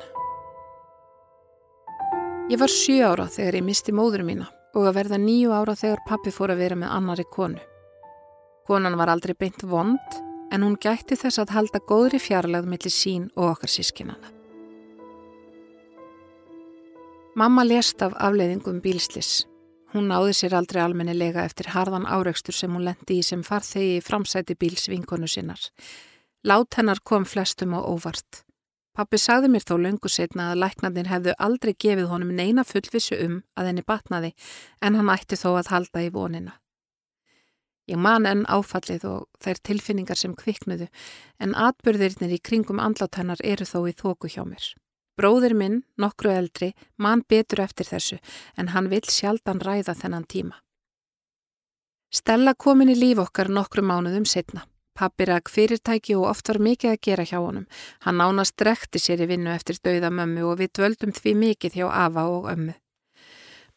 Ég 2.48 2.56
var 2.60 2.72
sjö 2.72 3.02
ára 3.04 3.26
þegar 3.28 3.58
ég 3.60 3.66
misti 3.66 3.92
móðurum 3.92 4.30
mína 4.32 4.48
og 4.72 4.88
að 4.88 4.96
verða 5.02 5.20
nýju 5.20 5.52
ára 5.52 5.76
þegar 5.76 6.00
pappi 6.08 6.32
fór 6.32 6.54
að 6.54 6.64
vera 6.64 6.80
með 6.80 6.94
annari 6.96 7.28
konu. 7.28 7.60
Konan 8.68 8.96
var 9.00 9.12
aldrei 9.12 9.36
beint 9.36 9.64
vond 9.68 10.18
en 10.52 10.64
hún 10.64 10.78
gætti 10.80 11.16
þess 11.18 11.42
að 11.42 11.54
halda 11.56 11.80
góðri 11.88 12.20
fjarlagð 12.22 12.68
millir 12.70 12.94
sín 12.94 13.28
og 13.36 13.52
okkar 13.52 13.72
sískinana. 13.72 14.32
Mamma 17.38 17.62
lést 17.62 18.02
af 18.02 18.16
afleiðingum 18.18 18.80
bílslis. 18.82 19.46
Hún 19.94 20.10
náði 20.10 20.34
sér 20.34 20.56
aldrei 20.58 20.82
almennilega 20.82 21.44
eftir 21.46 21.70
harðan 21.72 22.08
áreikstur 22.08 22.56
sem 22.56 22.72
hún 22.74 22.84
lendi 22.84 23.20
í 23.20 23.24
sem 23.24 23.44
farþegi 23.46 24.00
í 24.00 24.04
framsæti 24.04 24.56
bíls 24.58 24.88
vinkonu 24.90 25.28
sinnar. 25.30 25.60
Lát 26.44 26.74
hennar 26.76 27.00
kom 27.04 27.24
flestum 27.24 27.76
og 27.78 27.86
óvart. 27.94 28.42
Pappi 28.98 29.20
sagði 29.22 29.52
mér 29.52 29.62
þó 29.62 29.76
löngu 29.78 30.10
setna 30.10 30.50
að 30.50 30.64
læknarnir 30.64 31.08
hefðu 31.12 31.34
aldrei 31.38 31.72
gefið 31.78 32.08
honum 32.10 32.34
neina 32.34 32.64
fullvissu 32.66 33.20
um 33.22 33.36
að 33.54 33.70
henni 33.70 33.84
batnaði 33.86 34.32
en 34.82 34.98
hann 34.98 35.12
ætti 35.14 35.38
þó 35.38 35.52
að 35.60 35.70
halda 35.70 36.02
í 36.02 36.10
vonina. 36.10 36.58
Ég 37.88 37.96
man 37.96 38.26
enn 38.28 38.44
áfallið 38.52 39.06
og 39.08 39.26
þær 39.40 39.62
tilfinningar 39.64 40.18
sem 40.20 40.34
kviknuðu 40.36 40.90
en 41.40 41.54
atbyrðirnir 41.56 42.34
í 42.36 42.42
kringum 42.44 42.82
andlátennar 42.84 43.40
eru 43.40 43.64
þó 43.64 43.80
í 43.88 43.94
þóku 43.96 44.28
hjá 44.28 44.42
mér. 44.44 44.66
Bróðir 45.18 45.54
minn, 45.56 45.82
nokkru 45.96 46.30
eldri, 46.30 46.74
man 46.96 47.24
betur 47.26 47.64
eftir 47.64 47.88
þessu 47.88 48.18
en 48.60 48.74
hann 48.74 48.90
vil 48.92 49.06
sjaldan 49.08 49.62
ræða 49.64 49.96
þennan 49.96 50.26
tíma. 50.28 50.58
Stella 52.12 52.52
komin 52.54 52.92
í 52.92 52.96
líf 52.96 53.22
okkar 53.24 53.48
nokkru 53.52 53.82
mánuðum 53.84 54.28
setna. 54.28 54.66
Pappi 54.98 55.28
ræk 55.28 55.50
fyrirtæki 55.52 56.16
og 56.18 56.26
oft 56.30 56.48
var 56.50 56.58
mikið 56.58 56.92
að 56.92 57.02
gera 57.06 57.24
hjá 57.24 57.38
honum. 57.38 57.66
Hann 58.04 58.18
nánast 58.18 58.56
drekti 58.58 58.98
sér 58.98 59.22
í 59.24 59.28
vinnu 59.30 59.52
eftir 59.54 59.78
dauða 59.80 60.10
mömmu 60.10 60.44
og 60.50 60.58
við 60.60 60.72
dvöldum 60.78 61.12
því 61.14 61.34
mikið 61.42 61.80
hjá 61.80 61.86
Ava 62.04 62.24
og 62.32 62.48
ömmu. 62.52 62.74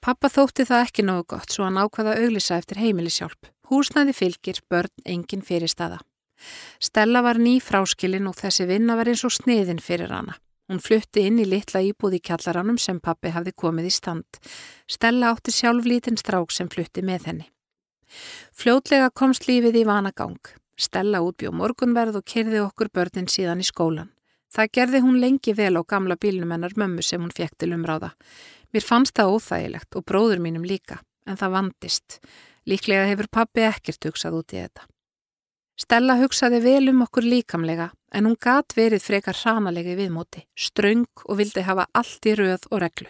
Pappa 0.02 0.32
þótti 0.34 0.66
það 0.66 0.86
ekki 0.88 1.06
nógu 1.06 1.28
gott 1.36 1.54
svo 1.54 1.68
hann 1.68 1.78
ákvaða 1.78 2.18
auglisa 2.24 2.58
eftir 2.58 2.82
heimilisjálp. 2.82 3.52
Húsnaði 3.72 4.12
fylgir, 4.12 4.60
börn, 4.70 4.92
engin 5.08 5.44
fyrir 5.48 5.72
staða. 5.72 6.02
Stella 6.82 7.22
var 7.24 7.38
ný 7.40 7.60
fráskilin 7.64 8.28
og 8.28 8.36
þessi 8.36 8.66
vinna 8.68 8.98
var 9.00 9.08
eins 9.08 9.24
og 9.24 9.32
sniðin 9.32 9.80
fyrir 9.80 10.12
hana. 10.12 10.36
Hún 10.68 10.82
flutti 10.84 11.24
inn 11.28 11.40
í 11.40 11.46
litla 11.48 11.82
íbúð 11.84 12.18
í 12.18 12.22
kjallaranum 12.28 12.78
sem 12.80 13.00
pappi 13.04 13.32
hafði 13.32 13.54
komið 13.64 13.88
í 13.90 13.94
stand. 13.96 14.40
Stella 14.88 15.32
átti 15.32 15.54
sjálf 15.56 15.88
lítinn 15.88 16.20
strák 16.20 16.52
sem 16.52 16.70
flutti 16.72 17.04
með 17.04 17.28
henni. 17.30 17.48
Fljótlega 18.56 19.10
komst 19.16 19.48
lífið 19.48 19.82
í 19.82 19.86
vanagang. 19.88 20.40
Stella 20.76 21.22
útbjó 21.24 21.52
morgunverð 21.56 22.20
og 22.20 22.28
kerði 22.28 22.62
okkur 22.64 22.92
börnin 22.92 23.30
síðan 23.32 23.64
í 23.64 23.68
skólan. 23.68 24.12
Það 24.52 24.72
gerði 24.76 25.02
hún 25.06 25.20
lengi 25.24 25.54
vel 25.56 25.76
á 25.80 25.82
gamla 25.88 26.18
bílnum 26.20 26.52
hennar 26.52 26.76
mömmu 26.76 27.04
sem 27.06 27.22
hún 27.24 27.32
fekk 27.32 27.56
til 27.60 27.72
umráða. 27.76 28.12
Mér 28.72 28.84
fannst 28.84 29.16
það 29.16 29.36
óþægilegt 29.38 29.96
og 29.96 30.08
bróður 30.08 30.44
mínum 30.44 30.68
líka 30.68 31.00
en 31.28 31.40
það 31.40 31.56
vandist. 31.56 32.18
Líklega 32.70 33.08
hefur 33.10 33.30
pappi 33.32 33.64
ekkert 33.66 34.06
hugsað 34.06 34.38
út 34.38 34.54
í 34.54 34.60
þetta. 34.62 34.86
Stella 35.82 36.18
hugsaði 36.20 36.60
vel 36.62 36.92
um 36.92 37.02
okkur 37.08 37.26
líkamlega 37.26 37.90
en 38.14 38.28
hún 38.28 38.38
gat 38.38 38.76
verið 38.78 39.02
frekar 39.02 39.38
hranalegi 39.40 39.96
viðmóti, 39.98 40.44
ströng 40.54 41.08
og 41.26 41.40
vildi 41.40 41.64
hafa 41.66 41.88
allt 41.98 42.28
í 42.30 42.36
röð 42.38 42.68
og 42.70 42.84
reglu. 42.84 43.10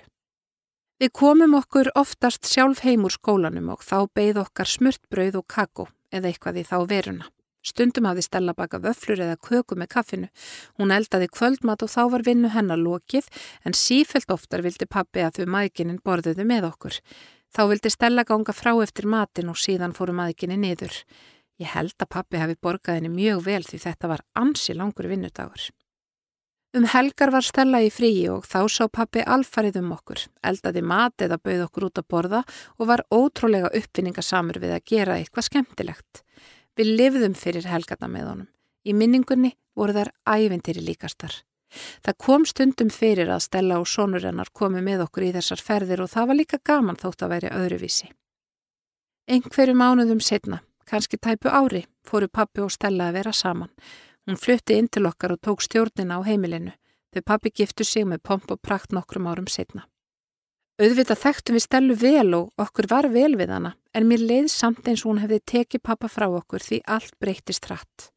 Við 1.02 1.12
komum 1.18 1.58
okkur 1.58 1.90
oftast 1.98 2.46
sjálf 2.46 2.84
heim 2.86 3.08
úr 3.08 3.16
skólanum 3.16 3.72
og 3.74 3.84
þá 3.84 4.06
beigð 4.16 4.44
okkar 4.44 4.70
smurt 4.70 5.02
brauð 5.10 5.40
og 5.42 5.48
kakó 5.50 5.88
eða 6.14 6.30
eitthvað 6.30 6.62
í 6.62 6.66
þá 6.70 6.78
veruna. 6.88 7.28
Stundum 7.62 8.08
hafði 8.10 8.24
Stella 8.26 8.54
baka 8.58 8.80
vöflur 8.82 9.20
eða 9.22 9.38
köku 9.38 9.76
með 9.78 9.92
kaffinu. 9.96 10.30
Hún 10.78 10.94
eldaði 10.94 11.28
kvöldmat 11.34 11.84
og 11.86 11.92
þá 11.94 12.02
var 12.14 12.24
vinnu 12.26 12.50
hennar 12.54 12.80
lokið 12.82 13.28
en 13.66 13.78
sífelt 13.78 14.34
oftar 14.34 14.64
vildi 14.66 14.88
pappi 14.90 15.26
að 15.26 15.42
þau 15.42 15.52
maðgininn 15.58 16.02
borðuðu 16.06 16.46
með 16.48 16.70
okkur. 16.72 17.02
Þá 17.52 17.62
vildi 17.68 17.92
Stella 17.92 18.24
ganga 18.24 18.54
frá 18.56 18.72
eftir 18.80 19.10
matin 19.12 19.52
og 19.52 19.60
síðan 19.60 19.96
fóru 19.96 20.16
maðginni 20.16 20.56
niður. 20.60 20.94
Ég 21.60 21.74
held 21.76 21.98
að 22.00 22.12
pappi 22.16 22.40
hafi 22.40 22.56
borgað 22.56 22.98
henni 23.00 23.12
mjög 23.12 23.44
vel 23.46 23.64
því 23.68 23.80
þetta 23.84 24.12
var 24.12 24.24
ansi 24.40 24.74
langur 24.74 25.10
vinnudagur. 25.12 25.68
Um 26.72 26.86
helgar 26.88 27.34
var 27.36 27.44
Stella 27.44 27.82
í 27.84 27.90
fríi 27.92 28.30
og 28.32 28.46
þá 28.48 28.62
sá 28.72 28.86
pappi 28.88 29.20
alfarið 29.28 29.82
um 29.82 29.92
okkur, 29.92 30.22
eldaði 30.48 30.86
mat 30.88 31.20
eða 31.20 31.38
bauð 31.44 31.66
okkur 31.66 31.90
út 31.90 32.00
að 32.00 32.08
borða 32.14 32.42
og 32.78 32.88
var 32.88 33.04
ótrúlega 33.12 33.74
uppfinningasamur 33.76 34.62
við 34.64 34.78
að 34.78 34.86
gera 34.94 35.20
eitthvað 35.20 35.50
skemmtilegt. 35.50 36.24
Við 36.80 36.96
lifðum 36.96 37.36
fyrir 37.36 37.68
helgata 37.68 38.08
með 38.08 38.30
honum. 38.30 38.52
Í 38.88 38.96
minningunni 38.96 39.58
voru 39.76 39.98
þær 40.00 40.14
ævintýri 40.24 40.88
líkastar. 40.88 41.36
Það 42.06 42.18
kom 42.26 42.46
stundum 42.46 42.90
fyrir 42.94 43.32
að 43.32 43.46
Stella 43.48 43.80
og 43.82 43.88
sonur 43.88 44.26
hennar 44.28 44.52
komi 44.54 44.82
með 44.86 45.06
okkur 45.08 45.28
í 45.30 45.32
þessar 45.38 45.64
ferðir 45.64 46.04
og 46.04 46.12
það 46.12 46.28
var 46.32 46.40
líka 46.40 46.60
gaman 46.64 47.00
þótt 47.00 47.26
að 47.26 47.34
væri 47.36 47.54
öðruvísi. 47.58 48.12
Einhverju 49.32 49.78
mánuðum 49.78 50.20
setna, 50.20 50.62
kannski 50.90 51.18
tæpu 51.18 51.50
ári, 51.50 51.86
fóru 52.04 52.28
pappi 52.28 52.64
og 52.66 52.72
Stella 52.74 53.10
að 53.10 53.22
vera 53.22 53.34
saman. 53.34 53.72
Hún 54.28 54.38
flutti 54.38 54.78
inn 54.78 54.90
til 54.92 55.08
okkar 55.08 55.36
og 55.36 55.42
tók 55.42 55.64
stjórnina 55.64 56.20
á 56.20 56.28
heimilinu. 56.28 56.74
Þau 57.12 57.24
pappi 57.28 57.52
giftu 57.52 57.84
sig 57.84 58.06
með 58.08 58.22
pomp 58.24 58.52
og 58.52 58.62
prakt 58.64 58.94
nokkrum 58.96 59.28
árum 59.28 59.48
setna. 59.48 59.88
Auðvitað 60.82 61.20
þekktum 61.22 61.58
við 61.58 61.64
Stellu 61.66 61.96
vel 62.00 62.34
og 62.34 62.62
okkur 62.62 62.88
var 62.90 63.08
vel 63.14 63.36
við 63.38 63.52
hana 63.54 63.76
en 63.94 64.08
mér 64.10 64.24
leið 64.24 64.48
samt 64.50 64.88
eins 64.88 65.04
og 65.04 65.12
hún 65.12 65.20
hefði 65.22 65.42
tekið 65.52 65.84
pappa 65.86 66.10
frá 66.10 66.26
okkur 66.32 66.64
því 66.64 66.80
allt 66.96 67.14
breytist 67.22 67.68
hratt. 67.68 68.08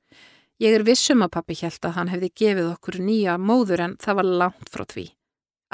Ég 0.63 0.77
er 0.77 0.85
vissum 0.87 1.25
að 1.25 1.33
pappi 1.35 1.57
held 1.59 1.83
að 1.83 1.97
hann 1.97 2.11
hefði 2.13 2.31
gefið 2.39 2.71
okkur 2.77 3.01
nýja 3.03 3.35
móður 3.43 3.81
en 3.89 3.95
það 3.99 4.19
var 4.21 4.29
langt 4.43 4.69
frá 4.71 4.85
því. 4.87 5.07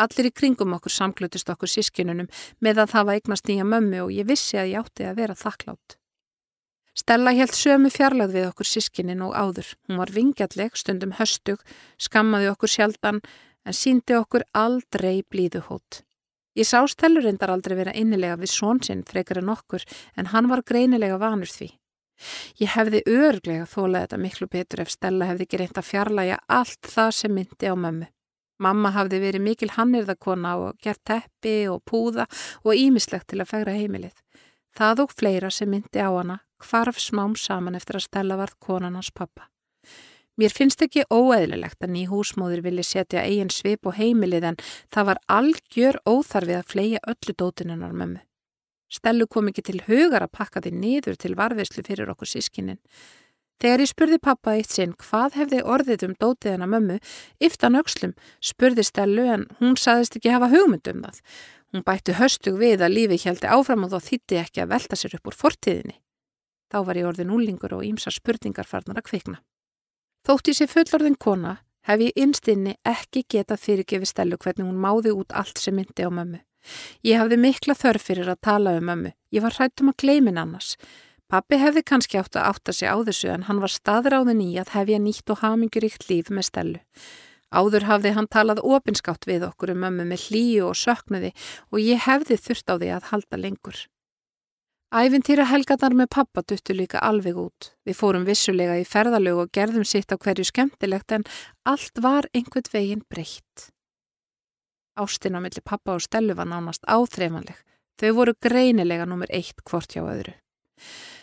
Allir 0.00 0.30
í 0.30 0.32
kringum 0.32 0.72
okkur 0.78 0.94
samklutist 0.94 1.50
okkur 1.52 1.68
sískinunum 1.68 2.30
með 2.64 2.84
að 2.84 2.92
það 2.94 3.08
var 3.08 3.18
eignast 3.18 3.50
nýja 3.50 3.66
mömmu 3.68 4.04
og 4.06 4.12
ég 4.16 4.28
vissi 4.30 4.56
að 4.56 4.70
ég 4.72 4.80
átti 4.80 5.04
að 5.04 5.18
vera 5.20 5.36
þakklátt. 5.36 5.96
Stella 6.96 7.34
held 7.36 7.52
sömu 7.54 7.90
fjarlag 7.92 8.32
við 8.32 8.48
okkur 8.48 8.68
sískinin 8.68 9.20
og 9.24 9.36
áður. 9.36 9.68
Hún 9.86 10.00
var 10.00 10.10
vingjalleg, 10.14 10.72
stundum 10.76 11.12
höstug, 11.20 11.60
skammaði 12.00 12.48
okkur 12.54 12.72
sjaldan 12.72 13.20
en 13.64 13.76
síndi 13.76 14.16
okkur 14.16 14.46
aldrei 14.56 15.20
blíðu 15.28 15.62
hót. 15.68 16.02
Ég 16.56 16.66
sá 16.66 16.80
Stellur 16.88 17.22
reyndar 17.22 17.52
aldrei 17.52 17.76
vera 17.78 17.94
innilega 17.94 18.40
við 18.40 18.50
svonsinn 18.56 19.04
frekar 19.06 19.38
en 19.38 19.52
okkur 19.52 19.84
en 20.16 20.32
hann 20.32 20.48
var 20.50 20.64
greinilega 20.66 21.20
vanur 21.20 21.52
því. 21.52 21.70
Ég 22.60 22.72
hefði 22.74 23.02
örglega 23.08 23.66
þólað 23.68 24.06
þetta 24.06 24.20
miklu 24.24 24.48
betur 24.50 24.82
ef 24.84 24.92
Stella 24.92 25.28
hefði 25.30 25.46
ekki 25.46 25.60
reynd 25.60 25.80
að 25.80 25.88
fjarlæga 25.90 26.40
allt 26.48 26.90
það 26.94 27.12
sem 27.18 27.34
myndi 27.34 27.70
á 27.70 27.74
mömmu. 27.74 28.08
Mamma 28.60 28.92
hafði 28.92 29.22
verið 29.22 29.44
mikil 29.46 29.70
hannirðakona 29.72 30.56
og 30.60 30.80
gert 30.84 31.00
teppi 31.08 31.64
og 31.72 31.80
púða 31.88 32.26
og 32.60 32.76
ímislegt 32.76 33.30
til 33.32 33.40
að 33.40 33.52
fegra 33.54 33.76
heimilið. 33.78 34.16
Það 34.76 35.06
og 35.06 35.14
fleira 35.16 35.50
sem 35.50 35.70
myndi 35.72 36.02
á 36.04 36.12
hana 36.12 36.42
hvarf 36.60 37.00
smám 37.00 37.36
saman 37.40 37.78
eftir 37.78 37.96
að 37.96 38.06
Stella 38.06 38.36
varð 38.36 38.58
konanans 38.60 39.10
pappa. 39.10 39.48
Mér 40.40 40.52
finnst 40.56 40.80
ekki 40.84 41.06
óeðlilegt 41.12 41.82
að 41.84 41.94
ný 41.96 42.06
húsmóður 42.08 42.62
vilji 42.64 42.84
setja 42.86 43.24
eigin 43.24 43.50
svip 43.52 43.88
og 43.88 43.96
heimilið 43.98 44.46
en 44.52 44.58
það 44.92 45.08
var 45.10 45.22
algjör 45.40 45.98
óþarfið 46.08 46.60
að 46.60 46.70
fleia 46.70 47.02
öllu 47.12 47.34
dótinunnar 47.36 47.96
mömmu. 47.96 48.20
Stellu 48.90 49.26
kom 49.30 49.48
ekki 49.50 49.62
til 49.68 49.80
hugar 49.86 50.24
að 50.26 50.34
pakka 50.34 50.62
því 50.64 50.72
niður 50.76 51.18
til 51.20 51.36
varfiðslu 51.38 51.84
fyrir 51.86 52.10
okkur 52.10 52.30
sískinin. 52.30 52.80
Þegar 53.60 53.82
ég 53.84 53.90
spurði 53.90 54.18
pappa 54.24 54.54
eitt 54.56 54.72
sinn 54.72 54.94
hvað 54.96 55.36
hefði 55.36 55.60
orðið 55.68 56.04
um 56.06 56.14
dótiðana 56.22 56.66
mömmu, 56.70 56.96
yftan 57.44 57.76
aukslum, 57.76 58.14
spurði 58.40 58.86
Stellu 58.88 59.26
en 59.28 59.44
hún 59.60 59.76
saðist 59.76 60.16
ekki 60.16 60.32
hafa 60.32 60.48
hugmynd 60.48 60.88
um 60.88 61.02
það. 61.04 61.20
Hún 61.70 61.84
bætti 61.86 62.16
höstug 62.16 62.56
við 62.58 62.80
að 62.82 62.96
lífi 62.96 63.20
hjælti 63.20 63.50
áfram 63.52 63.84
og 63.84 63.92
þá 63.92 64.08
þýtti 64.08 64.40
ekki 64.40 64.64
að 64.64 64.72
velta 64.72 64.96
sér 64.96 65.18
upp 65.20 65.28
úr 65.28 65.38
fortíðinni. 65.38 66.00
Þá 66.72 66.78
var 66.88 66.98
ég 66.98 67.10
orðin 67.10 67.34
úlingur 67.36 67.76
og 67.76 67.84
ímsa 67.84 68.10
spurningar 68.14 68.66
farnar 68.66 69.02
að 69.02 69.10
kvikna. 69.10 69.42
Þótt 70.26 70.50
í 70.50 70.56
sig 70.56 70.70
fullorðin 70.70 71.20
kona 71.20 71.58
hef 71.86 72.00
ég 72.00 72.16
innstinni 72.16 72.78
ekki 72.86 73.26
getað 73.28 73.60
fyrirgefi 73.60 74.08
stelu 74.08 74.40
hvernig 74.40 74.66
hún 74.66 74.80
máði 74.80 75.12
út 75.12 75.36
allt 75.36 75.60
sem 75.60 75.76
myndi 75.76 76.06
á 76.06 76.10
mömmu. 76.10 76.40
Ég 77.06 77.20
hafði 77.20 77.38
mikla 77.40 77.76
þörf 77.78 78.08
fyrir 78.10 78.30
að 78.32 78.42
tala 78.46 78.74
um 78.78 78.88
mömmu. 78.90 79.14
Ég 79.34 79.44
var 79.44 79.56
hrættum 79.56 79.92
að 79.92 80.00
gleimin 80.04 80.40
annars. 80.40 80.74
Pappi 81.30 81.60
hefði 81.62 81.84
kannski 81.86 82.18
átt 82.18 82.34
að 82.34 82.48
átta 82.50 82.72
sig 82.74 82.90
á 82.90 82.98
þessu 83.06 83.28
en 83.30 83.46
hann 83.46 83.60
var 83.62 83.70
staðráðin 83.70 84.42
í 84.42 84.50
að 84.58 84.72
hefja 84.74 84.98
nýtt 84.98 85.30
og 85.30 85.44
haminguríkt 85.44 86.08
líf 86.10 86.32
með 86.34 86.48
stelu. 86.48 86.80
Áður 87.50 87.86
hafði 87.86 88.12
hann 88.16 88.28
talað 88.30 88.62
opinskátt 88.66 89.26
við 89.26 89.46
okkur 89.46 89.72
um 89.74 89.80
mömmu 89.84 90.06
með 90.10 90.26
hlýju 90.28 90.66
og 90.70 90.78
söknuði 90.78 91.32
og 91.70 91.80
ég 91.82 92.04
hefði 92.06 92.38
þurft 92.38 92.70
á 92.70 92.74
því 92.74 92.92
að 92.96 93.08
halda 93.10 93.40
lengur. 93.40 93.80
Ævintýra 94.90 95.46
helgatar 95.46 95.94
með 95.94 96.08
pappa 96.16 96.42
duttu 96.42 96.74
líka 96.74 96.98
alveg 96.98 97.36
út. 97.38 97.68
Við 97.86 97.94
fórum 97.94 98.26
vissulega 98.26 98.74
í 98.78 98.86
ferðalög 98.86 99.44
og 99.44 99.52
gerðum 99.54 99.86
sitt 99.86 100.10
á 100.10 100.18
hverju 100.18 100.48
skemmtilegt 100.50 101.14
en 101.14 101.26
allt 101.62 102.02
var 102.02 102.26
einhvern 102.34 102.72
veginn 102.74 103.04
breytt. 103.06 103.70
Ástin 104.98 105.36
á 105.36 105.40
milli 105.40 105.62
pappa 105.64 105.94
og 105.94 106.02
Stellu 106.02 106.34
var 106.34 106.48
nánast 106.50 106.86
áþreifanleg. 106.86 107.58
Þau 108.00 108.10
voru 108.16 108.34
greinilega 108.40 109.06
nummer 109.06 109.28
eitt 109.30 109.60
hvort 109.68 109.92
hjá 109.92 110.02
öðru. 110.02 110.34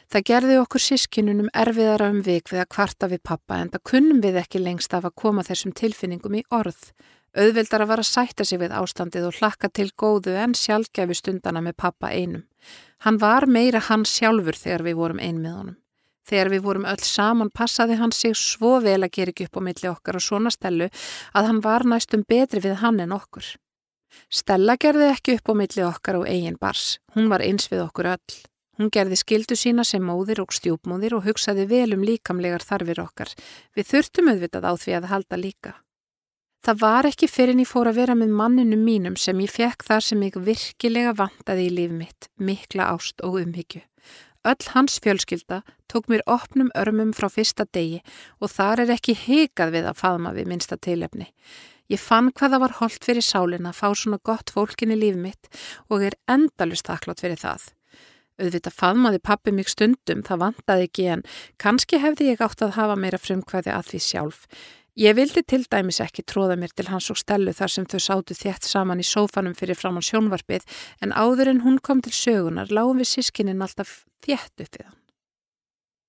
Það 0.08 0.24
gerði 0.30 0.58
okkur 0.62 0.84
sískinunum 0.84 1.50
erfiðara 1.52 2.08
um 2.14 2.22
vik 2.24 2.52
við 2.54 2.62
að 2.64 2.70
kvarta 2.76 3.10
við 3.12 3.24
pappa 3.28 3.58
en 3.60 3.72
það 3.74 3.84
kunnum 3.92 4.22
við 4.24 4.38
ekki 4.40 4.62
lengst 4.62 4.94
af 4.96 5.08
að 5.10 5.18
koma 5.20 5.44
þessum 5.44 5.74
tilfinningum 5.76 6.38
í 6.40 6.44
orð. 6.54 6.80
Auðvildar 7.38 7.84
að 7.84 7.92
vara 7.92 8.06
að 8.06 8.12
sætta 8.14 8.46
sig 8.48 8.62
við 8.62 8.76
ástandið 8.78 9.28
og 9.28 9.42
hlakka 9.42 9.70
til 9.70 9.90
góðu 10.00 10.38
en 10.40 10.56
sjálfgefi 10.56 11.18
stundana 11.18 11.62
með 11.66 11.76
pappa 11.84 12.14
einum. 12.14 12.46
Hann 13.04 13.20
var 13.20 13.50
meira 13.52 13.84
hans 13.90 14.16
sjálfur 14.16 14.56
þegar 14.56 14.86
við 14.88 14.98
vorum 15.02 15.20
ein 15.20 15.44
með 15.44 15.58
honum. 15.60 15.78
Þegar 16.28 16.52
við 16.52 16.66
vorum 16.66 16.90
öll 16.90 17.04
saman 17.04 17.52
passaði 17.56 17.98
hann 18.02 18.12
sig 18.12 18.36
svo 18.36 18.78
vel 18.84 19.00
að 19.00 19.14
gera 19.16 19.34
ekki 19.34 19.48
upp 19.48 19.60
á 19.60 19.62
milli 19.70 19.90
okkar 19.92 20.20
og 20.20 20.26
svona 20.26 20.52
stelu 20.52 20.90
að 21.34 21.48
hann 21.48 21.64
var 21.64 21.88
næstum 21.88 22.26
betri 22.28 22.64
við 22.66 22.82
hann 22.84 23.00
en 23.00 23.16
okkur. 23.16 23.56
Stella 24.28 24.76
gerði 24.76 25.08
ekki 25.14 25.38
upp 25.38 25.52
á 25.52 25.54
milli 25.62 25.88
okkar 25.88 26.20
og 26.20 26.28
eigin 26.28 26.60
bars. 26.60 26.98
Hún 27.16 27.32
var 27.32 27.44
eins 27.46 27.72
við 27.72 27.86
okkur 27.86 28.12
öll. 28.18 28.38
Hún 28.78 28.92
gerði 28.94 29.18
skildu 29.18 29.56
sína 29.58 29.84
sem 29.88 30.04
móðir 30.06 30.44
og 30.44 30.54
stjúpmóðir 30.54 31.16
og 31.18 31.26
hugsaði 31.26 31.66
vel 31.70 31.96
um 31.96 32.04
líkamlegar 32.06 32.62
þarfir 32.62 33.02
okkar. 33.02 33.32
Við 33.74 33.90
þurftum 33.90 34.30
auðvitað 34.34 34.68
á 34.70 34.74
því 34.78 34.98
að 35.00 35.12
halda 35.14 35.40
líka. 35.42 35.74
Það 36.66 36.80
var 36.82 37.08
ekki 37.08 37.30
fyrir 37.32 37.56
en 37.56 37.64
ég 37.64 37.70
fór 37.70 37.90
að 37.90 38.00
vera 38.02 38.16
með 38.18 38.34
manninu 38.38 38.78
mínum 38.78 39.16
sem 39.18 39.40
ég 39.42 39.54
fekk 39.54 39.86
þar 39.88 40.04
sem 40.04 40.24
ég 40.26 40.38
virkilega 40.50 41.14
vantaði 41.18 41.68
í 41.70 41.74
líf 41.74 41.94
mitt, 41.96 42.30
mikla 42.38 42.90
ást 42.94 43.24
og 43.26 43.40
umhyggju. 43.42 43.82
Öll 44.48 44.70
hans 44.72 45.00
fjölskylda 45.04 45.64
tók 45.92 46.06
mér 46.08 46.22
opnum 46.26 46.70
örmum 46.74 47.12
frá 47.12 47.28
fyrsta 47.28 47.66
degi 47.76 47.98
og 48.40 48.52
þar 48.54 48.86
er 48.86 48.94
ekki 48.96 49.16
hikað 49.26 49.74
við 49.76 49.90
að 49.90 49.98
faðma 50.00 50.32
við 50.38 50.48
minsta 50.48 50.78
tilefni. 50.80 51.28
Ég 51.92 52.00
fann 52.00 52.32
hvaða 52.36 52.62
var 52.64 52.78
holdt 52.80 53.04
fyrir 53.04 53.24
sálinn 53.24 53.68
að 53.68 53.80
fá 53.82 53.90
svona 53.92 54.20
gott 54.24 54.52
fólkin 54.52 54.94
í 54.96 55.00
líf 55.00 55.20
mitt 55.20 55.50
og 55.92 56.06
er 56.08 56.16
endalust 56.32 56.88
þakklátt 56.88 57.24
fyrir 57.24 57.40
það. 57.44 57.68
Auðvitað 58.38 58.76
faðmaði 58.78 59.20
pappi 59.26 59.52
mig 59.52 59.68
stundum, 59.72 60.22
það 60.24 60.42
vantaði 60.44 60.88
ekki 60.88 61.06
en 61.10 61.24
kannski 61.58 62.00
hefði 62.04 62.32
ég 62.32 62.44
átt 62.46 62.62
að 62.62 62.76
hafa 62.78 62.96
meira 63.00 63.20
frumkvæði 63.20 63.74
að 63.74 63.88
því 63.92 64.02
sjálf. 64.06 64.44
Ég 64.98 65.14
vildi 65.14 65.44
til 65.46 65.62
dæmis 65.70 66.00
ekki 66.02 66.24
tróða 66.26 66.56
mér 66.58 66.72
til 66.74 66.88
hans 66.90 67.12
og 67.14 67.20
stelu 67.22 67.52
þar 67.54 67.70
sem 67.70 67.86
þau 67.86 68.00
sátu 68.02 68.34
þétt 68.34 68.66
saman 68.66 68.98
í 68.98 69.06
sófanum 69.06 69.54
fyrir 69.54 69.78
fram 69.78 70.00
á 70.00 70.02
sjónvarpið 70.02 70.66
en 71.06 71.14
áður 71.14 71.52
en 71.52 71.62
hún 71.62 71.78
kom 71.78 72.02
til 72.02 72.16
sögunar 72.18 72.74
lágum 72.74 72.98
við 72.98 73.12
sískinin 73.12 73.62
alltaf 73.62 74.08
þétt 74.26 74.66
upp 74.66 74.80
við 74.80 74.88
hann. 74.88 74.98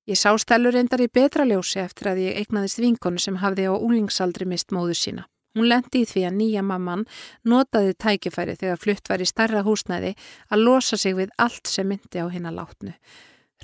Ég 0.08 0.16
sá 0.16 0.32
stelu 0.40 0.72
reyndar 0.72 1.04
í 1.04 1.10
betra 1.12 1.44
ljósi 1.44 1.82
eftir 1.84 2.14
að 2.14 2.22
ég 2.30 2.40
eignaðist 2.40 2.80
vinkonu 2.80 3.20
sem 3.20 3.36
hafði 3.44 3.68
á 3.68 3.76
úlingsaldri 3.76 4.48
mist 4.48 4.72
móðu 4.72 4.96
sína. 4.96 5.28
Hún 5.52 5.68
lendi 5.68 6.06
í 6.06 6.08
því 6.08 6.24
að 6.24 6.38
nýja 6.40 6.64
mamman 6.64 7.04
notaði 7.44 7.92
tækifæri 7.92 8.56
þegar 8.56 8.80
flutt 8.80 9.12
var 9.12 9.20
í 9.20 9.28
starra 9.28 9.66
húsnæði 9.68 10.14
að 10.48 10.64
losa 10.64 10.96
sig 10.96 11.12
við 11.18 11.34
allt 11.36 11.68
sem 11.68 11.92
myndi 11.92 12.24
á 12.24 12.26
hinn 12.32 12.48
að 12.48 12.62
látnu. 12.62 12.96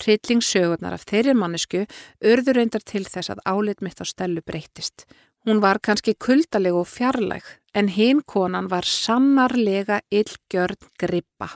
Hryllingsögurnar 0.02 0.96
af 0.96 1.04
þeirri 1.08 1.34
mannesku 1.38 1.84
örður 2.24 2.60
reyndar 2.60 2.84
til 2.86 3.04
þess 3.06 3.32
að 3.34 3.44
álit 3.46 3.84
mitt 3.84 4.02
á 4.02 4.04
stelu 4.08 4.42
breytist. 4.42 5.06
Hún 5.44 5.60
var 5.60 5.78
kannski 5.84 6.14
kuldaleg 6.16 6.74
og 6.74 6.88
fjarlæg 6.88 7.44
en 7.74 7.90
hinn 7.92 8.22
konan 8.26 8.70
var 8.70 8.86
sannarlega 8.88 10.00
illgjörn 10.10 10.90
grippa. 10.98 11.50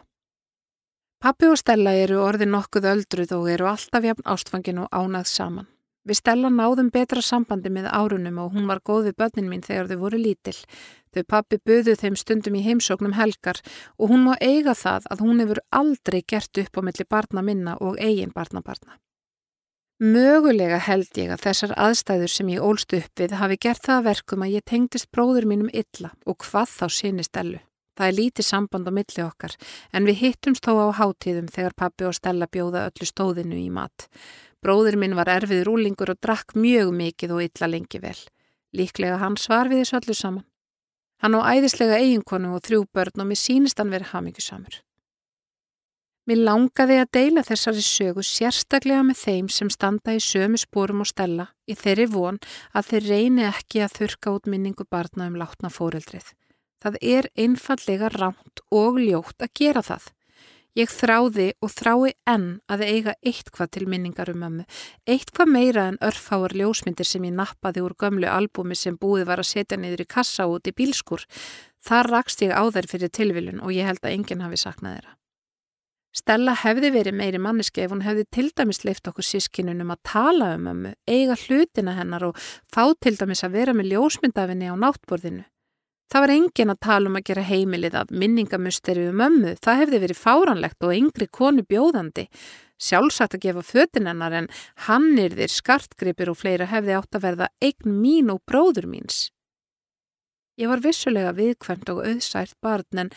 Pappi 1.18 1.48
og 1.50 1.58
Stella 1.58 1.96
eru 1.98 2.20
orðið 2.22 2.52
nokkuð 2.52 2.84
öldruð 2.92 3.32
og 3.34 3.48
eru 3.50 3.66
alltaf 3.72 4.04
jafn 4.06 4.28
ástfangin 4.28 4.84
og 4.84 4.92
ánað 4.94 5.26
saman. 5.26 5.66
Við 6.06 6.20
Stella 6.20 6.50
náðum 6.52 6.92
betra 6.94 7.22
sambandi 7.24 7.72
með 7.72 7.90
árunum 7.90 8.38
og 8.44 8.54
hún 8.54 8.68
var 8.70 8.80
góð 8.84 9.10
við 9.10 9.18
börnin 9.22 9.50
mín 9.50 9.64
þegar 9.66 9.90
þau 9.90 9.98
voru 10.04 10.20
lítil. 10.20 10.56
Þau 11.14 11.24
pappi 11.32 11.58
buðu 11.64 11.96
þeim 11.98 12.16
stundum 12.16 12.56
í 12.56 12.62
heimsóknum 12.64 13.16
helgar 13.18 13.60
og 13.98 14.12
hún 14.12 14.24
má 14.28 14.36
eiga 14.40 14.76
það 14.78 15.10
að 15.10 15.26
hún 15.26 15.42
hefur 15.42 15.60
aldrei 15.74 16.22
gert 16.22 16.62
upp 16.62 16.78
á 16.78 16.80
milli 16.86 17.08
barna 17.08 17.44
minna 17.44 17.76
og 17.80 17.98
eigin 17.98 18.32
barnabarna. 18.34 19.00
Mögulega 19.98 20.78
held 20.78 21.16
ég 21.18 21.32
að 21.34 21.40
þessar 21.42 21.72
aðstæður 21.74 22.30
sem 22.30 22.50
ég 22.52 22.62
ólst 22.62 22.92
upp 22.94 23.18
við 23.18 23.32
hafi 23.34 23.56
gert 23.58 23.82
það 23.82 24.04
verkum 24.06 24.44
að 24.46 24.52
ég 24.54 24.64
tengdist 24.70 25.08
bróður 25.10 25.48
mínum 25.50 25.72
illa 25.74 26.12
og 26.22 26.38
hvað 26.44 26.70
þá 26.70 26.86
sinni 26.94 27.26
Stellu. 27.26 27.58
Það 27.98 28.06
er 28.06 28.14
lítið 28.14 28.46
samband 28.46 28.86
á 28.86 28.92
milli 28.94 29.24
okkar 29.24 29.56
en 29.90 30.06
við 30.06 30.20
hittumst 30.20 30.62
þó 30.62 30.86
á 30.86 31.02
hátíðum 31.02 31.48
þegar 31.50 31.74
pappi 31.74 32.06
og 32.06 32.14
Stella 32.14 32.46
bjóða 32.46 32.84
öllu 32.92 33.08
stóðinu 33.10 33.58
í 33.58 33.72
mat. 33.74 34.06
Bróður 34.64 34.98
minn 34.98 35.14
var 35.14 35.30
erfið 35.30 35.64
rúlingur 35.68 36.10
og 36.12 36.18
drakk 36.24 36.56
mjög 36.58 36.90
mikið 36.96 37.34
og 37.36 37.44
illa 37.46 37.70
lengi 37.70 38.00
vel. 38.02 38.18
Líklega 38.74 39.20
hann 39.22 39.38
svar 39.38 39.70
við 39.70 39.84
þessu 39.84 40.00
öllu 40.00 40.16
saman. 40.18 40.46
Hann 41.22 41.34
á 41.38 41.40
æðislega 41.54 41.98
eiginkonu 41.98 42.52
og 42.54 42.62
þrjú 42.66 42.84
börn 42.94 43.22
og 43.22 43.30
mér 43.30 43.40
sínist 43.40 43.78
hann 43.78 43.90
verið 43.94 44.12
hamingusamur. 44.12 44.82
Mér 46.28 46.42
langaði 46.44 46.98
að 47.00 47.12
deila 47.16 47.42
þessari 47.46 47.82
sögu 47.86 48.22
sérstaklega 48.26 49.04
með 49.06 49.20
þeim 49.22 49.46
sem 49.48 49.70
standa 49.72 50.12
í 50.12 50.20
sömu 50.20 50.58
spórum 50.60 51.00
og 51.00 51.08
stella 51.08 51.46
í 51.64 51.72
þeirri 51.78 52.04
von 52.12 52.36
að 52.76 52.90
þeir 52.90 53.08
reyni 53.08 53.46
ekki 53.48 53.80
að 53.80 53.94
þurka 53.96 54.34
út 54.36 54.50
minningu 54.52 54.84
barna 54.90 55.30
um 55.30 55.38
látna 55.40 55.70
fóreldrið. 55.72 56.34
Það 56.82 56.98
er 57.00 57.30
einfallega 57.32 58.10
ránt 58.12 58.62
og 58.68 59.00
ljótt 59.00 59.40
að 59.40 59.54
gera 59.56 59.82
það. 59.82 60.10
Ég 60.78 60.92
þráði 60.94 61.48
og 61.58 61.72
þrái 61.74 62.12
enn 62.30 62.46
að 62.70 62.82
eiga 62.86 63.14
eitthvað 63.26 63.70
til 63.74 63.86
minningar 63.90 64.28
um 64.30 64.38
mömmu, 64.44 64.66
eitthvað 65.10 65.50
meira 65.50 65.88
en 65.90 65.98
örfáar 66.06 66.54
ljósmyndir 66.54 67.08
sem 67.08 67.24
ég 67.26 67.34
nappaði 67.34 67.82
úr 67.82 67.96
gömlu 67.98 68.28
albúmi 68.30 68.78
sem 68.78 68.94
búið 68.94 69.26
var 69.26 69.42
að 69.42 69.50
setja 69.50 69.78
niður 69.80 70.04
í 70.04 70.10
kassa 70.14 70.46
út 70.46 70.70
í 70.70 70.76
bílskur. 70.78 71.26
Þar 71.82 72.12
rakst 72.14 72.46
ég 72.46 72.54
á 72.54 72.62
þær 72.70 72.90
fyrir 72.94 73.10
tilviljun 73.10 73.58
og 73.64 73.74
ég 73.74 73.90
held 73.90 74.04
að 74.04 74.14
enginn 74.14 74.46
hafi 74.46 74.60
saknað 74.62 75.00
þeirra. 75.00 75.18
Stella 76.14 76.54
hefði 76.62 76.94
verið 76.94 77.18
meiri 77.18 77.42
manneski 77.42 77.82
ef 77.82 77.90
hún 77.92 78.06
hefði 78.06 78.28
til 78.30 78.48
dæmis 78.54 78.84
leift 78.86 79.10
okkur 79.10 79.26
sískinunum 79.26 79.90
að 79.92 80.04
tala 80.06 80.54
um 80.54 80.66
mömmu, 80.66 80.94
eiga 81.10 81.34
hlutina 81.42 81.98
hennar 81.98 82.30
og 82.30 82.38
fá 82.70 82.84
til 83.02 83.18
dæmis 83.18 83.42
að 83.42 83.58
vera 83.58 83.74
með 83.74 83.96
ljósmyndafinni 83.96 84.70
á 84.70 84.74
náttborðinu. 84.78 85.44
Það 86.08 86.24
var 86.24 86.32
engin 86.32 86.72
að 86.72 86.78
tala 86.86 87.10
um 87.10 87.16
að 87.18 87.26
gera 87.28 87.42
heimilið 87.44 87.96
af 88.00 88.12
minningamusteri 88.12 89.02
við 89.10 89.16
mömmu, 89.20 89.50
það 89.60 89.80
hefði 89.82 89.98
verið 90.06 90.20
fáranlegt 90.22 90.86
og 90.88 90.94
yngri 90.96 91.26
konu 91.28 91.64
bjóðandi. 91.68 92.24
Sjálfsagt 92.80 93.34
að 93.36 93.42
gefa 93.44 93.64
fötinennar 93.66 94.36
en 94.38 94.48
hannirðir, 94.86 95.52
skartgripir 95.52 96.30
og 96.32 96.38
fleira 96.40 96.68
hefði 96.70 96.94
átt 96.96 97.18
að 97.18 97.26
verða 97.26 97.50
eign 97.60 97.98
mín 98.00 98.32
og 98.32 98.40
bróður 98.48 98.88
míns. 98.88 99.26
Ég 100.58 100.70
var 100.72 100.80
vissulega 100.82 101.34
viðkvæmt 101.36 101.92
og 101.92 102.00
auðsært 102.06 102.56
barn 102.64 103.02
en 103.04 103.12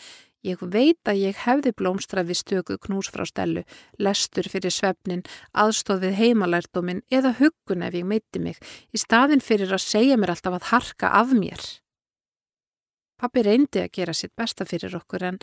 ég 0.46 0.60
veit 0.60 1.00
að 1.08 1.22
ég 1.22 1.40
hefði 1.46 1.72
blómstrað 1.78 2.28
við 2.28 2.40
stöku 2.42 2.76
knús 2.82 3.08
frá 3.14 3.24
stelu, 3.26 3.64
lestur 3.98 4.50
fyrir 4.52 4.74
svefnin, 4.74 5.24
aðstóð 5.56 6.04
við 6.08 6.18
heimalærdómin 6.20 7.02
eða 7.10 7.32
huggun 7.40 7.86
ef 7.86 7.96
ég 7.96 8.06
meiti 8.06 8.42
mig 8.42 8.60
í 8.92 9.00
staðin 9.00 9.42
fyrir 9.42 9.72
að 9.72 9.86
segja 9.86 10.18
mér 10.20 10.34
alltaf 10.36 10.58
að 10.60 10.68
harka 10.74 11.14
af 11.22 11.32
mér. 11.32 11.81
Pappi 13.22 13.44
reyndi 13.46 13.84
að 13.84 13.92
gera 13.94 14.14
sitt 14.18 14.32
besta 14.34 14.66
fyrir 14.66 14.96
okkur 14.98 15.22
en 15.28 15.36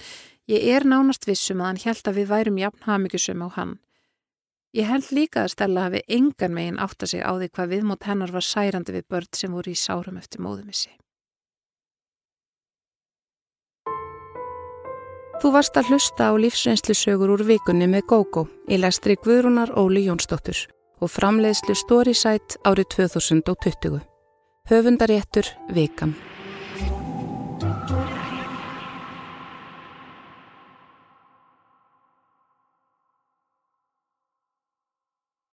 ég 0.52 0.66
er 0.68 0.84
nánast 0.84 1.24
vissum 1.30 1.62
að 1.64 1.70
hann 1.70 1.84
held 1.86 2.10
að 2.10 2.18
við 2.20 2.32
værum 2.34 2.58
jafn 2.60 2.88
hafmyggjusum 2.90 3.44
á 3.46 3.50
hann. 3.56 3.78
Ég 4.76 4.86
held 4.86 5.08
líka 5.16 5.46
að 5.46 5.54
Stella 5.54 5.86
hafi 5.88 6.02
engan 6.12 6.54
megin 6.54 6.80
átt 6.84 7.02
að 7.02 7.14
sig 7.14 7.24
á 7.24 7.32
því 7.32 7.48
hvað 7.56 7.72
viðmót 7.74 8.06
hennar 8.06 8.34
var 8.36 8.46
særandi 8.46 8.94
við 8.94 9.06
börn 9.10 9.30
sem 9.34 9.54
voru 9.56 9.72
í 9.72 9.80
sárum 9.80 10.20
eftir 10.20 10.44
móðumissi. 10.44 10.92
Þú 15.40 15.54
varst 15.56 15.78
að 15.80 15.94
hlusta 15.94 16.28
á 16.28 16.34
lífsreynslusögur 16.36 17.32
úr 17.32 17.46
vikunni 17.48 17.88
með 17.88 18.10
GóGó 18.12 18.44
í 18.68 18.76
lestri 18.76 19.16
Guðrúnar 19.24 19.72
Óli 19.80 20.04
Jónsdóttur 20.10 20.66
og 21.00 21.14
framleiðslu 21.16 21.78
Storysight 21.80 22.60
árið 22.68 22.92
2020. 22.98 24.04
Höfundaréttur 24.68 25.48
Vikan. 25.72 26.14